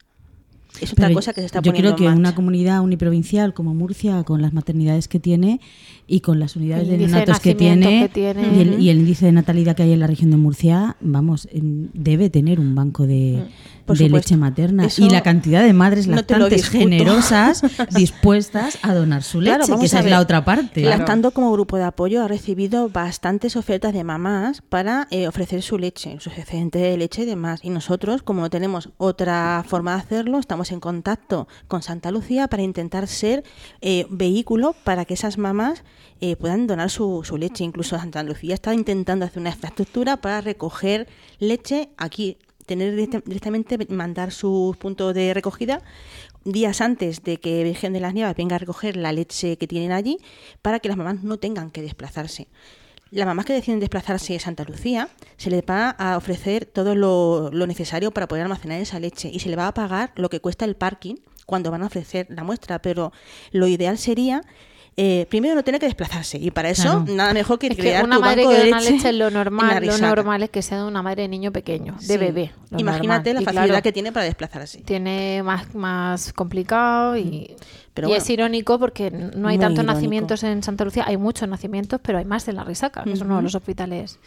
Es 0.81 0.93
otra 0.93 1.07
Pero 1.07 1.15
cosa 1.15 1.33
que 1.33 1.41
se 1.41 1.47
está 1.47 1.59
yo 1.59 1.71
poniendo 1.71 1.95
creo 1.95 2.07
que 2.07 2.13
en 2.13 2.19
una 2.19 2.35
comunidad 2.35 2.81
uniprovincial 2.81 3.53
como 3.53 3.73
Murcia, 3.73 4.23
con 4.23 4.41
las 4.41 4.53
maternidades 4.53 5.07
que 5.07 5.19
tiene 5.19 5.59
y 6.07 6.21
con 6.21 6.39
las 6.39 6.55
unidades 6.55 6.87
de 6.87 6.97
neonatos 6.97 7.39
que 7.39 7.55
tiene, 7.55 8.01
que 8.03 8.09
tiene. 8.09 8.55
Y, 8.55 8.61
el, 8.61 8.79
y 8.81 8.89
el 8.89 8.99
índice 8.99 9.25
de 9.25 9.31
natalidad 9.31 9.75
que 9.75 9.83
hay 9.83 9.93
en 9.93 9.99
la 9.99 10.07
región 10.07 10.31
de 10.31 10.37
Murcia, 10.37 10.95
vamos, 11.01 11.47
debe 11.51 12.29
tener 12.29 12.59
un 12.59 12.75
banco 12.75 13.05
de, 13.05 13.43
Por 13.87 13.97
de 13.97 14.05
supuesto. 14.05 14.27
leche 14.27 14.37
materna. 14.37 14.85
Eso 14.85 15.01
y 15.01 15.09
la 15.09 15.21
cantidad 15.21 15.63
de 15.63 15.71
madres 15.71 16.07
lactantes 16.07 16.69
generosas 16.69 17.61
dispuestas 17.95 18.77
a 18.81 18.93
donar 18.93 19.23
su 19.23 19.39
leche, 19.39 19.59
Claro, 19.59 19.79
que 19.79 19.85
esa 19.85 19.99
es 19.99 20.05
la 20.05 20.19
otra 20.19 20.43
parte. 20.43 20.81
Lactando 20.81 21.31
como 21.31 21.53
grupo 21.53 21.77
de 21.77 21.85
apoyo 21.85 22.21
ha 22.21 22.27
recibido 22.27 22.89
bastantes 22.89 23.55
ofertas 23.55 23.93
de 23.93 24.03
mamás 24.03 24.61
para 24.61 25.07
eh, 25.09 25.29
ofrecer 25.29 25.61
su 25.61 25.77
leche, 25.77 26.17
su 26.19 26.29
excedente 26.29 26.79
de 26.79 26.97
leche 26.97 27.21
y 27.21 27.25
demás. 27.25 27.61
Y 27.63 27.69
nosotros, 27.69 28.23
como 28.23 28.41
no 28.41 28.49
tenemos 28.49 28.89
otra 28.97 29.63
forma 29.65 29.93
de 29.95 30.01
hacerlo, 30.01 30.37
estamos 30.37 30.71
en 30.73 30.81
contacto 30.81 31.47
con 31.69 31.81
Santa 31.81 32.11
Lucía 32.11 32.49
para 32.49 32.63
intentar 32.63 33.07
ser 33.07 33.45
eh, 33.79 34.05
vehículo 34.09 34.75
para 34.83 35.05
que 35.05 35.13
esas 35.13 35.37
mamás 35.37 35.85
eh, 36.19 36.35
puedan 36.35 36.67
donar 36.67 36.89
su, 36.89 37.21
su 37.23 37.37
leche. 37.37 37.63
Incluso 37.63 37.97
Santa 37.97 38.21
Lucía 38.23 38.53
está 38.53 38.73
intentando 38.73 39.23
hacer 39.23 39.39
una 39.39 39.51
infraestructura 39.51 40.17
para 40.17 40.41
recoger 40.41 41.07
leche 41.39 41.89
aquí 41.97 42.37
tener 42.67 42.91
directa- 42.95 43.23
directamente 43.25 43.77
mandar 43.89 44.31
sus 44.31 44.77
puntos 44.77 45.15
de 45.15 45.33
recogida 45.33 45.81
días 46.45 46.81
antes 46.81 47.23
de 47.23 47.37
que 47.37 47.63
Virgen 47.63 47.93
de 47.93 47.99
las 47.99 48.13
Nieves 48.13 48.35
venga 48.35 48.57
a 48.57 48.59
recoger 48.59 48.95
la 48.95 49.11
leche 49.11 49.57
que 49.57 49.67
tienen 49.67 49.91
allí 49.91 50.19
para 50.61 50.79
que 50.79 50.87
las 50.89 50.97
mamás 50.97 51.23
no 51.23 51.37
tengan 51.37 51.71
que 51.71 51.81
desplazarse. 51.81 52.47
Las 53.09 53.25
mamás 53.25 53.45
que 53.45 53.53
deciden 53.53 53.79
desplazarse 53.79 54.35
a 54.35 54.39
Santa 54.39 54.65
Lucía 54.65 55.09
se 55.37 55.49
les 55.49 55.61
va 55.61 55.91
a 55.91 56.17
ofrecer 56.17 56.65
todo 56.65 56.93
lo, 56.93 57.49
lo 57.51 57.65
necesario 57.65 58.11
para 58.11 58.27
poder 58.27 58.43
almacenar 58.43 58.81
esa 58.81 58.99
leche 58.99 59.29
y 59.33 59.39
se 59.39 59.49
le 59.49 59.55
va 59.55 59.67
a 59.67 59.73
pagar 59.73 60.11
lo 60.15 60.29
que 60.29 60.41
cuesta 60.41 60.65
el 60.65 60.75
parking 60.75 61.15
cuando 61.45 61.71
van 61.71 61.83
a 61.83 61.85
ofrecer 61.85 62.27
la 62.29 62.43
muestra, 62.43 62.79
pero 62.81 63.13
lo 63.51 63.67
ideal 63.67 63.97
sería 63.97 64.41
eh, 64.99 65.27
primero 65.29 65.53
no 65.53 65.63
tiene 65.63 65.77
que 65.79 65.85
desplazarse 65.85 66.39
y 66.39 66.49
para 66.49 66.69
eso 66.71 66.81
Claro. 67.03 67.05
nada 67.15 67.33
mejor 67.33 67.59
que 67.59 67.67
Es 67.67 67.75
que 67.75 67.81
crear 67.83 68.03
una 68.03 68.15
tu 68.15 68.21
madre 68.23 68.43
banco 68.45 68.49
que 68.57 68.57
de 68.65 68.71
leche, 68.71 68.91
leche 68.91 69.09
es 69.09 69.15
lo 69.15 69.29
normal, 69.29 69.85
lo 69.85 69.97
normal 69.99 70.41
es 70.43 70.49
que 70.49 70.61
sea 70.63 70.79
de 70.79 70.85
una 70.87 71.03
madre 71.03 71.21
de 71.21 71.27
niño 71.27 71.51
pequeño, 71.51 71.95
de 72.01 72.17
bebé. 72.17 72.51
Imagínate 72.77 73.33
normal. 73.33 73.35
la 73.35 73.41
facilidad 73.41 73.65
claro, 73.67 73.83
que 73.83 73.91
tiene 73.91 74.11
para 74.11 74.25
desplazarse. 74.25 74.81
tiene 74.81 75.43
más, 75.43 75.75
más 75.75 76.33
complicado 76.33 77.15
y, 77.15 77.55
Pero 77.93 78.07
y 78.07 78.11
bueno. 78.11 78.23
es 78.23 78.29
irónico 78.29 78.79
porque 78.79 79.11
no 79.11 79.47
hay 79.49 79.59
tantos 79.59 79.83
irónico. 79.83 79.93
nacimientos 79.93 80.43
en 80.43 80.63
Santa 80.63 80.83
Lucía, 80.83 81.03
hay 81.05 81.17
muchos 81.17 81.47
nacimientos, 81.47 81.99
pero 82.03 82.17
hay 82.17 82.25
más 82.25 82.47
en 82.47 82.55
la 82.55 82.63
Risaca, 82.63 83.03
que 83.03 83.11
es 83.13 83.21
uno 83.21 83.37
de 83.37 83.43
los 83.43 83.53
hospitales. 83.53 84.17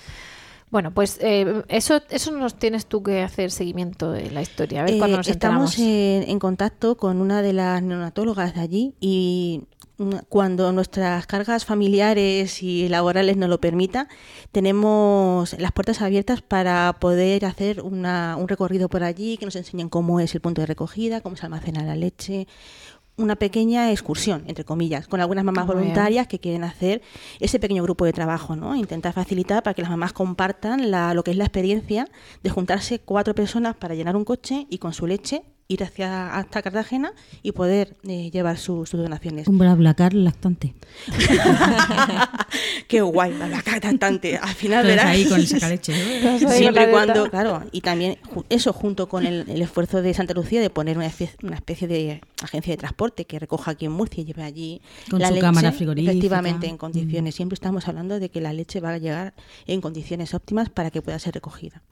Bueno, 0.71 0.93
pues 0.93 1.19
eh, 1.21 1.65
eso, 1.67 2.01
eso 2.11 2.31
nos 2.31 2.55
tienes 2.55 2.87
tú 2.87 3.03
que 3.03 3.23
hacer 3.23 3.51
seguimiento 3.51 4.13
de 4.13 4.31
la 4.31 4.41
historia, 4.41 4.83
a 4.83 4.85
ver 4.85 4.95
Eh, 4.95 4.99
cuándo 4.99 5.17
nos 5.17 5.27
estamos 5.27 5.77
en, 5.81 6.23
en 6.29 6.39
contacto 6.39 6.97
con 6.97 7.21
una 7.21 7.43
de 7.43 7.53
las 7.55 7.83
neonatólogas 7.83 8.55
de 8.55 8.61
allí 8.61 8.95
y 9.01 9.63
cuando 10.29 10.73
nuestras 10.73 11.27
cargas 11.27 11.65
familiares 11.65 12.63
y 12.63 12.89
laborales 12.89 13.37
nos 13.37 13.49
lo 13.49 13.61
permita, 13.61 14.09
tenemos 14.53 15.55
las 15.59 15.73
puertas 15.73 16.01
abiertas 16.03 16.43
para 16.43 16.97
poder 17.01 17.45
hacer 17.45 17.83
una- 17.83 18.37
un 18.39 18.49
recorrido 18.49 18.89
por 18.89 19.03
allí, 19.03 19.37
que 19.37 19.45
nos 19.45 19.57
enseñen 19.57 19.89
cómo 19.89 20.21
es 20.21 20.35
el 20.35 20.41
punto 20.41 20.61
de 20.61 20.67
recogida, 20.67 21.21
cómo 21.21 21.37
se 21.37 21.47
almacena 21.47 21.85
la 21.85 21.97
leche, 21.97 22.47
una 23.17 23.37
pequeña 23.37 23.91
excursión, 23.91 24.45
entre 24.47 24.65
comillas, 24.65 25.07
con 25.07 25.21
algunas 25.21 25.45
mamás 25.45 25.67
Muy 25.67 25.75
bien. 25.75 25.89
voluntarias 25.89 26.27
que 26.27 26.39
quieren 26.39 26.65
hacer 26.65 27.03
ese 27.39 27.59
pequeño 27.59 27.83
grupo 27.83 28.07
de 28.07 28.13
trabajo, 28.15 28.57
¿no? 28.57 28.75
Intentar 28.77 29.13
facilitar 29.13 29.63
para 29.63 29.75
que 29.75 29.83
las 29.83 29.91
mamás 29.91 30.13
compartan 30.15 30.91
la, 30.91 31.13
lo 31.13 31.23
que 31.23 31.33
es 31.33 31.37
la 31.37 31.45
experiencia 31.45 32.09
de 32.43 32.51
juntarse 32.51 33.01
cuatro 33.01 33.35
personas 33.35 33.77
para 33.77 33.95
llenar 33.95 34.17
un 34.17 34.25
coche 34.25 34.67
y 34.71 34.79
con 34.79 34.95
su 34.95 35.07
leche 35.07 35.43
ir 35.71 35.85
hacia 35.85 36.35
hasta 36.37 36.63
Cartagena 36.63 37.13
y 37.43 37.53
poder 37.53 37.97
eh, 38.09 38.31
llevar 38.33 38.59
su- 38.59 38.87
sus 38.87 39.01
donaciones. 39.01 39.47
Un 39.47 39.57
BlaBlaCar 39.59 40.13
lactante. 40.15 40.75
Qué 42.89 43.01
guay, 43.01 43.33
la 43.39 43.63
cantante. 43.81 44.37
Al 44.37 44.55
final 44.55 44.85
verás. 44.85 45.07
ahí 45.07 45.25
con 45.27 45.39
el 45.41 45.47
sacaleche, 45.47 45.93
¿no? 45.93 46.31
Ahí 46.31 46.41
con 46.41 46.53
Siempre 46.53 46.85
y 46.89 46.91
cuando, 46.91 47.31
claro, 47.31 47.63
y 47.73 47.81
también 47.83 48.19
eso 48.49 48.73
junto 48.73 49.09
con 49.09 49.27
el, 49.27 49.45
el 49.49 49.63
esfuerzo 49.63 50.03
de 50.03 50.13
Santa 50.13 50.35
Lucía 50.35 50.61
de 50.61 50.71
poner 50.71 50.97
una 50.97 51.07
especie, 51.07 51.37
una 51.43 51.57
especie 51.57 51.87
de 51.87 52.21
agencia 52.43 52.73
de 52.73 52.77
transporte 52.77 53.25
que 53.25 53.39
recoja 53.39 53.71
aquí 53.73 53.85
en 53.87 53.93
Murcia 53.93 54.23
y 54.23 54.25
lleve 54.25 54.43
allí 54.43 54.81
Con 55.09 55.21
la 55.21 55.29
su 55.29 55.35
leche, 55.35 55.43
cámara 55.47 55.73
frigorífica. 55.73 56.11
efectivamente 56.13 56.67
en 56.67 56.75
Mm. 56.75 56.79
condiciones. 56.79 57.35
Siempre 57.35 57.55
estamos 57.55 57.87
hablando 57.89 58.19
de 58.19 58.29
que 58.31 58.41
la 58.41 58.53
leche 58.53 58.81
va 58.81 58.91
a 58.91 58.99
llegar 58.99 59.35
en 59.67 59.81
condiciones 59.81 60.35
óptimas 60.35 60.69
para 60.69 60.91
que 60.91 61.01
pueda 61.03 61.19
ser 61.19 61.35
recogida. 61.35 61.83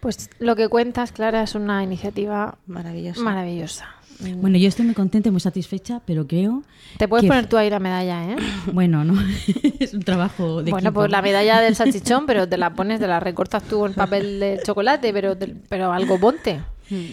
Pues 0.00 0.28
lo 0.38 0.54
que 0.56 0.68
cuentas, 0.68 1.12
Clara, 1.12 1.42
es 1.42 1.54
una 1.54 1.82
iniciativa 1.82 2.56
Maravillosa. 2.66 3.20
maravillosa. 3.22 3.86
Mm. 4.20 4.40
Bueno, 4.42 4.58
yo 4.58 4.68
estoy 4.68 4.84
muy 4.84 4.94
contenta 4.94 5.28
y 5.28 5.32
muy 5.32 5.40
satisfecha, 5.40 6.00
pero 6.06 6.26
creo. 6.26 6.62
Te 6.98 7.08
puedes 7.08 7.22
que- 7.22 7.28
poner 7.28 7.46
tú 7.46 7.56
ahí 7.56 7.68
la 7.70 7.80
medalla, 7.80 8.24
¿eh? 8.32 8.36
Bueno, 8.72 9.02
no. 9.04 9.14
es 9.80 9.92
un 9.94 10.02
trabajo 10.02 10.62
de 10.62 10.70
bueno, 10.70 10.88
equipo. 10.90 11.00
pues 11.00 11.10
la 11.10 11.22
medalla 11.22 11.60
del 11.60 11.74
salchichón, 11.76 12.26
pero 12.26 12.48
te 12.48 12.56
la 12.58 12.74
pones, 12.74 13.00
te 13.00 13.06
la 13.08 13.18
recortas 13.18 13.62
tú 13.64 13.86
en 13.86 13.94
papel 13.94 14.38
de 14.40 14.60
chocolate, 14.64 15.12
pero, 15.12 15.36
te- 15.36 15.54
pero 15.68 15.92
algo 15.92 16.18
ponte. 16.20 16.60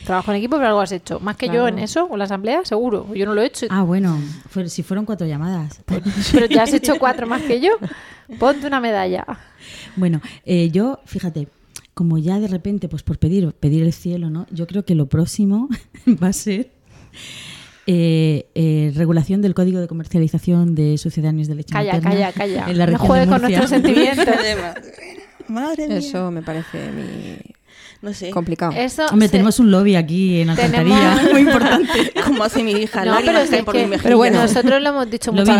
Trabajo 0.05 0.31
en 0.31 0.37
equipo, 0.37 0.57
pero 0.57 0.67
algo 0.67 0.81
has 0.81 0.91
hecho. 0.91 1.21
Más 1.21 1.37
que 1.37 1.47
yo 1.47 1.65
en 1.65 1.79
eso, 1.79 2.05
o 2.11 2.17
la 2.17 2.25
asamblea, 2.25 2.65
seguro. 2.65 3.07
Yo 3.15 3.25
no 3.25 3.33
lo 3.33 3.41
he 3.41 3.45
hecho. 3.45 3.67
Ah, 3.69 3.83
bueno, 3.83 4.19
fue- 4.49 4.67
si 4.69 4.83
fueron 4.83 5.05
cuatro 5.05 5.25
llamadas. 5.25 5.79
Pero 6.33 6.45
ya 6.47 6.63
has 6.63 6.73
hecho 6.73 6.99
cuatro 6.99 7.25
más 7.25 7.41
que 7.43 7.61
yo. 7.61 7.71
Ponte 8.37 8.67
una 8.67 8.81
medalla. 8.81 9.25
Bueno, 9.95 10.21
eh, 10.45 10.69
yo, 10.71 10.99
fíjate, 11.05 11.47
como 11.93 12.17
ya 12.17 12.39
de 12.39 12.47
repente, 12.47 12.87
pues 12.89 13.03
por 13.03 13.17
pedir, 13.19 13.51
pedir 13.53 13.83
el 13.83 13.93
cielo, 13.93 14.29
¿no? 14.29 14.47
Yo 14.51 14.65
creo 14.67 14.85
que 14.85 14.95
lo 14.95 15.07
próximo 15.07 15.67
va 16.23 16.27
a 16.27 16.33
ser 16.33 16.71
eh, 17.87 18.47
eh, 18.55 18.91
regulación 18.95 19.41
del 19.41 19.53
código 19.53 19.79
de 19.79 19.87
comercialización 19.87 20.75
de 20.75 20.97
sucedáneos 20.97 21.47
de 21.47 21.55
leche 21.55 21.73
Calla, 21.73 21.93
materna 21.93 22.11
calla, 22.11 22.31
calla. 22.31 22.65
En 22.69 22.77
la 22.77 22.85
No 22.87 22.91
de 23.13 23.27
con 23.27 23.41
nuestros 23.41 23.69
sentimientos. 23.69 24.25
Madre 25.47 25.87
mía. 25.87 25.97
Eso 25.97 26.31
me 26.31 26.41
parece 26.43 26.91
mi- 26.91 27.53
No 28.01 28.13
sé. 28.13 28.29
complicado. 28.29 28.71
Eso 28.75 29.05
Hombre, 29.11 29.27
se- 29.27 29.33
tenemos 29.33 29.59
un 29.59 29.69
lobby 29.71 29.95
aquí 29.95 30.39
en 30.41 30.51
Alcantarilla, 30.51 31.15
Tenemos- 31.17 31.31
muy 31.33 31.41
importante. 31.41 32.13
Como 32.25 32.43
hace 32.43 32.63
mi 32.63 32.71
hija, 32.71 33.03
No, 33.03 33.17
pero, 33.25 33.39
es 33.39 33.63
por 33.63 33.73
que 33.73 33.85
mi. 33.87 33.97
Pero 33.97 34.15
bueno. 34.17 34.41
nosotros 34.41 34.81
lo 34.81 34.89
hemos 34.89 35.09
dicho 35.09 35.31
mucho. 35.33 35.43
La 35.45 35.53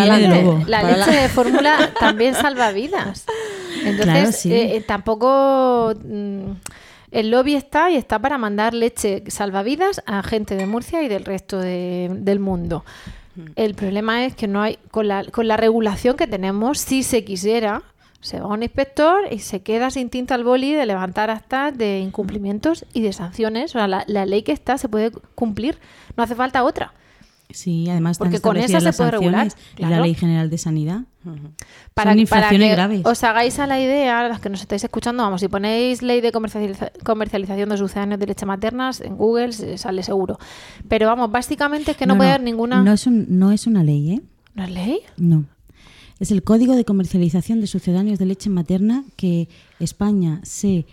Para 0.82 0.98
leche 0.98 1.12
la- 1.12 1.22
de 1.24 1.30
fórmula 1.30 1.94
también 2.00 2.36
salva 2.36 2.72
vidas. 2.72 3.26
Entonces, 3.86 4.04
Claro, 4.06 4.32
sí. 4.32 4.54
eh, 4.54 4.76
eh, 4.78 4.82
tampoco 4.82 5.94
mm, 6.04 6.52
el 7.12 7.30
lobby 7.32 7.56
está 7.56 7.90
y 7.92 7.96
está 7.96 8.20
para 8.20 8.38
mandar 8.38 8.74
leche 8.74 9.24
salvavidas 9.28 10.02
a 10.06 10.24
gente 10.24 10.56
de 10.56 10.66
Murcia 10.66 11.04
y 11.04 11.08
del 11.08 11.26
resto 11.26 11.60
de- 11.60 12.10
del 12.12 12.40
mundo. 12.40 12.84
El 13.56 13.76
problema 13.76 14.26
es 14.26 14.36
que 14.36 14.48
no 14.48 14.62
hay, 14.62 14.78
con 14.92 15.08
la, 15.08 15.24
con 15.26 15.48
la 15.48 15.56
regulación 15.58 16.18
que 16.18 16.28
tenemos, 16.28 16.80
si 16.80 17.02
se 17.02 17.24
quisiera, 17.24 17.82
se 18.20 18.40
va 18.40 18.46
a 18.46 18.54
un 18.54 18.62
inspector 18.62 19.22
y 19.32 19.40
se 19.40 19.62
queda 19.62 19.90
sin 19.90 20.10
tinta 20.10 20.36
al 20.36 20.44
boli 20.44 20.74
de 20.74 20.86
levantar 20.86 21.30
actas 21.30 21.76
de 21.78 22.00
incumplimientos 22.00 22.86
y 22.94 23.02
de 23.02 23.14
sanciones. 23.14 23.72
O 23.72 23.80
sea, 23.80 23.88
la, 23.88 24.04
la 24.08 24.26
ley 24.26 24.44
que 24.44 24.52
está 24.52 24.78
se 24.78 24.90
puede 24.90 25.12
cumplir, 25.34 25.80
no 26.18 26.24
hace 26.24 26.36
falta 26.36 26.64
otra. 26.64 26.94
Sí, 27.54 27.90
además 27.90 28.14
están 28.14 28.28
Porque 28.28 28.42
con 28.42 28.58
esa 28.58 28.80
se 28.80 28.86
las 28.86 28.98
puede 28.98 29.12
regular, 29.12 29.48
la. 29.78 30.00
Ley 30.02 30.14
General 30.16 30.50
de 30.50 30.58
Sanidad. 30.58 31.02
para, 31.94 32.12
Son 32.12 32.20
infracciones 32.20 32.70
para 32.76 32.88
que 32.90 32.98
graves. 32.98 33.02
os 33.06 33.24
hagáis 33.24 33.60
a 33.60 33.68
la 33.68 33.80
idea, 33.80 34.28
las 34.28 34.40
que 34.40 34.50
nos 34.50 34.62
estáis 34.62 34.84
escuchando, 34.84 35.24
vamos, 35.24 35.42
si 35.42 35.48
ponéis 35.48 36.02
ley 36.02 36.22
de 36.22 36.32
comercializa- 36.32 36.92
comercialización 37.04 37.70
de 37.70 37.78
sucedáneos 37.78 38.20
de 38.20 38.26
leche 38.28 38.46
maternas 38.46 39.02
en 39.02 39.18
Google, 39.18 39.52
sale 39.78 40.04
seguro. 40.04 40.40
Pero 40.88 41.08
vamos, 41.08 41.32
básicamente 41.32 41.92
es 41.92 41.98
que 41.98 42.06
no, 42.06 42.18
puede 42.18 42.30
haber 42.32 42.44
ninguna... 42.44 42.82
No 42.84 42.94
es, 42.94 43.06
un- 43.08 43.26
no 43.30 43.52
es 43.52 43.68
una 43.68 43.84
ley, 43.84 44.14
¿eh? 44.14 44.22
¿No 44.56 44.64
es 44.64 44.72
ley? 44.72 45.00
No. 45.18 45.46
Es 46.20 46.32
el 46.32 46.44
Código 46.44 46.76
de 46.76 46.86
Comercialización 46.86 47.62
de 47.62 47.68
Sucedáneos 47.68 48.20
de 48.20 48.26
Leche 48.26 48.50
Materna 48.50 49.04
que 49.16 49.48
España 49.80 50.40
se, 50.44 50.86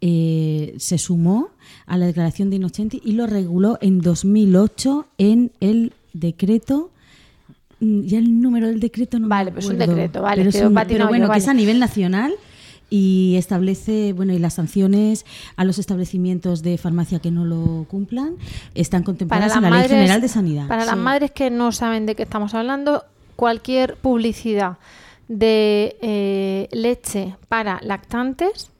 eh, 0.00 0.74
se 0.78 0.96
sumó 0.98 1.48
a 1.86 1.98
la 1.98 2.06
Declaración 2.06 2.48
de 2.50 2.56
Innocenti 2.56 3.00
y 3.04 3.12
lo 3.12 3.26
reguló 3.26 3.76
en 3.82 4.00
2008 4.00 5.06
en 5.18 5.52
el 5.60 5.92
decreto. 6.12 6.90
mm, 7.80 8.02
Ya 8.02 8.18
el 8.18 8.40
número 8.40 8.66
del 8.68 8.80
decreto 8.80 9.18
no 9.18 9.28
Vale, 9.28 9.50
me 9.50 9.54
pues 9.56 9.66
un 9.66 9.78
decreto, 9.78 10.22
vale, 10.22 10.36
Pero, 10.42 10.48
es 10.50 10.54
un- 10.56 10.74
pero 10.86 11.08
bueno, 11.08 11.26
yo, 11.26 11.32
que 11.32 11.38
es 11.38 11.48
a 11.48 11.54
nivel 11.54 11.78
nacional 11.78 12.32
y 12.92 13.36
establece, 13.36 14.12
bueno, 14.12 14.32
y 14.32 14.38
las 14.40 14.54
sanciones 14.54 15.24
a 15.56 15.64
los 15.64 15.78
establecimientos 15.78 16.62
de 16.62 16.76
farmacia 16.76 17.20
que 17.20 17.30
no 17.30 17.44
lo 17.44 17.86
cumplan 17.88 18.34
están 18.74 19.02
contempladas 19.04 19.54
en 19.56 19.62
la 19.62 19.70
madres, 19.70 19.90
Ley 19.92 19.98
General 20.00 20.20
de 20.20 20.28
Sanidad. 20.28 20.66
Para 20.66 20.84
las 20.84 20.96
madres 20.96 21.30
que 21.30 21.50
no 21.50 21.70
saben 21.72 22.04
de 22.06 22.16
qué 22.16 22.24
estamos 22.24 22.52
hablando, 22.54 23.04
cualquier 23.36 23.94
publicidad 23.96 24.78
de 25.28 25.96
eh, 26.02 26.68
leche 26.72 27.36
para 27.48 27.78
lactantes 27.82 28.70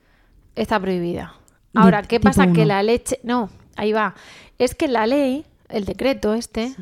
está 0.57 0.81
prohibida. 0.81 1.35
De 1.73 1.81
Ahora, 1.81 2.03
¿qué 2.03 2.19
pasa? 2.19 2.53
Que 2.53 2.67
la 2.67 2.83
leche... 2.83 3.21
No, 3.23 3.49
ahí 3.77 3.93
va. 3.93 4.17
Es 4.59 4.75
que 4.75 4.89
la 4.89 5.07
ley, 5.07 5.45
el 5.69 5.85
decreto 5.85 6.35
este, 6.35 6.75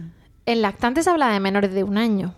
en 0.53 0.63
lactantes 0.63 1.07
habla 1.09 1.29
de 1.33 1.41
menores 1.41 1.73
de 1.75 1.85
un 1.85 1.99
año. 1.99 2.35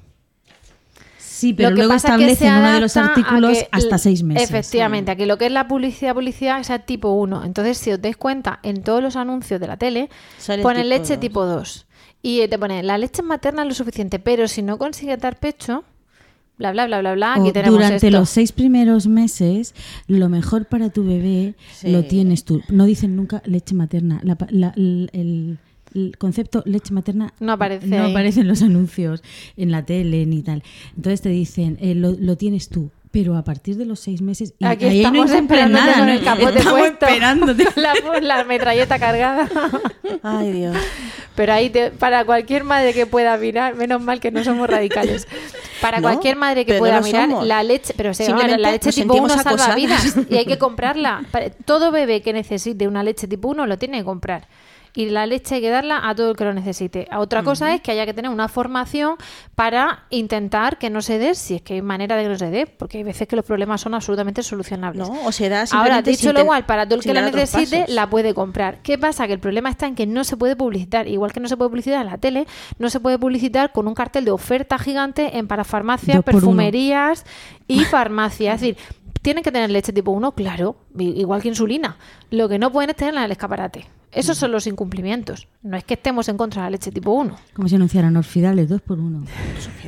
Sí, 1.18 1.54
pero 1.54 1.70
Lo 1.70 1.74
que 1.76 1.80
luego 1.82 1.94
pasa 1.94 2.08
es 2.08 2.16
que 2.18 2.32
establece 2.32 2.46
en 2.48 2.54
uno 2.62 2.72
de 2.74 2.80
los 2.80 2.96
artículos 2.98 3.58
que 3.58 3.68
hasta 3.72 3.96
seis 3.96 4.22
meses. 4.22 4.50
Efectivamente, 4.50 5.10
aquí 5.10 5.24
lo 5.24 5.38
que 5.38 5.46
es 5.46 5.52
la 5.52 5.68
publicidad, 5.68 6.14
publicidad 6.14 6.60
es 6.60 6.68
a 6.70 6.80
tipo 6.80 7.12
1. 7.12 7.44
Entonces, 7.44 7.78
si 7.78 7.90
os 7.92 8.00
dais 8.02 8.16
cuenta, 8.18 8.60
en 8.62 8.82
todos 8.82 9.02
los 9.02 9.16
anuncios 9.16 9.58
de 9.58 9.66
la 9.66 9.78
tele, 9.78 10.10
Sale 10.38 10.62
ponen 10.62 10.82
tipo 10.82 10.88
leche 10.90 11.14
dos. 11.14 11.20
tipo 11.20 11.46
2. 11.46 11.86
Y 12.22 12.40
eh, 12.40 12.48
te 12.48 12.58
pone, 12.58 12.82
la 12.82 12.98
leche 12.98 13.22
materna 13.22 13.62
es 13.62 13.68
lo 13.68 13.74
suficiente, 13.74 14.18
pero 14.18 14.48
si 14.48 14.60
no 14.60 14.76
consigue 14.76 15.16
dar 15.16 15.38
pecho, 15.38 15.84
bla, 16.58 16.72
bla, 16.72 16.84
bla, 16.86 17.00
bla, 17.00 17.14
bla, 17.14 17.32
aquí 17.32 17.48
O 17.48 17.52
tenemos 17.54 17.78
durante 17.78 18.06
esto. 18.08 18.18
los 18.18 18.28
seis 18.28 18.52
primeros 18.52 19.06
meses, 19.06 19.74
lo 20.08 20.28
mejor 20.28 20.66
para 20.66 20.90
tu 20.90 21.04
bebé 21.06 21.54
Sí. 21.72 21.90
lo 21.90 22.04
tienes 22.04 22.44
tú. 22.44 22.60
No 22.68 22.84
dicen 22.84 23.16
nunca 23.16 23.40
leche 23.46 23.74
materna. 23.74 24.20
La 24.24 24.34
pa- 24.36 24.48
la- 24.50 24.74
el, 24.76 25.58
el- 25.94 26.16
concepto 26.18 26.62
leche 26.66 26.92
materna 26.92 27.32
No 27.40 27.52
aparece 27.52 27.86
no 27.86 28.04
ahí. 28.04 28.10
aparece 28.10 28.40
en 28.40 28.48
los 28.48 28.62
anuncios, 28.62 29.22
en 29.56 29.70
la 29.70 29.84
tele 29.84 30.26
ni 30.26 30.42
tal. 30.42 30.62
Entonces 30.96 31.20
te 31.22 31.28
dicen, 31.30 31.78
eh, 31.80 31.94
lo, 31.94 32.12
lo 32.12 32.36
tienes 32.36 32.68
tú. 32.68 32.90
Pero 33.12 33.36
a 33.36 33.42
partir 33.42 33.76
de 33.76 33.84
los 33.86 33.98
seis 33.98 34.22
meses, 34.22 34.54
y 34.60 34.64
Aquí 34.64 34.84
ahí 34.84 35.02
no 35.02 35.08
estamos 35.08 35.30
incumplen 35.32 35.58
esperándote 35.74 35.84
nada, 35.84 35.98
con 35.98 36.06
¿no? 36.06 36.12
el 36.12 36.22
capote 36.22 36.58
Estamos 36.60 36.78
puesto. 36.78 37.06
esperándote. 37.06 37.64
la, 37.80 37.94
la 38.22 38.44
metralleta 38.44 38.98
cargada. 39.00 39.48
Ay, 40.22 40.52
Dios. 40.52 40.76
Pero 41.34 41.52
ahí, 41.52 41.70
te- 41.70 41.90
para 41.90 42.24
cualquier 42.24 42.62
madre 42.62 42.94
que 42.94 43.06
pueda 43.06 43.36
mirar, 43.36 43.74
menos 43.74 44.00
mal 44.00 44.20
que 44.20 44.30
no 44.30 44.44
somos 44.44 44.70
radicales. 44.70 45.26
Para 45.80 45.96
No, 45.98 46.02
cualquier 46.04 46.36
madre 46.36 46.64
que 46.64 46.74
pueda 46.78 47.00
no 47.00 47.06
mirar, 47.06 47.28
somos. 47.30 47.46
la 47.48 47.64
leche, 47.64 47.94
pero 47.96 48.14
se 48.14 48.24
llama 48.26 48.42
Simplemente 48.42 48.62
la 48.62 48.70
leche 48.72 48.92
tipo 48.92 49.14
1 49.14 49.28
sentimos 49.28 49.42
salva 49.60 49.74
vidas 49.74 50.16
y 50.30 50.36
hay 50.36 50.46
que 50.46 50.58
comprarla. 50.58 51.24
Todo 51.64 51.90
bebé 51.90 52.22
que 52.22 52.32
necesite 52.32 52.86
una 52.86 53.02
leche 53.02 53.26
tipo 53.26 53.48
1 53.48 53.66
lo 53.66 53.76
tiene 53.76 53.98
que 53.98 54.04
comprar. 54.04 54.46
Y 54.94 55.10
la 55.10 55.26
leche 55.26 55.56
hay 55.56 55.60
que 55.60 55.70
darla 55.70 56.08
a 56.08 56.14
todo 56.14 56.30
el 56.30 56.36
que 56.36 56.44
lo 56.44 56.52
necesite. 56.52 57.06
A 57.10 57.20
Otra 57.20 57.42
cosa 57.42 57.74
es 57.74 57.80
que 57.80 57.92
haya 57.92 58.06
que 58.06 58.14
tener 58.14 58.30
una 58.30 58.48
formación 58.48 59.16
para 59.54 60.04
intentar 60.10 60.78
que 60.78 60.90
no 60.90 61.00
se 61.02 61.18
dé, 61.18 61.34
si 61.34 61.56
es 61.56 61.62
que 61.62 61.74
hay 61.74 61.82
manera 61.82 62.16
de 62.16 62.24
que 62.24 62.28
no 62.28 62.38
se 62.38 62.50
dé, 62.50 62.66
porque 62.66 62.98
hay 62.98 63.04
veces 63.04 63.28
que 63.28 63.36
los 63.36 63.44
problemas 63.44 63.80
son 63.80 63.94
absolutamente 63.94 64.42
solucionables. 64.42 65.08
No, 65.08 65.26
o 65.26 65.32
se 65.32 65.48
da 65.48 65.64
Ahora, 65.72 66.02
dicho 66.02 66.32
lo 66.32 66.40
igual, 66.40 66.66
para 66.66 66.86
todo 66.86 66.96
el 66.96 67.02
que 67.02 67.14
la 67.14 67.22
necesite, 67.22 67.84
la 67.88 68.08
puede 68.08 68.34
comprar. 68.34 68.82
¿Qué 68.82 68.98
pasa? 68.98 69.26
Que 69.26 69.34
el 69.34 69.40
problema 69.40 69.70
está 69.70 69.86
en 69.86 69.94
que 69.94 70.06
no 70.06 70.24
se 70.24 70.36
puede 70.36 70.56
publicitar. 70.56 71.06
Igual 71.06 71.32
que 71.32 71.40
no 71.40 71.48
se 71.48 71.56
puede 71.56 71.70
publicitar 71.70 72.00
en 72.00 72.10
la 72.10 72.18
tele, 72.18 72.46
no 72.78 72.90
se 72.90 73.00
puede 73.00 73.18
publicitar 73.18 73.72
con 73.72 73.86
un 73.86 73.94
cartel 73.94 74.24
de 74.24 74.30
oferta 74.30 74.78
gigante 74.78 75.38
en 75.38 75.46
parafarmacias, 75.46 76.16
uno. 76.16 76.22
perfumerías 76.22 77.24
y 77.68 77.84
farmacias. 77.84 78.56
Es 78.56 78.60
decir, 78.60 78.76
tienen 79.22 79.44
que 79.44 79.52
tener 79.52 79.70
leche 79.70 79.92
tipo 79.92 80.10
1, 80.10 80.32
claro, 80.32 80.76
igual 80.98 81.42
que 81.42 81.48
insulina. 81.48 81.96
Lo 82.30 82.48
que 82.48 82.58
no 82.58 82.72
pueden 82.72 82.90
es 82.90 82.96
tenerla 82.96 83.20
en 83.20 83.26
el 83.26 83.32
escaparate. 83.32 83.86
Esos 84.12 84.36
son 84.38 84.50
los 84.52 84.66
incumplimientos. 84.66 85.46
No 85.62 85.76
es 85.76 85.84
que 85.84 85.94
estemos 85.94 86.28
en 86.28 86.36
contra 86.36 86.62
de 86.62 86.66
la 86.66 86.70
leche 86.70 86.90
tipo 86.90 87.12
1. 87.12 87.36
Como 87.54 87.68
si 87.68 87.76
anunciaran 87.76 88.16
orfidales, 88.16 88.68
dos 88.68 88.80
por 88.80 88.98
uno. 88.98 89.24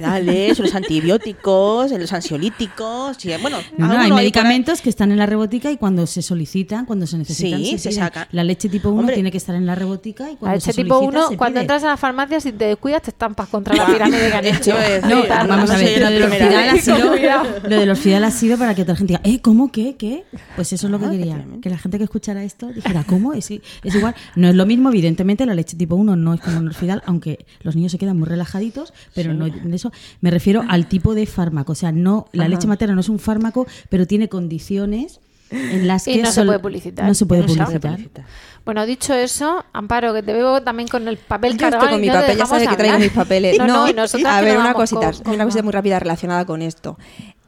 Dale, 0.01 0.49
los 0.57 0.75
antibióticos, 0.75 1.91
los 1.93 2.13
ansiolíticos, 2.13 3.25
y, 3.25 3.29
bueno, 3.41 3.59
No, 3.77 3.87
no, 3.87 3.93
alguno 3.93 4.01
hay 4.03 4.13
medicamentos 4.13 4.81
que 4.81 4.91
están 4.91 5.13
en 5.13 5.19
la 5.19 5.27
rebotica 5.27 5.71
y 5.71 5.77
cuando 5.77 6.07
se 6.07 6.23
solicitan, 6.23 6.87
cuando 6.87 7.07
se 7.07 7.19
necesitan, 7.19 7.61
Sí, 7.61 7.73
se, 7.73 7.79
se 7.79 7.93
sacan. 7.93 8.27
La 8.33 8.45
leche 8.45 8.69
tipo 8.69 8.91
1 8.91 9.01
Hombre. 9.01 9.15
tiene 9.15 9.31
que 9.31 9.39
estar 9.39 9.55
en 9.55 9.67
la 9.67 9.75
rebotica 9.75 10.29
y 10.31 10.33
La 10.35 10.39
cuando 10.39 10.57
leche 10.57 10.73
se 10.73 10.83
tipo 10.83 10.95
solicita, 10.97 11.19
1, 11.21 11.29
se 11.31 11.37
cuando 11.37 11.55
pide. 11.57 11.61
entras 11.63 11.85
a 11.85 11.87
la 11.89 11.97
farmacia, 11.97 12.41
si 12.41 12.53
te 12.53 12.65
descuidas, 12.67 13.03
te 13.03 13.11
estampas 13.11 13.49
contra 13.49 13.75
la 13.75 13.87
pirámide 13.87 14.29
que 14.29 14.35
han 14.35 14.45
hecho. 14.47 14.75
No, 15.09 15.23
vamos 15.49 15.69
no 15.71 15.75
a 15.75 15.79
ver, 15.79 15.99
lo 15.99 16.05
la 16.05 16.11
del 16.11 16.23
orfidal 16.25 16.69
ha 16.69 16.77
sido, 16.77 17.15
lo 17.69 17.77
del 17.77 17.91
orfidal 17.91 18.25
ha 18.25 18.31
sido 18.31 18.59
para 18.59 18.75
que 18.75 18.83
otra 18.83 18.97
gente 18.97 19.15
diga, 19.15 19.21
¿eh? 19.25 19.41
¿Cómo? 19.41 19.73
¿Qué? 19.73 19.97
¿Qué? 19.97 20.25
Pues 20.55 20.73
eso 20.73 20.87
es 20.87 20.91
lo 20.91 20.99
que 20.99 21.07
Ah, 21.07 21.11
quería, 21.11 21.45
que 21.61 21.71
la 21.71 21.79
gente 21.79 21.99
que 21.99 22.05
escuchara 22.05 22.45
esto 22.45 22.69
dijera, 22.69 23.05
¿cómo? 23.05 23.33
Es 23.33 23.51
igual, 23.51 24.12
no 24.37 24.49
es 24.49 24.55
lo 24.55 24.67
mismo, 24.67 24.89
evidentemente 24.91 25.47
la 25.47 25.55
leche 25.55 25.77
tipo 25.77 25.95
1 25.97 26.17
no 26.17 26.35
es 26.35 26.41
como 26.41 26.59
un 26.59 26.69
orfidal, 26.69 27.03
aunque 27.07 27.45
los 27.63 27.77
niños 27.77 27.93
se 27.93 27.99
quedan 27.99 28.19
muy 28.19 28.29
relajaditos, 28.29 28.93
pero 29.15 29.35
no 29.35 29.47
de 29.49 29.77
eso, 29.77 29.93
me 30.21 30.31
refiero 30.31 30.63
al 30.69 30.87
tipo 30.87 31.15
de 31.15 31.27
fármaco, 31.27 31.73
o 31.73 31.77
sea, 31.77 31.93
no, 31.93 32.27
la 32.33 32.45
Ajá. 32.45 32.51
leche 32.51 32.67
materna 32.67 32.95
no 32.95 33.01
es 33.01 33.09
un 33.09 33.19
fármaco, 33.19 33.67
pero 33.89 34.07
tiene 34.07 34.29
condiciones 34.29 35.21
en 35.51 35.87
las 35.87 36.09
Y 36.09 36.15
que 36.15 36.23
no 36.23 36.33
se 36.33 36.45
puede 36.45 36.59
publicitar. 36.61 37.07
No 37.07 37.15
se 37.15 37.27
puede 37.27 37.43
No 37.43 37.49
se 37.49 37.55
puede 37.57 37.79
publicitar. 37.81 38.25
Bueno, 38.65 38.87
dicho 38.87 39.13
eso, 39.13 39.65
Amparo, 39.73 40.15
que 40.15 40.23
te 40.23 40.33
veo 40.33 40.63
también 40.63 40.89
con 40.89 41.07
el 41.09 41.17
papel 41.19 41.53
Yo 41.53 41.59
cargado 41.59 41.85
estoy 41.85 41.95
con 41.95 42.01
mi 42.01 42.07
no 42.07 42.15
papel, 42.15 42.39
ya 42.39 42.47
sabes 42.47 42.69
que 42.69 42.77
traigo 42.77 42.99
mis 42.99 43.11
papeles. 43.11 43.59
No, 43.59 43.67
no, 43.67 43.93
nosotras 43.93 44.33
a 44.33 44.41
ver, 44.41 44.55
no 44.55 44.61
una 44.61 44.73
cosita, 44.73 45.13
con- 45.13 45.35
una 45.35 45.45
cosita 45.45 45.63
muy 45.63 45.73
rápida 45.73 45.99
relacionada 45.99 46.47
con 46.47 46.63
esto. 46.63 46.97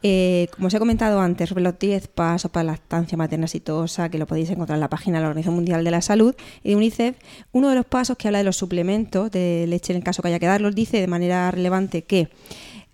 Eh, 0.07 0.48
como 0.55 0.66
os 0.68 0.74
he 0.74 0.78
comentado 0.78 1.18
antes, 1.18 1.48
sobre 1.48 1.64
los 1.64 1.78
10 1.78 2.09
pasos 2.09 2.50
para 2.50 2.64
la 2.64 2.72
lactancia 2.72 3.16
materna 3.16 3.46
exitosa, 3.46 4.11
que 4.11 4.18
lo 4.18 4.26
podéis 4.26 4.50
encontrar 4.50 4.76
en 4.76 4.80
la 4.80 4.90
página 4.90 5.16
de 5.16 5.22
la 5.22 5.28
Organización 5.28 5.55
Mundial 5.55 5.82
de 5.82 5.90
la 5.90 6.02
Salud 6.02 6.34
y 6.62 6.68
de 6.70 6.76
UNICEF, 6.76 7.16
uno 7.52 7.70
de 7.70 7.74
los 7.74 7.86
pasos 7.86 8.18
que 8.18 8.28
habla 8.28 8.36
de 8.38 8.44
los 8.44 8.57
suplementos 8.59 9.30
de 9.30 9.64
leche 9.66 9.94
en 9.94 9.96
el 9.96 10.05
caso 10.05 10.20
que 10.20 10.28
haya 10.28 10.38
que 10.38 10.44
darlos, 10.46 10.74
dice 10.74 11.00
de 11.00 11.07
manera 11.07 11.50
relevante 11.50 12.05
que 12.05 12.28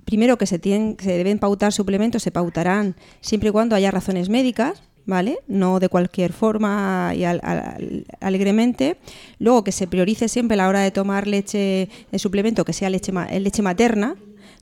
primero 0.05 0.39
que 0.39 0.47
se, 0.47 0.61
tienen, 0.61 0.97
se 1.01 1.11
deben 1.17 1.41
pautar 1.41 1.73
suplementos, 1.73 2.23
se 2.23 2.31
pautarán 2.31 2.95
siempre 3.21 3.49
y 3.49 3.53
cuando 3.53 3.75
haya 3.75 3.91
razones 3.91 4.29
médicas, 4.29 4.81
¿vale? 5.05 5.41
No 5.49 5.81
de 5.81 5.89
cualquier 5.89 6.33
forma 6.33 7.13
y 7.17 7.25
al- 7.25 7.41
al- 7.43 8.07
alegremente. 8.21 8.99
Luego 9.41 9.65
que 9.65 9.73
se 9.73 9.89
priorice 9.89 10.29
siempre 10.29 10.55
a 10.55 10.59
la 10.59 10.69
hora 10.69 10.81
de 10.81 10.93
tomar 10.93 11.27
leche 11.27 11.89
de 12.13 12.19
suplemento 12.21 12.65
que 12.65 12.73
sea 12.73 12.89
leche, 12.89 13.11
leche 13.41 13.63
materna, 13.63 14.15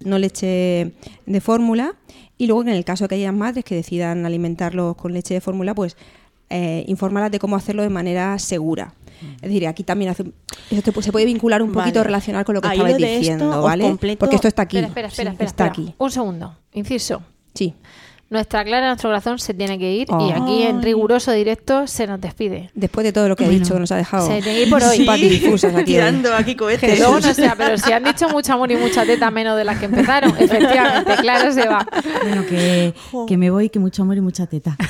no 0.03 0.19
leche 0.19 0.93
de 1.27 1.41
fórmula. 1.43 1.95
Y 2.39 2.47
luego 2.47 2.63
en 2.63 2.69
el 2.69 2.85
caso 2.85 3.05
de 3.05 3.09
que 3.09 3.15
haya 3.17 3.33
madres 3.33 3.65
que 3.65 3.75
decidan 3.75 4.25
alimentarlos 4.25 4.97
con 4.97 5.13
leche 5.13 5.35
de 5.35 5.41
fórmula, 5.41 5.75
pues 5.75 5.97
eh, 6.51 6.85
informarlas 6.87 7.31
de 7.33 7.39
cómo 7.39 7.57
hacerlo 7.57 7.83
de 7.83 7.89
manera 7.91 8.39
segura. 8.39 8.95
Es 9.37 9.43
decir, 9.43 9.67
aquí 9.67 9.83
también 9.83 10.13
hace, 10.13 10.25
se 10.71 11.13
puede 11.13 11.27
vincular 11.27 11.61
un 11.61 11.73
poquito 11.73 11.99
Vale. 11.99 12.05
relacional 12.05 12.45
con 12.45 12.55
lo 12.55 12.61
que 12.61 12.69
estabais 12.69 12.97
diciendo, 12.97 13.63
¿vale? 13.63 13.83
completo- 13.85 14.21
Porque 14.21 14.37
esto 14.37 14.47
está 14.47 14.63
aquí. 14.63 14.79
Espera, 14.79 15.09
espera, 15.09 15.09
espera, 15.09 15.31
Sí, 15.31 15.33
espera, 15.35 15.49
está 15.49 15.67
espera. 15.67 15.87
aquí. 15.89 15.95
Un 15.99 16.11
segundo. 16.13 16.57
Inciso. 16.73 17.23
Sí. 17.53 17.75
Nuestra 18.31 18.63
Clara, 18.63 18.89
nuestro 18.89 19.09
corazón 19.09 19.39
se 19.39 19.55
tiene 19.55 19.79
que 19.79 19.91
ir 19.91 20.07
y 20.11 20.25
Ay. 20.25 20.31
aquí 20.33 20.63
en 20.65 20.83
riguroso 20.83 21.33
directo 21.33 21.87
se 21.87 22.07
nos 22.07 22.21
despide. 22.21 22.69
Después 22.75 23.05
de 23.05 23.13
todo 23.15 23.27
lo 23.27 23.37
que 23.37 23.45
ha 23.45 23.47
Bueno. 23.47 23.59
dicho, 23.63 23.73
que 23.73 23.81
nos 23.81 23.91
ha 23.91 23.97
dejado 23.97 24.27
Se 24.27 24.43
tiene 24.43 24.59
que 24.59 24.63
ir 24.65 24.71
por 24.71 24.83
hoy. 24.83 25.07
patifusas 25.07 25.75
aquí. 25.75 25.85
tirando 25.93 26.35
aquí 26.35 26.51
Que 26.53 26.57
cohetes. 26.59 26.99
luego 26.99 27.21
no 27.21 27.33
sea, 27.35 27.55
pero 27.57 27.79
si 27.79 27.91
han 27.91 28.05
dicho 28.05 28.29
mucho 28.29 28.53
amor 28.53 28.71
y 28.71 28.77
mucha 28.77 29.07
teta 29.07 29.31
menos 29.31 29.57
de 29.57 29.65
las 29.65 29.79
que 29.79 29.87
empezaron, 29.87 30.35
efectivamente, 30.39 31.15
claro 31.23 31.51
se 31.53 31.67
va. 31.67 31.87
Bueno, 32.23 32.45
que, 32.47 32.93
que 33.27 33.37
me 33.39 33.49
voy, 33.51 33.71
que 33.71 33.79
mucho 33.79 34.03
amor 34.03 34.19
y 34.19 34.21
mucha 34.21 34.47
teta. 34.47 34.77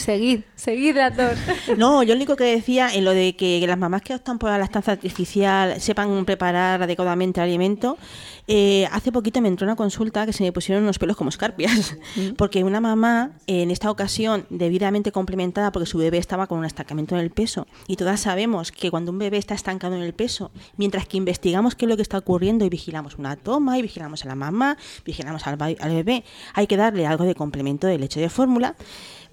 Seguid, 0.00 0.40
seguid 0.54 0.96
las 0.96 1.16
dos. 1.16 1.36
No, 1.76 2.02
yo 2.02 2.14
lo 2.14 2.18
único 2.18 2.36
que 2.36 2.44
decía 2.44 2.92
en 2.92 3.04
lo 3.04 3.12
de 3.12 3.36
que 3.36 3.64
las 3.66 3.78
mamás 3.78 4.02
que 4.02 4.14
optan 4.14 4.38
por 4.38 4.50
la 4.50 4.58
lactancia 4.58 4.92
artificial 4.92 5.80
sepan 5.80 6.24
preparar 6.24 6.82
adecuadamente 6.82 7.40
el 7.40 7.44
alimento. 7.44 7.98
eh, 8.46 8.88
hace 8.90 9.12
poquito 9.12 9.40
me 9.40 9.48
entró 9.48 9.66
una 9.66 9.76
consulta 9.76 10.26
que 10.26 10.32
se 10.32 10.42
me 10.42 10.52
pusieron 10.52 10.82
unos 10.84 10.98
pelos 10.98 11.16
como 11.16 11.30
escarpias. 11.30 11.96
Porque 12.36 12.64
una 12.64 12.80
mamá, 12.80 13.32
en 13.46 13.70
esta 13.70 13.90
ocasión, 13.90 14.46
debidamente 14.50 15.12
complementada 15.12 15.70
porque 15.72 15.86
su 15.86 15.98
bebé 15.98 16.18
estaba 16.18 16.46
con 16.46 16.58
un 16.58 16.64
estancamiento 16.64 17.14
en 17.14 17.20
el 17.20 17.30
peso. 17.30 17.66
Y 17.86 17.96
todas 17.96 18.20
sabemos 18.20 18.72
que 18.72 18.90
cuando 18.90 19.12
un 19.12 19.18
bebé 19.18 19.36
está 19.36 19.54
estancado 19.54 19.94
en 19.96 20.02
el 20.02 20.14
peso, 20.14 20.50
mientras 20.76 21.06
que 21.06 21.16
investigamos 21.16 21.74
qué 21.74 21.84
es 21.84 21.88
lo 21.88 21.96
que 21.96 22.02
está 22.02 22.18
ocurriendo 22.18 22.64
y 22.64 22.68
vigilamos 22.68 23.16
una 23.16 23.36
toma, 23.36 23.78
y 23.78 23.82
vigilamos 23.82 24.24
a 24.24 24.28
la 24.28 24.34
mamá, 24.34 24.76
vigilamos 25.04 25.46
al, 25.46 25.58
al 25.60 25.90
bebé, 25.90 26.24
hay 26.54 26.66
que 26.66 26.76
darle 26.76 27.06
algo 27.06 27.24
de 27.24 27.34
complemento 27.34 27.86
de 27.86 27.98
leche 27.98 28.20
de 28.20 28.30
fórmula 28.30 28.74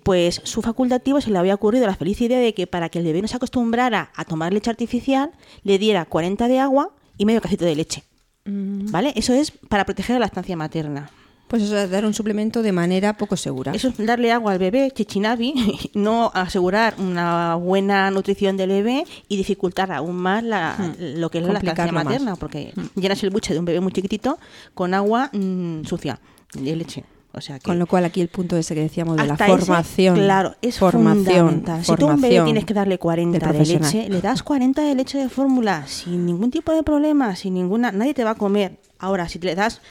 pues 0.07 0.39
su 0.45 0.61
facultativo 0.61 1.19
se 1.19 1.29
le 1.31 1.37
había 1.37 1.53
ocurrido 1.53 1.85
la 1.85 1.93
feliz 1.95 2.21
idea 2.21 2.39
de 2.39 2.53
que 2.53 2.65
para 2.65 2.87
que 2.87 2.99
el 2.99 3.05
bebé 3.05 3.21
no 3.21 3.27
se 3.27 3.35
acostumbrara 3.35 4.09
a 4.15 4.23
tomar 4.23 4.53
leche 4.53 4.69
artificial, 4.69 5.31
le 5.63 5.77
diera 5.77 6.05
40 6.05 6.47
de 6.47 6.59
agua 6.59 6.91
y 7.17 7.25
medio 7.25 7.41
cacito 7.41 7.65
de 7.65 7.75
leche. 7.75 8.03
¿Vale? 8.45 9.11
Eso 9.17 9.33
es 9.33 9.51
para 9.51 9.83
proteger 9.83 10.15
a 10.15 10.19
la 10.19 10.25
estancia 10.27 10.55
materna. 10.55 11.09
Pues 11.49 11.61
eso 11.63 11.77
es 11.77 11.89
dar 11.89 12.05
un 12.05 12.13
suplemento 12.13 12.61
de 12.61 12.71
manera 12.71 13.17
poco 13.17 13.35
segura. 13.35 13.73
Eso 13.73 13.89
es 13.89 13.97
darle 14.05 14.31
agua 14.31 14.53
al 14.53 14.59
bebé, 14.59 14.91
chichinabi, 14.95 15.53
no 15.93 16.31
asegurar 16.33 16.95
una 16.99 17.55
buena 17.55 18.09
nutrición 18.09 18.55
del 18.55 18.69
bebé 18.69 19.03
y 19.27 19.35
dificultar 19.35 19.91
aún 19.91 20.15
más 20.15 20.41
la- 20.43 20.93
lo 20.99 21.29
que 21.29 21.39
es 21.39 21.43
la 21.45 21.59
más. 21.91 22.05
materna, 22.05 22.35
porque 22.37 22.73
llenas 22.95 23.21
el 23.23 23.29
buche 23.29 23.53
de 23.53 23.59
un 23.59 23.65
bebé 23.65 23.81
muy 23.81 23.91
chiquitito 23.91 24.37
con 24.73 24.93
agua 24.93 25.29
mm, 25.33 25.83
sucia 25.83 26.19
de 26.53 26.75
leche. 26.77 27.03
O 27.37 27.41
sea 27.41 27.59
que 27.59 27.63
Con 27.65 27.79
lo 27.79 27.87
cual 27.87 28.03
aquí 28.05 28.19
el 28.21 28.27
punto 28.27 28.57
ese 28.57 28.75
que 28.75 28.81
decíamos 28.81 29.15
de 29.17 29.25
la 29.25 29.35
ese, 29.35 29.45
formación. 29.47 30.15
claro, 30.15 30.55
es 30.61 30.77
formación. 30.79 31.23
fundamental. 31.25 31.85
Si 31.85 31.95
tú 31.95 32.07
a 32.09 32.13
un 32.15 32.21
bebé 32.21 32.41
tienes 32.43 32.65
que 32.65 32.73
darle 32.73 32.97
40 32.97 33.31
del 33.31 33.39
de 33.39 33.47
profesional. 33.47 33.93
leche, 33.93 34.09
le 34.09 34.21
das 34.21 34.43
40 34.43 34.81
de 34.81 34.95
leche 34.95 35.17
de 35.17 35.29
fórmula 35.29 35.85
sin 35.87 36.25
ningún 36.25 36.51
tipo 36.51 36.71
de 36.73 36.83
problema, 36.83 37.35
sin 37.35 37.53
ninguna, 37.53 37.91
nadie 37.91 38.13
te 38.13 38.23
va 38.23 38.31
a 38.31 38.35
comer. 38.35 38.79
Ahora, 38.99 39.29
si 39.29 39.39
te 39.39 39.47
le 39.47 39.55
das 39.55 39.81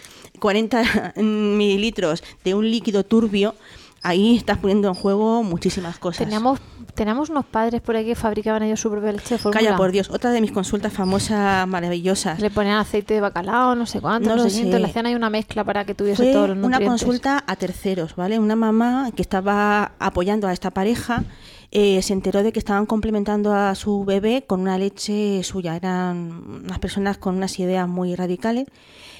40 0.40 1.14
mililitros 1.16 2.22
de 2.44 2.54
un 2.54 2.70
líquido 2.70 3.04
turbio, 3.04 3.54
ahí 4.02 4.36
estás 4.36 4.58
poniendo 4.58 4.88
en 4.88 4.94
juego 4.94 5.42
muchísimas 5.42 5.98
cosas. 5.98 6.24
Teníamos, 6.24 6.60
teníamos 6.94 7.30
unos 7.30 7.44
padres 7.44 7.80
por 7.80 7.96
ahí 7.96 8.04
que 8.04 8.14
fabricaban 8.14 8.62
ellos 8.62 8.80
su 8.80 8.90
propia 8.90 9.12
leche 9.12 9.34
de 9.34 9.38
fórmula. 9.38 9.60
Calla, 9.60 9.76
por 9.76 9.92
Dios, 9.92 10.10
otra 10.10 10.30
de 10.30 10.40
mis 10.40 10.52
consultas 10.52 10.92
famosas, 10.92 11.66
maravillosas. 11.66 12.40
Le 12.40 12.50
ponían 12.50 12.78
aceite 12.78 13.14
de 13.14 13.20
bacalao, 13.20 13.74
no 13.74 13.86
sé 13.86 14.00
cuánto, 14.00 14.30
No 14.30 14.36
no, 14.36 14.44
sé 14.44 14.50
sé. 14.50 14.64
le 14.64 14.84
hacían 14.84 15.06
ahí 15.06 15.14
una 15.14 15.30
mezcla 15.30 15.64
para 15.64 15.84
que 15.84 15.94
tuviese 15.94 16.22
Fue 16.22 16.32
todos 16.32 16.50
los 16.50 16.58
una 16.58 16.80
consulta 16.80 17.42
a 17.46 17.56
terceros, 17.56 18.16
¿vale? 18.16 18.38
Una 18.38 18.56
mamá 18.56 19.10
que 19.14 19.22
estaba 19.22 19.92
apoyando 19.98 20.46
a 20.46 20.52
esta 20.52 20.70
pareja 20.70 21.24
eh, 21.72 22.00
se 22.02 22.12
enteró 22.12 22.42
de 22.42 22.52
que 22.52 22.58
estaban 22.58 22.86
complementando 22.86 23.52
a 23.52 23.74
su 23.74 24.04
bebé 24.04 24.44
con 24.46 24.60
una 24.60 24.78
leche 24.78 25.42
suya. 25.42 25.76
Eran 25.76 26.62
unas 26.64 26.78
personas 26.78 27.18
con 27.18 27.36
unas 27.36 27.58
ideas 27.58 27.88
muy 27.88 28.14
radicales. 28.14 28.66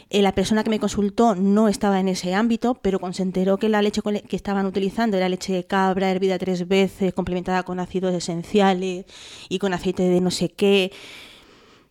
Eh, 0.09 0.22
la 0.22 0.32
persona 0.32 0.62
que 0.62 0.70
me 0.70 0.78
consultó 0.78 1.34
no 1.34 1.68
estaba 1.68 1.98
en 1.98 2.09
ese 2.09 2.34
ámbito, 2.34 2.74
pero 2.74 3.00
cuando 3.00 3.16
se 3.16 3.22
enteró 3.24 3.57
que 3.59 3.68
la 3.68 3.82
leche 3.82 4.02
que 4.28 4.36
estaban 4.36 4.64
utilizando 4.66 5.16
era 5.16 5.28
leche 5.28 5.52
de 5.52 5.64
cabra 5.64 6.11
hervida 6.11 6.38
tres 6.38 6.68
veces, 6.68 7.12
complementada 7.12 7.64
con 7.64 7.80
ácidos 7.80 8.14
esenciales 8.14 9.07
y 9.48 9.59
con 9.59 9.74
aceite 9.74 10.04
de 10.04 10.20
no 10.20 10.30
sé 10.30 10.48
qué, 10.50 10.92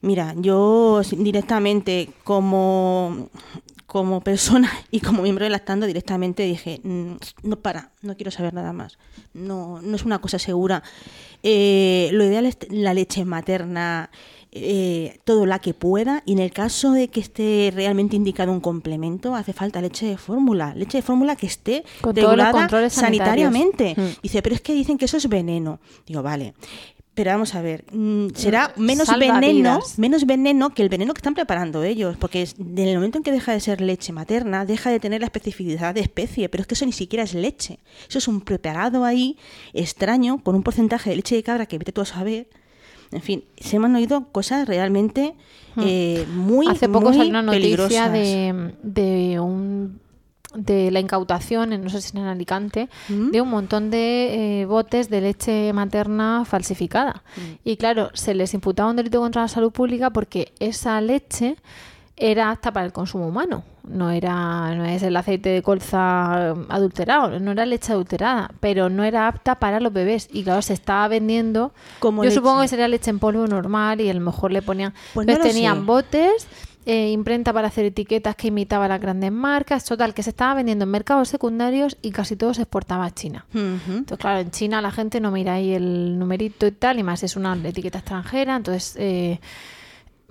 Mira, 0.06 0.36
yo 0.38 1.02
directamente 1.18 2.10
como, 2.24 3.30
como 3.88 4.22
persona 4.22 4.72
y 4.92 5.00
como 5.00 5.24
miembro 5.24 5.46
de 5.46 5.50
Lactando 5.50 5.88
directamente 5.88 6.44
dije, 6.44 6.80
"Mm, 6.84 7.14
no 7.42 7.56
para, 7.56 7.90
no 8.04 8.16
quiero 8.16 8.30
saber 8.30 8.54
nada 8.54 8.72
más. 8.72 9.00
No, 9.34 9.82
no 9.82 9.96
es 9.96 10.04
una 10.06 10.20
cosa 10.20 10.38
segura. 10.38 10.84
Eh, 11.42 12.10
lo 12.12 12.24
ideal 12.24 12.46
es 12.46 12.58
la 12.70 12.94
leche 12.94 13.26
materna, 13.26 14.12
eh, 14.58 15.20
todo 15.26 15.46
la 15.46 15.60
que 15.60 15.74
pueda, 15.74 16.24
y 16.26 16.32
en 16.34 16.40
el 16.40 16.52
caso 16.52 16.92
de 16.94 17.10
que 17.10 17.20
esté 17.20 17.72
realmente 17.76 18.16
indicado 18.16 18.52
un 18.54 18.62
complemento, 18.62 19.36
hace 19.36 19.52
falta 19.52 19.82
leche 19.82 20.06
de 20.06 20.18
fórmula, 20.18 20.74
leche 20.76 21.00
de 21.00 21.02
fórmula 21.02 21.36
que 21.36 21.46
esté 21.46 21.84
Con 22.02 22.16
todos 22.16 22.38
los 22.38 22.46
regulada 22.48 22.90
sanitariamente. 22.90 23.96
Mm. 23.98 24.22
Dice, 24.24 24.42
pero 24.42 24.56
es 24.56 24.62
que 24.62 24.74
dicen 24.74 24.98
que 24.98 25.06
eso 25.06 25.18
es 25.18 25.28
veneno. 25.28 25.80
Digo, 26.08 26.24
vale. 26.24 26.54
Pero 27.14 27.32
vamos 27.32 27.56
a 27.56 27.62
ver, 27.62 27.86
mm, 27.94 28.28
será 28.36 28.74
Mm, 28.76 28.82
menos 28.82 29.08
salva 29.08 29.40
veneno, 29.40 29.76
vidas. 29.78 29.98
menos 30.00 30.26
veneno 30.26 30.70
que 30.74 30.84
el 30.84 30.90
veneno 30.90 31.14
que 31.14 31.20
están 31.20 31.34
preparando 31.34 31.82
ellos, 31.84 32.18
porque 32.18 32.42
es- 32.42 32.56
en 32.60 32.78
el 32.80 32.96
momento 32.96 33.18
en 33.20 33.24
que 33.24 33.32
deja 33.32 33.54
de 33.54 33.62
ser 33.62 33.80
leche 33.80 34.12
materna, 34.12 34.66
deja 34.66 34.90
de 34.90 35.00
tener 35.00 35.22
la 35.22 35.28
especificidad 35.28 35.94
de 35.96 36.02
especie, 36.02 36.50
pero 36.50 36.62
es 36.62 36.68
que 36.68 36.74
eso 36.76 36.86
ni 36.86 36.92
siquiera 36.92 37.24
es 37.24 37.34
leche. 37.34 37.80
Eso 38.10 38.18
es 38.18 38.28
un 38.28 38.42
preparado 38.42 39.06
ahí 39.06 39.38
extraño 39.74 40.42
con 40.44 40.56
un 40.56 40.64
porcentaje 40.64 41.10
de 41.10 41.16
leche 41.18 41.36
de 41.36 41.44
cabra 41.44 41.66
que 41.68 41.78
vete 41.78 41.94
tú 41.94 42.02
a 42.02 42.06
saber. 42.06 42.48
En 43.12 43.22
fin, 43.22 43.44
se 43.58 43.80
me 43.80 43.86
han 43.86 43.96
oído 43.96 44.26
cosas 44.32 44.68
realmente 44.68 45.36
eh, 45.78 46.26
muy. 46.34 46.68
Hace 46.68 46.88
poco 46.90 47.10
muy 47.10 47.18
salió 47.18 47.30
una 47.30 47.42
noticia 47.42 48.10
de, 48.10 48.74
de 48.84 49.40
un 49.40 50.00
de 50.56 50.90
la 50.90 51.02
incautación, 51.02 51.74
en- 51.74 51.84
no 51.84 51.90
sé 51.90 52.00
si 52.02 52.18
en 52.18 52.24
Alicante, 52.24 52.88
¿Mm? 53.10 53.32
de 53.32 53.42
un 53.42 53.50
montón 53.50 53.90
de 53.92 54.62
eh, 54.62 54.66
botes 54.66 55.10
de 55.10 55.20
leche 55.20 55.74
materna 55.74 56.46
falsificada. 56.46 57.24
Mm. 57.36 57.42
Y 57.66 57.76
claro, 57.76 58.10
se 58.14 58.34
les 58.34 58.54
imputaba 58.54 58.90
un 58.90 58.96
delito 58.96 59.20
contra 59.20 59.42
la 59.42 59.48
salud 59.50 59.74
pública 59.74 60.12
porque 60.12 60.54
esa 60.60 61.02
leche 61.02 61.58
era 62.18 62.50
apta 62.50 62.72
para 62.72 62.86
el 62.86 62.94
consumo 62.94 63.28
humano. 63.28 63.64
No 63.88 64.10
era 64.10 64.74
no 64.74 64.86
es 64.86 65.04
el 65.04 65.16
aceite 65.16 65.50
de 65.50 65.62
colza 65.62 66.52
adulterado, 66.70 67.40
no 67.40 67.52
era 67.52 67.66
leche 67.66 67.92
adulterada, 67.92 68.50
pero 68.60 68.90
no 68.90 69.04
era 69.04 69.28
apta 69.28 69.56
para 69.56 69.80
los 69.80 69.94
bebés. 69.94 70.28
Y 70.32 70.44
claro, 70.44 70.62
se 70.62 70.74
estaba 70.74 71.08
vendiendo. 71.08 71.74
Como 72.00 72.24
yo 72.24 72.30
leche. 72.30 72.36
supongo 72.40 72.62
que 72.62 72.68
sería 72.68 72.88
leche 72.88 73.12
en 73.12 73.20
polvo 73.20 73.46
normal 73.46 74.02
y 74.02 74.10
a 74.10 74.14
lo 74.14 74.22
mejor 74.22 74.52
le 74.52 74.62
ponían. 74.62 74.94
Pues 75.14 75.28
no 75.28 75.34
lo 75.34 75.40
tenían 75.40 75.80
sé. 75.80 75.84
botes, 75.84 76.48
eh, 76.88 77.10
imprenta 77.10 77.52
para 77.52 77.68
hacer 77.68 77.86
etiquetas 77.86 78.36
que 78.36 78.48
imitaba 78.48 78.88
las 78.88 79.02
grandes 79.02 79.32
marcas, 79.32 79.86
total, 79.86 80.14
que 80.14 80.22
se 80.22 80.30
estaba 80.30 80.54
vendiendo 80.54 80.86
en 80.86 80.92
mercados 80.92 81.30
secundarios 81.30 81.98
y 82.02 82.12
casi 82.12 82.36
todo 82.36 82.54
se 82.54 82.62
exportaba 82.62 83.06
a 83.06 83.12
China. 83.12 83.46
Entonces, 83.54 84.18
claro, 84.20 84.40
en 84.40 84.52
China 84.52 84.82
la 84.82 84.92
gente 84.92 85.20
no 85.20 85.32
mira 85.32 85.54
ahí 85.56 85.74
el 85.74 86.18
numerito 86.20 86.68
y 86.68 86.72
tal, 86.72 87.00
y 87.00 87.04
más 87.04 87.24
es 87.24 87.36
una 87.36 87.56
etiqueta 87.56 88.00
extranjera, 88.00 88.56
entonces, 88.56 88.96
eh, 89.00 89.40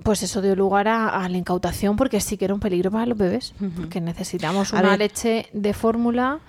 pues 0.03 0.23
eso 0.23 0.41
dio 0.41 0.55
lugar 0.55 0.87
a, 0.87 1.09
a 1.23 1.29
la 1.29 1.37
incautación 1.37 1.95
porque 1.95 2.19
sí 2.19 2.37
que 2.37 2.45
era 2.45 2.53
un 2.53 2.59
peligro 2.59 2.91
para 2.91 3.05
los 3.05 3.17
bebés, 3.17 3.53
porque 3.77 4.01
necesitamos 4.01 4.73
A 4.73 4.79
una 4.79 4.89
ver. 4.91 4.99
leche 4.99 5.47
de 5.53 5.73
fórmula 5.73 6.39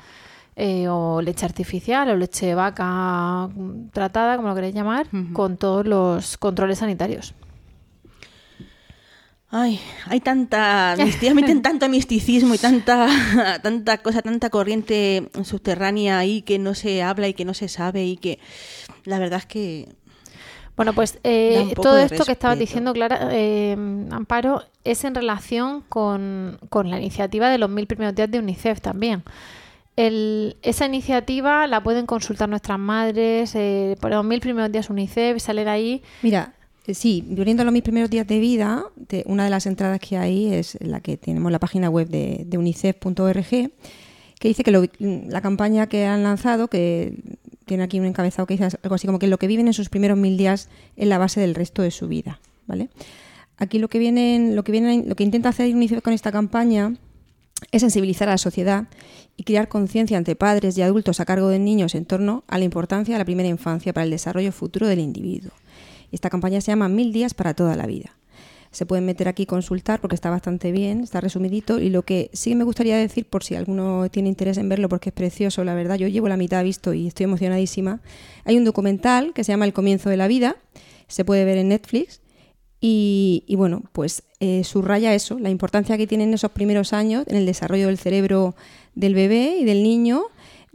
eh, 0.57 0.89
o 0.89 1.21
leche 1.23 1.45
artificial 1.45 2.09
o 2.11 2.17
leche 2.17 2.47
de 2.47 2.55
vaca 2.55 3.49
mm, 3.49 3.91
tratada, 3.93 4.37
como 4.37 4.49
lo 4.49 4.55
queréis 4.55 4.75
llamar, 4.75 5.07
con 5.33 5.57
todos 5.57 5.87
los 5.87 6.37
controles 6.39 6.79
sanitarios. 6.79 7.35
Ay, 9.49 9.81
hay 10.07 10.21
tanta 10.21 10.97
tanto 11.63 11.89
misticismo 11.89 12.55
y 12.55 12.59
tanta, 12.59 13.07
tanta 13.63 13.99
cosa, 13.99 14.21
tanta 14.21 14.51
corriente 14.51 15.31
subterránea 15.45 16.19
ahí 16.19 16.43
que 16.43 16.59
no 16.59 16.75
se 16.75 17.03
habla 17.03 17.29
y 17.29 17.35
que 17.35 17.45
no 17.45 17.55
se 17.55 17.69
sabe 17.69 18.05
y 18.05 18.17
que 18.17 18.41
la 19.05 19.19
verdad 19.21 19.39
es 19.39 19.47
que 19.47 19.89
Bueno, 20.77 20.93
pues 20.93 21.19
eh, 21.25 21.73
todo 21.83 21.97
esto 21.99 22.25
que 22.27 22.33
estabas 22.33 22.59
diciendo, 22.59 22.93
Clara, 22.93 23.29
eh, 23.33 23.73
Amparo, 24.11 24.63
es 24.85 25.05
en 25.05 25.15
relación 25.15 25.83
con, 25.89 26.59
con 26.69 26.91
la 26.91 26.99
iniciativa 26.99 27.49
de 27.49 27.57
los 27.59 27.71
mil 27.71 27.87
primeros 27.87 28.15
días 28.15 28.31
de 28.31 28.39
UNICEF 28.39 28.81
también. 28.83 29.23
El- 29.97 30.57
esa 30.63 30.85
iniciativa 30.85 31.67
la 31.67 31.83
pueden 31.83 32.05
consultar 32.05 32.49
nuestras 32.51 32.79
madres, 32.79 33.55
eh, 33.55 33.97
por 34.01 34.11
los 34.11 34.25
mil 34.25 34.41
primeros 34.41 34.71
días 34.71 34.91
UNICEF, 34.91 35.41
salen 35.43 35.69
ahí. 35.69 36.03
Mira, 36.23 36.53
eh, 36.87 36.93
sí, 36.93 37.25
volviendo 37.27 37.63
a 37.63 37.65
los 37.65 37.73
mis 37.73 37.83
primeros 37.83 38.11
días 38.11 38.27
de 38.27 38.39
vida, 38.39 38.85
de- 38.97 39.23
una 39.27 39.45
de 39.45 39.51
las 39.51 39.65
entradas 39.65 39.99
que 40.01 40.19
hay 40.19 40.53
es 40.53 40.77
la 40.83 41.01
que 41.01 41.17
tenemos 41.17 41.49
en 41.49 41.53
la 41.53 41.59
página 41.59 41.89
web 41.89 42.09
de, 42.09 42.43
de 42.47 42.59
unicef.org, 42.59 43.47
que 44.39 44.49
dice 44.49 44.63
que 44.63 44.71
lo- 44.71 44.85
la 44.99 45.41
campaña 45.41 45.87
que 45.87 46.05
han 46.05 46.23
lanzado, 46.23 46.69
que 46.69 47.15
tiene 47.67 47.83
aquí 47.83 48.01
un 48.01 48.07
encabezado 48.07 48.47
que 48.47 48.55
dice 48.55 48.79
algo 48.83 48.95
así 48.95 49.07
como 49.07 49.19
que 49.19 49.27
lo 49.27 49.39
que 49.39 49.47
viven 49.47 49.67
en 49.67 49.75
sus 49.75 49.91
primeros 49.91 50.17
mil 50.17 50.37
días 50.37 50.69
es 50.97 51.07
la 51.07 51.19
base 51.19 51.41
del 51.41 51.55
resto 51.55 51.83
de 51.83 51.91
su 51.91 52.09
vida, 52.09 52.41
¿vale? 52.67 52.89
Aquí 53.59 53.79
lo 53.79 53.89
que 53.89 53.99
vienen, 53.99 54.55
lo 54.55 54.65
que 54.65 54.73
vienen, 54.73 55.09
lo 55.09 55.17
que 55.17 55.25
intenta 55.25 55.49
hacer 55.49 55.75
UNICEF 55.75 56.01
con 56.01 56.13
esta 56.13 56.31
campaña 56.31 56.95
es 57.73 57.81
sensibilizar 57.81 58.29
a 58.29 58.33
la 58.33 58.39
sociedad 58.39 58.87
y 59.37 59.45
crear 59.45 59.69
conciencia 59.69 60.17
ante 60.17 60.37
padres 60.37 60.79
y 60.79 60.83
adultos 60.83 61.21
a 61.21 61.25
cargo 61.25 61.49
de 61.49 61.59
niños 61.59 61.95
en 61.95 62.05
torno 62.05 62.45
a 62.49 62.59
la 62.59 62.65
importancia 62.65 63.15
de 63.15 63.19
la 63.19 63.25
primera 63.25 63.49
infancia 63.49 63.93
para 63.93 64.05
el 64.05 64.11
desarrollo 64.11 64.53
futuro 64.53 64.87
del 64.87 65.01
individuo. 65.01 65.53
Esta 66.13 66.31
campaña 66.31 66.61
se 66.61 66.71
llama 66.71 66.89
Mil 66.89 67.13
días 67.13 67.35
para 67.35 67.55
toda 67.55 67.77
la 67.77 67.87
vida. 67.87 68.17
Se 68.77 68.85
pueden 68.85 69.07
meter 69.07 69.27
aquí 69.27 69.45
y 69.45 69.47
consultar 69.47 70.03
porque 70.03 70.17
está 70.17 70.29
bastante 70.29 70.71
bien, 70.71 71.01
está 71.01 71.23
resumidito. 71.23 71.81
Y 71.81 71.89
lo 71.89 72.03
que 72.03 72.29
sí 72.35 72.55
me 72.55 72.63
gustaría 72.63 72.99
decir, 72.99 73.25
por 73.25 73.43
si 73.43 73.55
alguno 73.55 74.07
tiene 74.11 74.29
interés 74.29 74.59
en 74.59 74.69
verlo, 74.69 74.91
porque 74.91 75.09
es 75.09 75.15
precioso, 75.15 75.65
la 75.65 75.75
verdad, 75.75 75.95
yo 75.95 76.09
llevo 76.09 76.29
la 76.29 76.37
mitad 76.37 76.63
visto 76.63 76.93
y 76.93 77.07
estoy 77.07 77.25
emocionadísima. 77.25 78.03
Hay 78.45 78.59
un 78.59 78.65
documental 78.65 79.33
que 79.33 79.45
se 79.45 79.53
llama 79.53 79.65
El 79.65 79.73
comienzo 79.73 80.11
de 80.11 80.19
la 80.19 80.29
vida, 80.29 80.57
se 81.09 81.25
puede 81.25 81.47
ver 81.47 81.57
en 81.57 81.69
Netflix. 81.69 82.21
Y, 82.79 83.45
y 83.47 83.57
bueno, 83.57 83.83
pues 83.93 84.25
eh, 84.41 84.63
subraya 84.63 85.15
eso, 85.15 85.39
la 85.39 85.49
importancia 85.49 85.97
que 85.97 86.07
tienen 86.07 86.35
esos 86.35 86.51
primeros 86.51 86.93
años 86.93 87.25
en 87.29 87.37
el 87.37 87.47
desarrollo 87.47 87.87
del 87.87 87.97
cerebro 87.97 88.57
del 88.95 89.15
bebé 89.15 89.57
y 89.59 89.65
del 89.65 89.83
niño. 89.83 90.25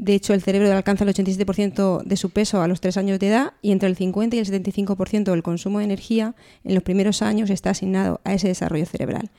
De 0.02 0.16
hecho, 0.16 0.34
el 0.34 0.42
cerebro 0.42 0.74
alcanza 0.76 1.04
el 1.04 1.14
87% 1.14 2.02
de 2.02 2.18
su 2.18 2.32
peso 2.32 2.60
a 2.60 2.68
los 2.68 2.82
3 2.82 2.98
años 2.98 3.20
de 3.20 3.28
edad 3.28 3.54
y 3.62 3.72
entre 3.72 3.88
el 3.88 3.96
50 3.96 4.36
y 4.36 4.40
el 4.40 4.48
75% 4.48 5.26
del 5.26 5.44
consumo 5.44 5.78
de 5.78 5.86
energía 5.86 6.34
en 6.64 6.74
los 6.74 6.82
primeros 6.82 7.22
años 7.22 7.52
está 7.52 7.70
asignado 7.70 8.20
a 8.24 8.34
ese 8.34 8.48
desarrollo 8.48 8.88
cerebral. 8.88 9.30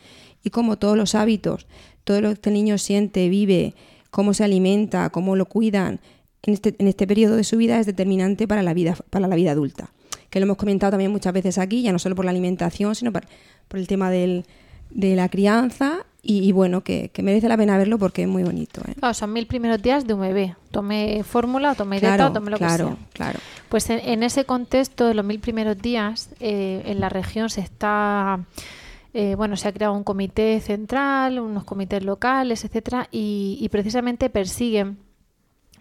Y 0.44 0.50
como 0.50 0.78
todos 0.78 0.96
los 0.96 1.16
hábitos, 1.16 1.66
todo 2.04 2.20
lo 2.20 2.36
que 2.36 2.50
el 2.50 2.54
niño 2.54 2.78
siente, 2.78 3.28
vive, 3.28 3.74
cómo 4.12 4.34
se 4.34 4.44
alimenta, 4.44 5.10
cómo 5.10 5.34
lo 5.34 5.46
cuidan 5.46 5.98
en 6.44 6.54
este, 6.54 6.76
en 6.78 6.86
este 6.86 7.08
periodo 7.08 7.34
de 7.34 7.42
su 7.42 7.56
vida 7.56 7.80
es 7.80 7.86
determinante 7.86 8.46
para 8.46 8.62
la 8.62 8.72
vida, 8.72 8.96
para 9.10 9.26
la 9.26 9.34
vida 9.34 9.50
adulta 9.50 9.90
que 10.30 10.38
lo 10.40 10.44
hemos 10.44 10.56
comentado 10.56 10.92
también 10.92 11.10
muchas 11.10 11.34
veces 11.34 11.58
aquí, 11.58 11.82
ya 11.82 11.92
no 11.92 11.98
solo 11.98 12.14
por 12.14 12.24
la 12.24 12.30
alimentación, 12.30 12.94
sino 12.94 13.12
por, 13.12 13.26
por 13.68 13.78
el 13.78 13.86
tema 13.86 14.10
del, 14.10 14.46
de 14.90 15.14
la 15.14 15.28
crianza 15.28 16.06
y, 16.22 16.44
y 16.48 16.52
bueno, 16.52 16.82
que, 16.82 17.08
que 17.08 17.22
merece 17.22 17.48
la 17.48 17.56
pena 17.56 17.76
verlo 17.76 17.98
porque 17.98 18.22
es 18.22 18.28
muy 18.28 18.44
bonito. 18.44 18.80
¿eh? 18.86 18.94
Claro, 18.98 19.12
son 19.14 19.32
mil 19.32 19.46
primeros 19.46 19.82
días 19.82 20.06
de 20.06 20.14
un 20.14 20.20
bebé. 20.20 20.54
Tome 20.70 21.24
fórmula, 21.24 21.74
tome 21.74 21.98
Claro, 21.98 22.24
dieta, 22.24 22.32
tome 22.32 22.50
lo 22.52 22.58
claro, 22.58 22.90
que 22.90 22.94
sea. 22.96 23.06
claro. 23.12 23.38
Pues 23.68 23.90
en, 23.90 23.98
en 23.98 24.22
ese 24.22 24.44
contexto 24.44 25.06
de 25.06 25.14
los 25.14 25.24
mil 25.24 25.40
primeros 25.40 25.76
días, 25.78 26.30
eh, 26.38 26.82
en 26.86 27.00
la 27.00 27.08
región 27.08 27.50
se 27.50 27.60
está, 27.62 28.44
eh, 29.14 29.34
bueno, 29.34 29.56
se 29.56 29.66
ha 29.68 29.72
creado 29.72 29.94
un 29.94 30.04
comité 30.04 30.60
central, 30.60 31.40
unos 31.40 31.64
comités 31.64 32.04
locales, 32.04 32.64
etcétera, 32.64 33.08
y, 33.10 33.58
y 33.60 33.68
precisamente 33.68 34.30
persiguen 34.30 34.98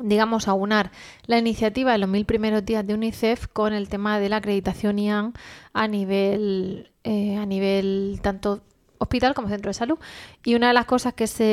digamos, 0.03 0.47
aunar 0.47 0.89
la 1.27 1.37
iniciativa 1.37 1.91
de 1.91 1.99
los 1.99 2.09
mil 2.09 2.25
primeros 2.25 2.65
días 2.65 2.87
de 2.87 2.95
UNICEF 2.95 3.45
con 3.53 3.71
el 3.73 3.87
tema 3.87 4.19
de 4.19 4.29
la 4.29 4.37
acreditación 4.37 4.97
IAN 4.97 5.33
a 5.73 5.87
nivel, 5.87 6.89
eh, 7.03 7.37
a 7.37 7.45
nivel 7.45 8.19
tanto 8.23 8.63
hospital 9.01 9.33
como 9.33 9.49
centro 9.49 9.69
de 9.69 9.73
salud. 9.73 9.99
Y 10.43 10.55
una 10.55 10.67
de 10.67 10.73
las 10.73 10.85
cosas 10.85 11.13
que 11.13 11.27
se 11.27 11.43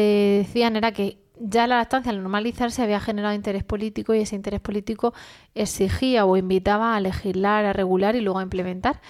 decían 0.46 0.76
era 0.76 0.92
que 0.92 1.18
ya 1.40 1.66
la 1.66 1.76
lactancia 1.76 2.10
al 2.10 2.22
normalizarse 2.22 2.82
había 2.82 3.00
generado 3.00 3.34
interés 3.34 3.64
político 3.64 4.14
y 4.14 4.20
ese 4.20 4.36
interés 4.36 4.60
político 4.60 5.14
exigía 5.54 6.24
o 6.24 6.36
invitaba 6.36 6.96
a 6.96 7.00
legislar, 7.00 7.64
a 7.64 7.72
regular 7.72 8.16
y 8.16 8.20
luego 8.20 8.38
a 8.38 8.42
implementar. 8.42 9.00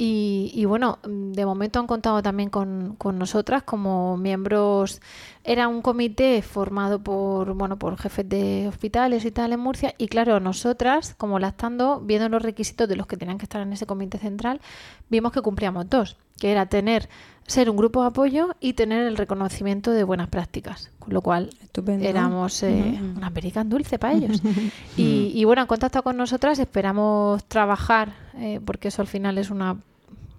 Y, 0.00 0.64
bueno, 0.64 1.00
de 1.02 1.44
momento 1.44 1.80
han 1.80 1.88
contado 1.88 2.22
también 2.22 2.50
con, 2.50 2.94
con 2.98 3.18
nosotras 3.18 3.64
como 3.64 4.16
miembros. 4.16 5.00
Era 5.42 5.66
un 5.66 5.82
comité 5.82 6.40
formado 6.40 7.02
por 7.02 7.54
bueno 7.54 7.80
por 7.80 7.98
jefes 7.98 8.28
de 8.28 8.68
hospitales 8.68 9.24
y 9.24 9.32
tal 9.32 9.52
en 9.52 9.58
Murcia. 9.58 9.96
Y 9.98 10.06
claro, 10.06 10.38
nosotras, 10.38 11.16
como 11.18 11.40
lactando, 11.40 12.00
viendo 12.00 12.28
los 12.28 12.42
requisitos 12.42 12.88
de 12.88 12.94
los 12.94 13.08
que 13.08 13.16
tenían 13.16 13.38
que 13.38 13.46
estar 13.46 13.60
en 13.60 13.72
ese 13.72 13.86
comité 13.86 14.18
central, 14.18 14.60
vimos 15.08 15.32
que 15.32 15.42
cumplíamos 15.42 15.90
dos, 15.90 16.16
que 16.38 16.50
era 16.50 16.66
tener 16.66 17.08
ser 17.48 17.70
un 17.70 17.76
grupo 17.76 18.02
de 18.02 18.08
apoyo 18.08 18.54
y 18.60 18.74
tener 18.74 19.06
el 19.06 19.16
reconocimiento 19.16 19.90
de 19.90 20.04
buenas 20.04 20.28
prácticas. 20.28 20.90
Con 20.98 21.14
lo 21.14 21.22
cual 21.22 21.50
Estupendo. 21.62 22.06
éramos 22.06 22.62
eh, 22.62 23.00
una 23.16 23.30
perica 23.30 23.64
dulce 23.64 23.98
para 23.98 24.14
ellos. 24.14 24.42
y, 24.96 25.32
y 25.34 25.44
bueno, 25.44 25.62
han 25.62 25.66
contactado 25.66 26.02
con 26.02 26.16
nosotras, 26.16 26.58
esperamos 26.58 27.42
trabajar, 27.44 28.12
eh, 28.36 28.60
porque 28.64 28.88
eso 28.88 29.00
al 29.02 29.08
final 29.08 29.38
es 29.38 29.50
una 29.50 29.78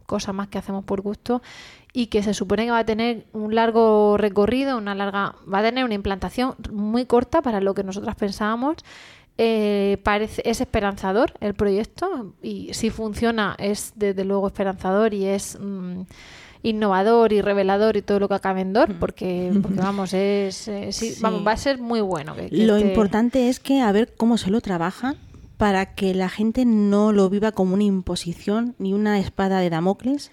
cosa 0.05 0.33
más 0.33 0.47
que 0.47 0.57
hacemos 0.57 0.83
por 0.85 1.01
gusto 1.01 1.41
y 1.93 2.07
que 2.07 2.21
se 2.21 2.33
supone 2.33 2.65
que 2.65 2.71
va 2.71 2.79
a 2.79 2.85
tener 2.85 3.25
un 3.33 3.55
largo 3.55 4.15
recorrido, 4.17 4.77
una 4.77 4.93
larga, 4.93 5.35
va 5.51 5.59
a 5.59 5.63
tener 5.63 5.83
una 5.83 5.95
implantación 5.95 6.55
muy 6.71 7.05
corta 7.05 7.41
para 7.41 7.59
lo 7.59 7.73
que 7.73 7.83
nosotras 7.83 8.15
pensábamos. 8.15 8.77
Eh, 9.41 9.97
parece, 10.03 10.41
es 10.43 10.59
esperanzador 10.59 11.31
el 11.39 11.53
proyecto 11.53 12.33
y 12.43 12.73
si 12.73 12.89
funciona 12.89 13.55
es 13.57 13.93
desde 13.95 14.25
luego 14.25 14.47
esperanzador 14.47 15.13
y 15.13 15.27
es 15.27 15.57
mm, 15.57 16.01
innovador 16.63 17.31
y 17.31 17.41
revelador 17.41 17.95
y 17.95 18.01
todo 18.01 18.19
lo 18.19 18.27
que 18.27 18.33
acabe 18.35 18.59
en 18.61 18.73
Dor 18.73 18.95
porque, 18.99 19.51
porque 19.61 19.79
vamos, 19.79 20.13
es, 20.13 20.67
eh, 20.67 20.91
sí, 20.91 21.13
Sí. 21.13 21.21
vamos, 21.21 21.47
va 21.47 21.53
a 21.53 21.57
ser 21.57 21.79
muy 21.79 22.01
bueno. 22.01 22.35
que- 22.35 22.49
que 22.49 22.65
Lo 22.65 22.77
importante 22.77 23.47
es 23.47 23.61
que 23.61 23.79
a 23.81 23.91
ver 23.93 24.13
cómo 24.17 24.37
se 24.37 24.49
lo 24.51 24.59
trabajan 24.59 25.15
para 25.57 25.93
que 25.95 26.13
la 26.13 26.27
gente 26.27 26.65
no 26.65 27.13
lo 27.13 27.29
viva 27.29 27.53
como 27.53 27.75
una 27.75 27.83
imposición 27.83 28.75
ni 28.77 28.93
una 28.93 29.19
espada 29.19 29.59
de 29.59 29.69
Damocles. 29.69 30.31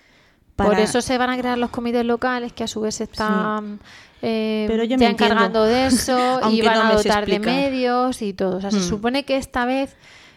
Por 0.56 0.78
eso 0.80 1.00
se 1.02 1.18
van 1.18 1.30
a 1.30 1.36
crear 1.38 1.58
los 1.58 1.70
comités 1.70 2.04
locales 2.04 2.52
que 2.52 2.64
a 2.64 2.66
su 2.66 2.80
vez 2.80 3.00
están 3.00 3.78
eh, 4.28 4.64
Pero 4.68 4.82
yo 4.82 4.98
me 4.98 5.06
encargando 5.06 5.64
de 5.64 5.86
eso 5.86 6.40
y 6.50 6.60
van 6.60 6.74
no 6.78 6.84
a 6.86 6.92
dotar 6.94 7.26
de 7.26 7.38
medios 7.38 8.22
y 8.22 8.32
todo. 8.32 8.56
O 8.56 8.60
sea, 8.60 8.70
se 8.72 8.78
Hmm. 8.78 8.88
supone 8.88 9.24
que 9.24 9.36
esta 9.36 9.64
vez 9.66 9.94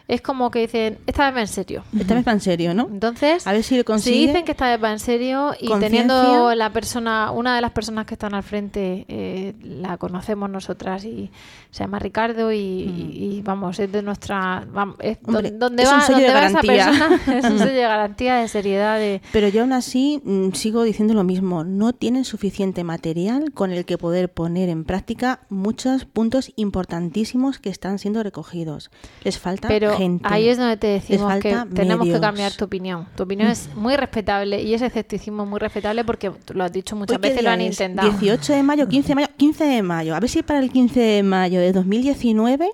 es 0.10 0.22
como 0.22 0.49
que 0.49 0.62
dicen, 0.62 0.97
esta 1.05 1.28
vez 1.28 1.36
va 1.36 1.41
en 1.41 1.47
serio. 1.47 1.84
Esta 1.97 2.16
vez 2.16 2.28
va 2.28 2.32
en 2.32 2.41
serio, 2.41 2.74
¿no? 2.74 2.89
Entonces, 2.91 3.45
a 3.45 3.53
ver 3.53 3.62
si 3.64 3.78
lo 3.78 3.86
consigue. 3.86 4.16
Si 4.16 4.28
dicen 4.28 4.43
que 4.43 4.53
esta 4.53 4.68
vez 4.68 4.84
va 4.84 4.91
en 4.91 4.97
serio 4.97 5.53
y 5.60 5.72
teniendo 5.80 6.55
la 6.55 6.74
persona, 6.74 7.30
una 7.30 7.55
de 7.55 7.62
las 7.62 7.72
personas 7.72 8.07
que 8.07 8.16
están 8.16 8.34
al 8.34 8.41
frente, 8.41 9.05
eh, 9.07 9.53
la 9.62 9.97
conocemos 9.97 10.49
nosotras 10.49 11.05
y 11.05 11.30
se 11.70 11.84
llama 11.84 11.99
Ricardo 11.99 12.51
y, 12.51 13.39
vamos, 13.45 13.78
es 13.78 13.91
de 13.91 14.01
nuestra, 14.01 14.66
vamos, 14.72 14.95
es 14.99 15.20
donde 15.22 15.51
va, 15.51 15.57
donde 15.60 16.34
va 16.34 16.47
esa 16.47 16.62
persona, 16.62 17.22
es 17.38 17.45
un 17.45 17.60
sello 17.60 17.74
de 17.74 17.82
garantía, 17.82 18.36
de 18.38 18.47
seriedad. 18.47 18.97
De... 18.97 19.22
Pero 19.32 19.47
yo 19.49 19.62
aún 19.62 19.74
así 19.74 20.22
mm, 20.24 20.53
sigo 20.53 20.82
diciendo 20.82 21.14
lo 21.14 21.24
mismo, 21.24 21.64
no 21.64 21.93
tienen 21.93 22.26
suficiente 22.26 22.84
material 22.84 23.51
con 23.53 23.72
el 23.72 23.86
que 23.86 23.99
poder 23.99 24.32
poner 24.32 24.70
en 24.70 24.86
práctica 24.86 25.41
muchos 25.49 26.05
puntos 26.05 26.51
importantísimos 26.55 27.60
que 27.60 27.70
están 27.70 27.99
siendo 27.99 28.24
recogidos. 28.24 28.89
Les 29.24 29.38
falta 29.38 29.68
Pero 29.68 29.99
gente. 30.00 30.28
ahí 30.28 30.47
es 30.47 30.58
donde 30.58 30.78
te 30.78 30.88
decimos 30.88 31.36
que 31.39 31.56
tenemos 31.74 32.08
que 32.08 32.20
cambiar 32.20 32.52
tu 32.54 32.66
opinión. 32.66 33.08
Tu 33.16 33.24
opinión 33.24 33.50
es 33.50 33.70
muy 33.76 33.95
respetable 33.95 34.62
y 34.62 34.74
ese 34.74 34.88
escepticismo 34.88 35.45
muy 35.45 35.60
respetable 35.60 36.04
porque 36.04 36.32
lo 36.54 36.64
has 36.64 36.72
dicho 36.72 36.95
muchas 36.95 37.20
veces, 37.20 37.43
lo 37.43 37.52
han 37.52 37.62
intentado. 37.62 38.10
18 38.10 38.54
de 38.54 38.64
mayo, 38.64 38.88
15 38.88 39.08
de 39.10 39.16
mayo, 39.16 39.28
15 39.38 39.64
de 39.66 39.82
mayo. 39.84 40.16
A 40.16 40.20
ver 40.20 40.30
si 40.30 40.43
para 40.43 40.60
el 40.60 40.72
15 40.72 41.00
de 41.00 41.24
mayo 41.24 41.60
de 41.60 41.72
2019 41.72 42.72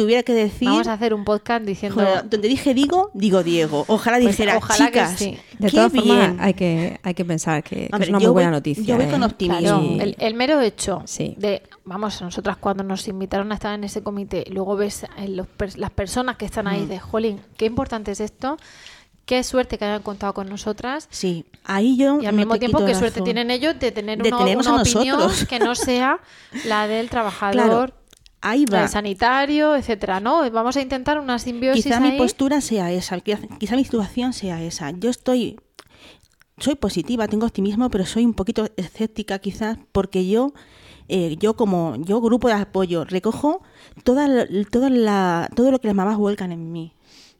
tuviera 0.00 0.22
que 0.22 0.32
decir. 0.32 0.68
Vamos 0.68 0.86
a 0.86 0.94
hacer 0.94 1.14
un 1.14 1.24
podcast 1.24 1.64
diciendo. 1.64 2.02
donde 2.24 2.48
dije 2.48 2.74
digo, 2.74 3.10
digo 3.14 3.42
Diego. 3.42 3.84
Ojalá 3.88 4.18
pues 4.18 4.36
dijera, 4.36 4.56
ojalá 4.56 4.86
chicas. 4.86 5.12
Que 5.12 5.16
sí. 5.18 5.38
De 5.58 5.70
todas 5.70 5.92
formas, 5.92 6.36
hay 6.38 6.54
que, 6.54 7.00
hay 7.02 7.14
que 7.14 7.24
pensar 7.24 7.62
que, 7.62 7.90
es 7.98 8.08
una 8.08 8.18
muy 8.18 8.28
buena 8.28 8.50
noticia. 8.50 8.82
Yo 8.84 8.96
voy 8.96 9.06
con 9.06 9.22
¿eh? 9.22 9.26
optimismo. 9.26 9.98
el, 10.00 10.34
mero 10.34 10.60
hecho 10.60 11.04
de. 11.36 11.62
Vamos, 11.84 12.20
nosotras 12.22 12.56
cuando 12.56 12.84
nos 12.84 13.06
invitaron 13.08 13.50
a 13.52 13.56
estar 13.56 13.74
en 13.74 13.84
ese 13.84 14.02
comité, 14.02 14.44
luego 14.50 14.76
ves 14.76 15.06
las 15.76 15.90
personas 15.90 16.36
que 16.36 16.44
están 16.44 16.66
ahí 16.66 16.82
mm. 16.82 16.88
de, 16.88 16.98
jolín, 16.98 17.40
qué 17.56 17.66
importante 17.66 18.12
es 18.12 18.20
esto. 18.20 18.56
Qué 19.26 19.44
suerte 19.44 19.78
que 19.78 19.84
hayan 19.84 20.02
contado 20.02 20.34
con 20.34 20.48
nosotras. 20.48 21.06
Sí, 21.08 21.44
ahí 21.62 21.96
yo. 21.96 22.20
Y 22.20 22.26
al 22.26 22.34
mismo 22.34 22.58
tiempo, 22.58 22.84
qué 22.84 22.96
suerte 22.96 23.20
tienen 23.20 23.52
ellos 23.52 23.78
de 23.78 23.92
tener 23.92 24.20
una, 24.20 24.80
opinión 24.80 25.30
que 25.48 25.60
no 25.60 25.76
sea 25.76 26.18
la 26.64 26.88
del 26.88 27.08
trabajador 27.10 27.99
ahí 28.40 28.64
va. 28.64 28.82
El 28.82 28.88
sanitario, 28.88 29.76
etcétera, 29.76 30.20
¿no? 30.20 30.48
Vamos 30.50 30.76
a 30.76 30.80
intentar 30.80 31.18
una 31.18 31.38
simbiosis. 31.38 31.84
Quizá 31.84 32.00
mi 32.00 32.12
postura 32.12 32.60
sea 32.60 32.90
esa, 32.92 33.18
quizá 33.20 33.76
mi 33.76 33.84
situación 33.84 34.32
sea 34.32 34.62
esa. 34.62 34.90
Yo 34.92 35.10
estoy, 35.10 35.58
soy 36.58 36.74
positiva, 36.74 37.28
tengo 37.28 37.46
optimismo, 37.46 37.90
pero 37.90 38.06
soy 38.06 38.24
un 38.24 38.34
poquito 38.34 38.68
escéptica 38.76 39.38
quizás 39.38 39.78
porque 39.92 40.28
yo, 40.28 40.52
eh, 41.08 41.36
yo 41.38 41.54
como 41.56 41.96
yo 41.96 42.20
grupo 42.20 42.48
de 42.48 42.54
apoyo 42.54 43.04
recojo 43.04 43.62
toda, 44.04 44.46
toda 44.70 44.90
la, 44.90 45.48
todo 45.54 45.70
lo 45.70 45.80
que 45.80 45.88
las 45.88 45.96
mamás 45.96 46.16
vuelcan 46.16 46.52
en 46.52 46.72
mí, 46.72 46.94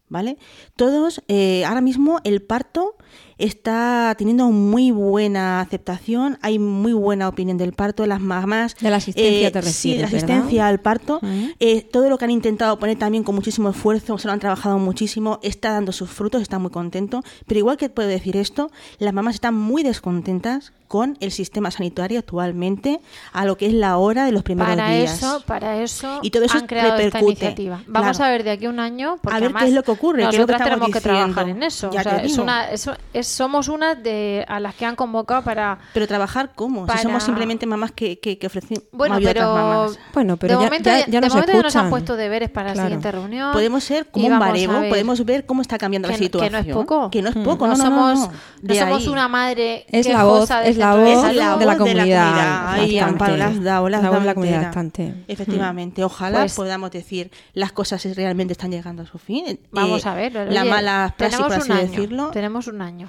¿vale? 0.09 0.39
Todos, 0.77 1.23
eh, 1.29 1.65
ahora 1.65 1.81
mismo 1.81 2.21
el 2.25 2.43
parto 2.43 2.97
está 3.41 4.15
teniendo 4.17 4.51
muy 4.51 4.91
buena 4.91 5.61
aceptación, 5.61 6.39
hay 6.43 6.59
muy 6.59 6.93
buena 6.93 7.29
opinión 7.29 7.57
del 7.59 7.73
parto, 7.73 8.03
de 8.03 8.09
las 8.09 8.21
mamás. 8.21 8.77
De 8.77 8.91
la 8.91 8.97
asistencia 8.97 9.49
eh, 9.49 9.51
te 9.51 9.63
Sí, 9.63 9.97
la 9.99 10.07
asistencia 10.07 10.67
al 10.67 10.81
parto. 10.81 11.21
Eh, 11.59 11.83
todo 11.83 12.09
lo 12.09 12.19
que 12.19 12.25
han 12.27 12.31
intentado 12.31 12.79
poner 12.79 12.99
también 12.99 13.25
con 13.25 13.35
muchísimo 13.35 13.71
esfuerzo, 13.71 14.19
se 14.19 14.27
lo 14.27 14.33
han 14.33 14.41
trabajado 14.41 14.79
muchísimo, 14.79 15.41
está 15.43 15.73
dando 15.73 15.93
sus 15.93 16.11
frutos, 16.11 16.43
está 16.43 16.59
muy 16.59 16.71
contento. 16.71 17.23
Pero 17.47 17.59
igual 17.59 17.77
que 17.77 17.89
puedo 17.89 18.09
decir 18.09 18.37
esto, 18.37 18.71
las 18.99 19.15
mamás 19.15 19.37
están 19.37 19.55
muy 19.55 19.83
descontentas 19.83 20.73
con 20.91 21.17
el 21.21 21.31
sistema 21.31 21.71
sanitario 21.71 22.19
actualmente 22.19 23.01
a 23.33 23.45
lo 23.45 23.57
que 23.57 23.67
es 23.67 23.73
la 23.73 23.97
hora 23.97 24.25
de 24.25 24.33
los 24.33 24.43
primeros 24.43 24.75
para 24.75 24.91
días. 24.91 25.19
Eso, 25.19 25.41
para 25.47 25.81
eso 25.81 26.19
y 26.21 26.33
todo 26.33 26.47
eso 26.47 26.59
han 26.59 26.67
creado 26.67 26.97
repercute. 26.97 27.17
esta 27.17 27.45
iniciativa. 27.45 27.85
Vamos 27.87 28.19
a 28.19 28.29
ver 28.29 28.43
de 28.43 28.51
aquí 28.51 28.67
a 28.67 28.71
un 28.71 28.81
año, 28.81 29.17
porque 29.23 29.37
a 29.37 29.41
ver 29.41 29.55
qué 29.55 29.67
es 29.67 29.73
lo 29.73 29.85
que 29.85 29.93
ocurre. 29.93 30.25
Nosotras 30.25 30.59
que 30.59 30.65
tenemos 30.65 30.91
que 30.91 31.01
trabajar 31.01 31.49
en 31.49 31.63
eso. 31.63 31.91
O 31.91 31.93
sea, 31.93 32.25
es 32.25 32.37
una, 32.39 32.73
es, 32.73 32.91
somos 33.31 33.69
una 33.69 33.95
de 33.95 34.45
a 34.49 34.61
las 34.61 34.75
que 34.75 34.85
han 34.85 34.97
convocado 34.97 35.43
para. 35.43 35.79
Pero 35.93 36.07
trabajar 36.07 36.53
cómo? 36.55 36.87
Si 36.89 36.99
somos 36.99 37.23
simplemente 37.23 37.67
mamás 37.67 37.93
que, 37.93 38.19
que, 38.19 38.39
que 38.39 38.47
ofrecen 38.47 38.83
bueno, 38.93 39.17
pero, 39.17 39.31
otras 39.31 39.49
mamás. 39.49 39.99
Bueno, 40.13 40.37
pero 40.37 40.59
de 40.59 40.65
momento 40.65 40.91
ya, 40.91 41.07
ya, 41.07 41.21
de 41.21 41.21
nos, 41.21 41.35
momento 41.35 41.63
nos 41.63 41.77
han 41.77 41.91
puesto 41.91 42.17
deberes 42.17 42.51
para 42.51 42.75
la 42.75 42.83
siguiente 42.83 43.13
reunión. 43.13 43.53
Podemos 43.53 43.85
ser 43.85 44.07
como 44.07 44.27
un 44.27 44.39
baremo, 44.39 44.89
podemos 44.89 45.25
ver 45.25 45.47
cómo 45.47 45.63
está 45.63 45.79
cambiando 45.79 46.09
que, 46.09 46.15
la 46.15 46.19
situación. 46.19 46.51
Que 46.51 46.51
no 46.51 46.59
es 46.59 46.75
poco. 46.75 47.11
Que 47.11 47.23
no 47.23 47.29
es 47.31 47.37
poco. 47.37 47.67
No, 47.67 47.77
no, 47.77 47.85
somos, 47.85 48.19
no, 48.19 48.33
no 48.63 48.75
somos 48.75 49.07
una 49.07 49.29
madre 49.29 49.87
es 49.89 50.09
la 50.09 50.25
voz, 50.25 50.51
es 50.65 50.77
la 50.77 50.95
voz 50.95 51.59
de 51.59 51.67
la 51.67 51.77
comunidad. 51.77 52.73
Ahí, 52.73 52.99
Amparo, 52.99 53.37
las 53.37 53.63
dado, 53.63 53.89
las 53.89 54.03
dado 54.03 54.21
la 54.21 54.35
comunidad 54.35 54.63
bastante. 54.65 55.15
Efectivamente. 55.29 56.05
Ojalá 56.05 56.47
podamos 56.55 56.91
decir 56.91 57.31
las 57.53 57.73
cosas 57.73 58.05
realmente 58.17 58.53
están 58.53 58.71
llegando 58.71 59.03
a 59.03 59.07
su 59.07 59.19
fin. 59.19 59.61
Vamos 59.71 60.07
a 60.07 60.15
ver. 60.15 60.33
La 60.51 60.65
mala 60.65 61.15
praxis, 61.17 61.41
por 61.41 61.53
así 61.53 61.73
decirlo. 61.73 62.31
Tenemos 62.31 62.67
un 62.67 62.83
año 62.83 63.09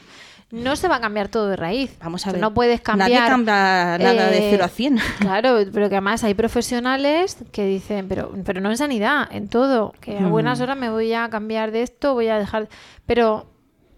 no 0.52 0.76
se 0.76 0.88
va 0.88 0.98
a 0.98 1.02
cambiar 1.02 1.30
todo 1.30 1.48
de 1.48 1.56
raíz. 1.56 1.98
Vamos 2.00 2.26
a 2.28 2.32
ver. 2.32 2.42
No 2.42 2.54
puedes 2.54 2.82
cambiar. 2.82 3.10
Nadie 3.10 3.30
cambia 3.30 3.98
nada 3.98 4.30
de 4.30 4.48
0 4.52 4.64
a 4.64 4.68
100. 4.68 5.00
Claro, 5.20 5.60
pero 5.72 5.90
que 5.90 5.96
además 5.96 6.24
hay 6.24 6.34
profesionales 6.34 7.38
que 7.52 7.66
dicen, 7.66 8.08
pero, 8.08 8.34
pero 8.46 8.60
no 8.62 8.70
en 8.70 8.78
sanidad, 8.78 9.28
en 9.32 9.48
todo, 9.48 9.94
que 10.00 10.18
a 10.18 10.28
buenas 10.28 10.60
horas 10.62 10.78
me 10.78 10.90
voy 10.90 11.14
a 11.14 11.30
cambiar 11.30 11.72
de 11.72 11.84
esto, 11.84 12.14
voy 12.14 12.28
a 12.28 12.38
dejar. 12.38 12.70
Pero 13.06 13.48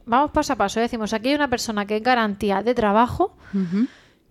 vamos 0.05 0.31
paso 0.31 0.53
a 0.53 0.55
paso. 0.55 0.79
Decimos, 0.79 1.13
aquí 1.13 1.29
hay 1.29 1.35
una 1.35 1.49
persona 1.49 1.85
que 1.85 1.97
es 1.97 2.03
garantía 2.03 2.61
de 2.61 2.75
trabajo 2.75 3.35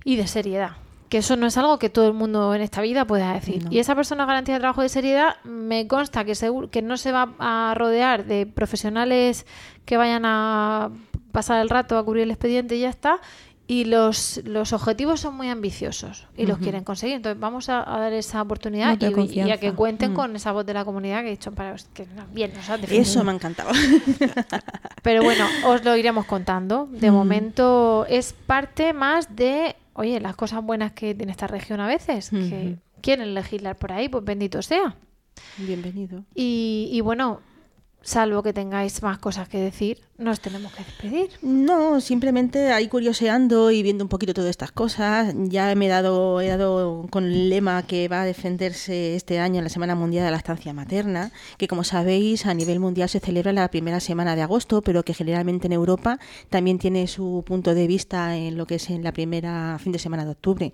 y 0.05 0.16
de 0.16 0.27
seriedad 0.27 0.73
que 1.12 1.18
eso 1.18 1.37
no 1.37 1.47
es 1.47 1.59
algo 1.59 1.79
que 1.79 1.91
todo 1.91 2.07
el 2.07 2.14
mundo 2.14 2.55
en 2.55 2.62
esta 2.62 2.81
vida 2.81 3.05
pueda 3.05 3.35
decir. 3.35 3.66
Y 3.68 3.81
esa 3.81 3.95
persona 3.95 4.25
garantía 4.25 4.55
de 4.55 4.61
trabajo 4.61 4.81
de 4.81 4.89
seriedad 4.89 5.37
me 5.45 5.87
consta 5.87 6.25
que, 6.25 6.35
seguro, 6.35 6.70
que 6.70 6.81
no 6.81 6.97
se 6.97 7.12
va 7.12 7.35
a 7.39 7.75
rodear 7.77 8.25
de 8.25 8.47
profesionales 8.47 9.45
que 9.85 9.99
vayan 9.99 10.23
a 10.25 10.89
pasar 11.33 11.61
el 11.61 11.68
rato 11.68 11.99
a 11.99 12.05
cubrir 12.05 12.24
el 12.24 12.30
expediente 12.30 12.76
y 12.76 12.80
ya 12.80 12.91
está. 12.91 13.20
Y 13.68 13.85
los, 13.85 14.41
los 14.45 14.72
objetivos 14.72 15.20
son 15.20 15.37
muy 15.37 15.49
ambiciosos 15.49 16.26
y 16.37 16.47
los 16.47 16.59
quieren 16.59 16.85
conseguir. 16.85 17.16
Entonces 17.16 17.41
vamos 17.41 17.68
a, 17.68 17.85
dar 17.85 18.12
esa 18.12 18.43
oportunidad 18.43 18.99
y, 19.01 19.41
a 19.51 19.57
que 19.57 19.72
cuenten 19.72 20.12
mm. 20.12 20.14
con 20.14 20.37
esa 20.37 20.53
voz 20.53 20.66
de 20.66 20.74
la 20.74 20.85
comunidad 20.85 21.22
que 21.22 21.28
he 21.28 21.30
dicho 21.30 21.53
para 21.53 21.74
que 21.95 22.07
bien 22.35 22.53
nos 22.55 22.91
Eso 22.91 23.24
me 23.24 23.30
ha 23.30 23.35
encantado. 23.35 23.70
Pero 25.03 25.22
bueno, 25.22 25.47
os 25.64 25.85
lo 25.85 25.97
iremos 25.97 26.26
contando. 26.26 26.89
De 26.91 27.11
mm. 27.11 27.14
momento 27.14 28.05
es 28.09 28.35
parte 28.35 28.93
más 28.93 29.35
de 29.35 29.76
oye, 29.95 30.20
las 30.20 30.37
cosas 30.37 30.62
buenas 30.62 30.93
que 30.93 31.14
tiene 31.14 31.33
esta 31.33 31.47
región 31.47 31.80
a 31.80 31.87
veces, 31.87 32.30
que 32.30 32.76
quieren 33.01 33.35
legislar 33.35 33.76
por 33.76 33.93
ahí, 33.93 34.09
pues 34.09 34.24
bendito 34.24 34.62
sea. 34.62 34.97
Bienvenido. 35.57 36.24
Y, 36.35 36.89
y 36.93 37.01
bueno, 37.01 37.41
salvo 38.03 38.42
que 38.42 38.53
tengáis 38.53 39.03
más 39.03 39.18
cosas 39.18 39.48
que 39.48 39.59
decir, 39.59 40.00
nos 40.18 40.40
tenemos 40.40 40.72
que 40.72 40.84
despedir. 40.84 41.30
No, 41.42 42.00
simplemente 42.00 42.72
ahí 42.72 42.88
curioseando 42.88 43.70
y 43.70 43.82
viendo 43.82 44.05
un 44.05 44.09
poquito 44.09 44.34
todas 44.34 44.50
estas 44.50 44.72
cosas, 44.72 45.34
ya 45.36 45.74
me 45.74 45.86
he 45.86 45.88
dado, 45.88 46.40
he 46.40 46.48
dado 46.48 47.07
con 47.11 47.24
el 47.24 47.48
lema 47.48 47.82
que 47.82 48.09
va 48.09 48.22
a 48.22 48.24
defenderse 48.24 49.16
este 49.16 49.40
año 49.40 49.59
en 49.59 49.64
la 49.64 49.70
Semana 49.70 49.94
Mundial 49.94 50.24
de 50.24 50.30
la 50.30 50.36
Estancia 50.36 50.72
Materna, 50.72 51.32
que 51.59 51.68
como 51.68 51.84
sabéis 51.84 52.46
a 52.46 52.55
nivel 52.55 52.78
mundial 52.78 53.09
se 53.09 53.20
celebra 53.20 53.53
la 53.53 53.68
primera 53.68 54.00
semana 54.00 54.36
de 54.36 54.42
agosto, 54.42 54.82
pero 54.82 55.03
que 55.05 55.14
generalmente 55.14 55.66
en 55.66 55.72
Europa 55.72 56.18
también 56.50 56.78
tiene 56.78 57.07
su 57.07 57.42
punto 57.46 57.74
de 57.74 57.86
vista 57.86 58.36
en 58.36 58.57
lo 58.57 58.66
que 58.66 58.76
es 58.76 58.90
en 58.90 59.03
la 59.03 59.12
primera 59.12 59.78
fin 59.80 59.92
de 59.92 59.98
semana 59.98 60.24
de 60.24 60.30
octubre. 60.30 60.72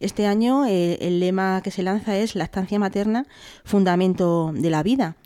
Este 0.00 0.26
año 0.26 0.66
eh, 0.66 0.98
el 1.00 1.20
lema 1.20 1.60
que 1.62 1.70
se 1.70 1.82
lanza 1.82 2.16
es 2.16 2.34
la 2.34 2.44
estancia 2.44 2.78
materna, 2.78 3.26
fundamento 3.64 4.52
de 4.54 4.70
la 4.70 4.82
vida 4.82 5.16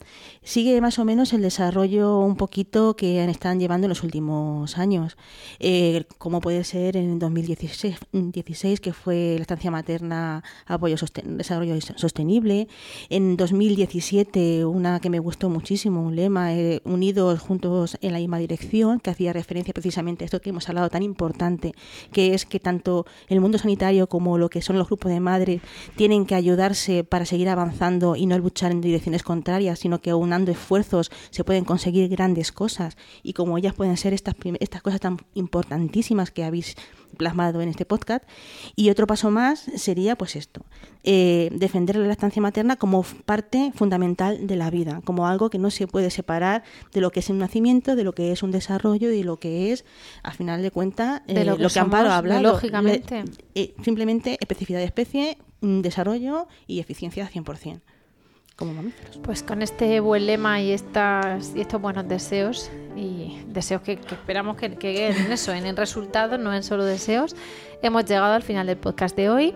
sigue 0.49 0.81
más 0.81 0.99
o 0.99 1.05
menos 1.05 1.35
el 1.35 1.43
desarrollo 1.43 2.21
un 2.21 2.35
poquito 2.35 2.97
que 2.97 3.23
están 3.23 3.61
llevando 3.61 3.85
en 3.85 3.91
los 3.91 4.03
últimos 4.03 4.79
años, 4.79 5.19
eh, 5.59 6.05
como 6.17 6.41
puede 6.41 6.65
ser 6.65 6.97
en 6.97 7.19
2016, 7.19 7.99
16, 8.13 8.81
que 8.81 8.95
fue 8.95 9.35
la 9.37 9.43
estancia 9.43 9.71
materna 9.71 10.43
apoyo 10.65 10.97
desarrollo 11.25 11.79
sostenible, 11.97 12.67
en 13.11 13.37
2017 13.37 14.65
una 14.65 15.01
que 15.01 15.11
me 15.11 15.19
gustó 15.19 15.51
muchísimo, 15.51 16.03
un 16.03 16.17
lema, 16.17 16.55
eh, 16.55 16.81
unidos 16.85 17.41
juntos 17.41 17.99
en 18.01 18.15
la 18.15 18.19
misma 18.19 18.39
dirección, 18.39 19.01
que 19.01 19.11
hacía 19.11 19.35
referencia 19.35 19.75
precisamente 19.75 20.25
a 20.25 20.27
esto 20.27 20.41
que 20.41 20.49
hemos 20.49 20.67
hablado 20.71 20.89
tan 20.89 21.03
importante, 21.03 21.75
que 22.11 22.33
es 22.33 22.47
que 22.47 22.59
tanto 22.59 23.05
el 23.29 23.43
mundo 23.43 23.59
sanitario 23.59 24.09
como 24.09 24.39
lo 24.39 24.49
que 24.49 24.63
son 24.63 24.79
los 24.79 24.87
grupos 24.87 25.13
de 25.13 25.21
madres 25.21 25.61
tienen 25.97 26.25
que 26.25 26.35
ayudarse 26.35 27.05
para 27.05 27.27
seguir 27.27 27.51
avanzando 27.51 28.17
y 28.17 28.25
no 28.25 28.39
luchar 28.39 28.73
en 28.73 28.81
direcciones 28.81 29.23
contrarias, 29.23 29.81
sino 29.81 30.01
que 30.01 30.15
una 30.15 30.38
esfuerzos 30.47 31.11
se 31.31 31.45
pueden 31.45 31.65
conseguir 31.65 32.09
grandes 32.09 32.53
cosas 32.53 32.97
y 33.23 33.33
como 33.33 33.59
ellas 33.59 33.75
pueden 33.75 33.97
ser 33.97 34.13
estas, 34.13 34.35
estas 34.61 34.83
cosas 34.83 35.01
tan 35.01 35.19
importantísimas 35.35 36.31
que 36.31 36.45
habéis 36.45 36.77
plasmado 37.17 37.61
en 37.61 37.69
este 37.69 37.85
podcast. 37.85 38.25
Y 38.77 38.91
otro 38.91 39.07
paso 39.07 39.31
más 39.31 39.61
sería 39.77 40.17
pues 40.17 40.37
esto, 40.37 40.65
eh, 41.05 41.51
defender 41.53 41.97
la 41.97 42.07
lactancia 42.07 42.43
materna 42.43 42.77
como 42.77 43.03
parte 43.25 43.73
fundamental 43.75 44.47
de 44.47 44.57
la 44.57 44.71
vida, 44.71 45.01
como 45.05 45.27
algo 45.27 45.51
que 45.51 45.59
no 45.59 45.71
se 45.71 45.87
puede 45.87 46.11
separar 46.11 46.63
de 46.93 47.01
lo 47.01 47.11
que 47.11 47.21
es 47.21 47.31
un 47.31 47.39
nacimiento, 47.39 47.97
de 47.97 48.05
lo 48.05 48.13
que 48.13 48.33
es 48.33 48.43
un 48.43 48.51
desarrollo 48.51 49.11
y 49.11 49.19
de 49.19 49.25
lo 49.25 49.39
que 49.39 49.73
es, 49.73 49.85
a 50.23 50.33
final 50.33 50.63
de 50.63 50.71
cuentas, 50.71 51.23
eh, 51.27 51.45
lo 51.45 51.57
que, 51.69 51.79
Amparo 51.79 52.11
habla. 52.11 52.41
Lógicamente. 52.41 53.25
Eh, 53.55 53.75
simplemente 53.83 54.37
especificidad 54.41 54.81
de 54.81 54.87
especie, 54.87 55.39
desarrollo 55.61 56.47
y 56.67 56.81
eficiencia 56.81 57.27
al 57.27 57.33
100%. 57.33 57.81
Como. 58.59 58.91
Pues 59.23 59.43
con 59.43 59.63
este 59.63 60.01
buen 60.01 60.27
lema 60.27 60.61
y, 60.61 60.73
estas, 60.73 61.55
y 61.55 61.61
estos 61.61 61.81
buenos 61.81 62.09
deseos, 62.09 62.71
y 62.97 63.41
deseos 63.47 63.83
que, 63.83 63.97
que 63.97 64.15
esperamos 64.15 64.57
que, 64.57 64.75
que 64.75 65.09
en 65.09 65.33
eso, 65.33 65.53
en 65.53 65.65
el 65.65 65.77
resultado, 65.77 66.37
no 66.37 66.53
en 66.53 66.63
solo 66.65 66.85
deseos, 66.85 67.37
hemos 67.83 68.05
llegado 68.05 68.35
al 68.35 68.43
final 68.43 68.67
del 68.67 68.77
podcast 68.77 69.17
de 69.17 69.31
hoy. 69.31 69.55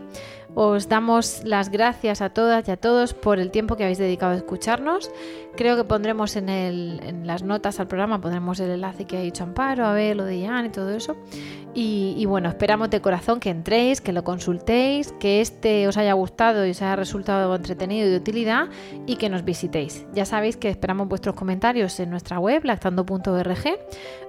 Os 0.55 0.89
damos 0.89 1.43
las 1.45 1.71
gracias 1.71 2.21
a 2.21 2.29
todas 2.31 2.69
y 2.69 2.71
a 2.71 2.77
todos 2.77 3.15
por 3.15 3.39
el 3.39 3.51
tiempo 3.51 3.77
que 3.77 3.85
habéis 3.85 3.99
dedicado 3.99 4.33
a 4.33 4.37
escucharnos. 4.37 5.11
Creo 5.57 5.77
que 5.77 5.85
pondremos 5.85 6.37
en, 6.37 7.27
las 7.27 7.43
notas 7.43 7.81
al 7.81 7.87
programa, 7.87 8.21
pondremos 8.21 8.61
el 8.61 8.71
enlace 8.71 9.07
que 9.07 9.17
ha 9.17 9.21
dicho 9.21 9.45
Amparo, 9.45 9.87
a 9.87 9.95
ver 9.95 10.17
lo 10.17 10.25
de 10.25 10.41
Ian 10.41 10.67
y 10.67 10.69
todo 10.71 10.91
eso. 10.91 11.17
Y, 11.75 12.15
y, 12.19 12.27
bueno, 12.27 12.51
esperamos 12.51 12.91
de 12.91 13.01
corazón 13.01 13.41
que 13.41 13.49
entréis, 13.49 14.03
que 14.03 14.13
lo 14.13 14.25
consultéis, 14.25 15.13
que 15.13 15.41
este 15.41 15.89
os 15.89 15.97
haya 15.97 16.13
gustado 16.13 16.67
y 16.67 16.71
os 16.71 16.83
haya 16.83 16.97
resultado 16.97 17.55
entretenido 17.55 18.09
y 18.09 18.11
de 18.11 18.17
utilidad 18.19 18.69
y 19.07 19.17
que 19.17 19.31
nos 19.31 19.43
visitéis. 19.45 20.05
Ya 20.13 20.27
sabéis 20.27 20.59
que 20.59 20.69
esperamos 20.69 21.09
vuestros 21.09 21.35
comentarios 21.35 21.99
en 21.99 22.11
nuestra 22.11 22.39
web, 22.39 22.63
lactando.org 22.65 23.79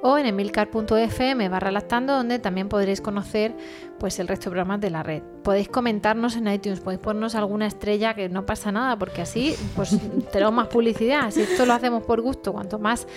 o 0.04 0.18
en 0.18 0.26
emilcar.fm 0.26 1.50
barra 1.50 1.72
lactando, 1.72 2.14
donde 2.16 2.40
también 2.40 2.70
podréis 2.70 3.02
conocer 3.02 3.54
pues 4.00 4.20
el 4.20 4.28
resto 4.28 4.46
de 4.46 4.52
programas 4.52 4.82
de 4.82 4.90
la 4.90 5.04
red. 5.04 5.22
Podéis 5.44 5.70
comentarnos 5.70 6.36
en 6.36 6.48
iTunes, 6.48 6.80
podéis 6.80 7.02
ponernos 7.02 7.36
alguna 7.36 7.68
estrella 7.68 8.14
que 8.14 8.30
no 8.30 8.46
pasa 8.46 8.72
nada, 8.72 8.98
porque 8.98 9.22
así 9.22 9.56
pues 9.76 9.98
tenemos 10.32 10.54
más 10.54 10.68
publicidad. 10.68 11.32
Si 11.32 11.42
esto 11.42 11.66
lo 11.66 11.74
hacemos 11.74 12.04
por 12.04 12.22
gusto, 12.22 12.54
cuanto 12.54 12.80
más 12.80 13.08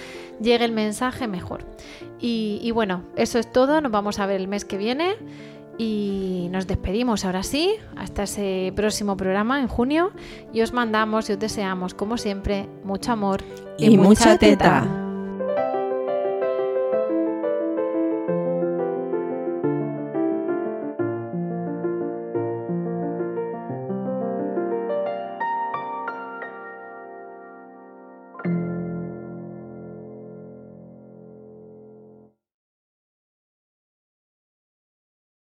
llegue 0.40 0.64
el 0.64 0.72
mensaje, 0.72 1.26
mejor. 1.26 1.64
Y, 2.20 2.60
y 2.62 2.70
bueno, 2.70 3.02
eso 3.16 3.38
es 3.38 3.50
todo. 3.50 3.80
Nos 3.80 3.92
vamos 3.92 4.18
a 4.18 4.26
ver 4.26 4.40
el 4.40 4.48
mes 4.48 4.64
que 4.64 4.76
viene. 4.76 5.16
Y 5.78 6.48
nos 6.52 6.66
despedimos 6.66 7.26
ahora 7.26 7.42
sí, 7.42 7.74
hasta 7.96 8.22
ese 8.22 8.72
próximo 8.74 9.16
programa 9.16 9.60
en 9.60 9.68
junio. 9.68 10.12
Y 10.52 10.62
os 10.62 10.72
mandamos 10.72 11.28
y 11.28 11.34
os 11.34 11.38
deseamos, 11.38 11.92
como 11.92 12.16
siempre, 12.16 12.68
mucho 12.82 13.12
amor 13.12 13.42
y, 13.76 13.86
y 13.86 13.98
mucha 13.98 14.38
teta. 14.38 14.82
teta. 14.82 15.05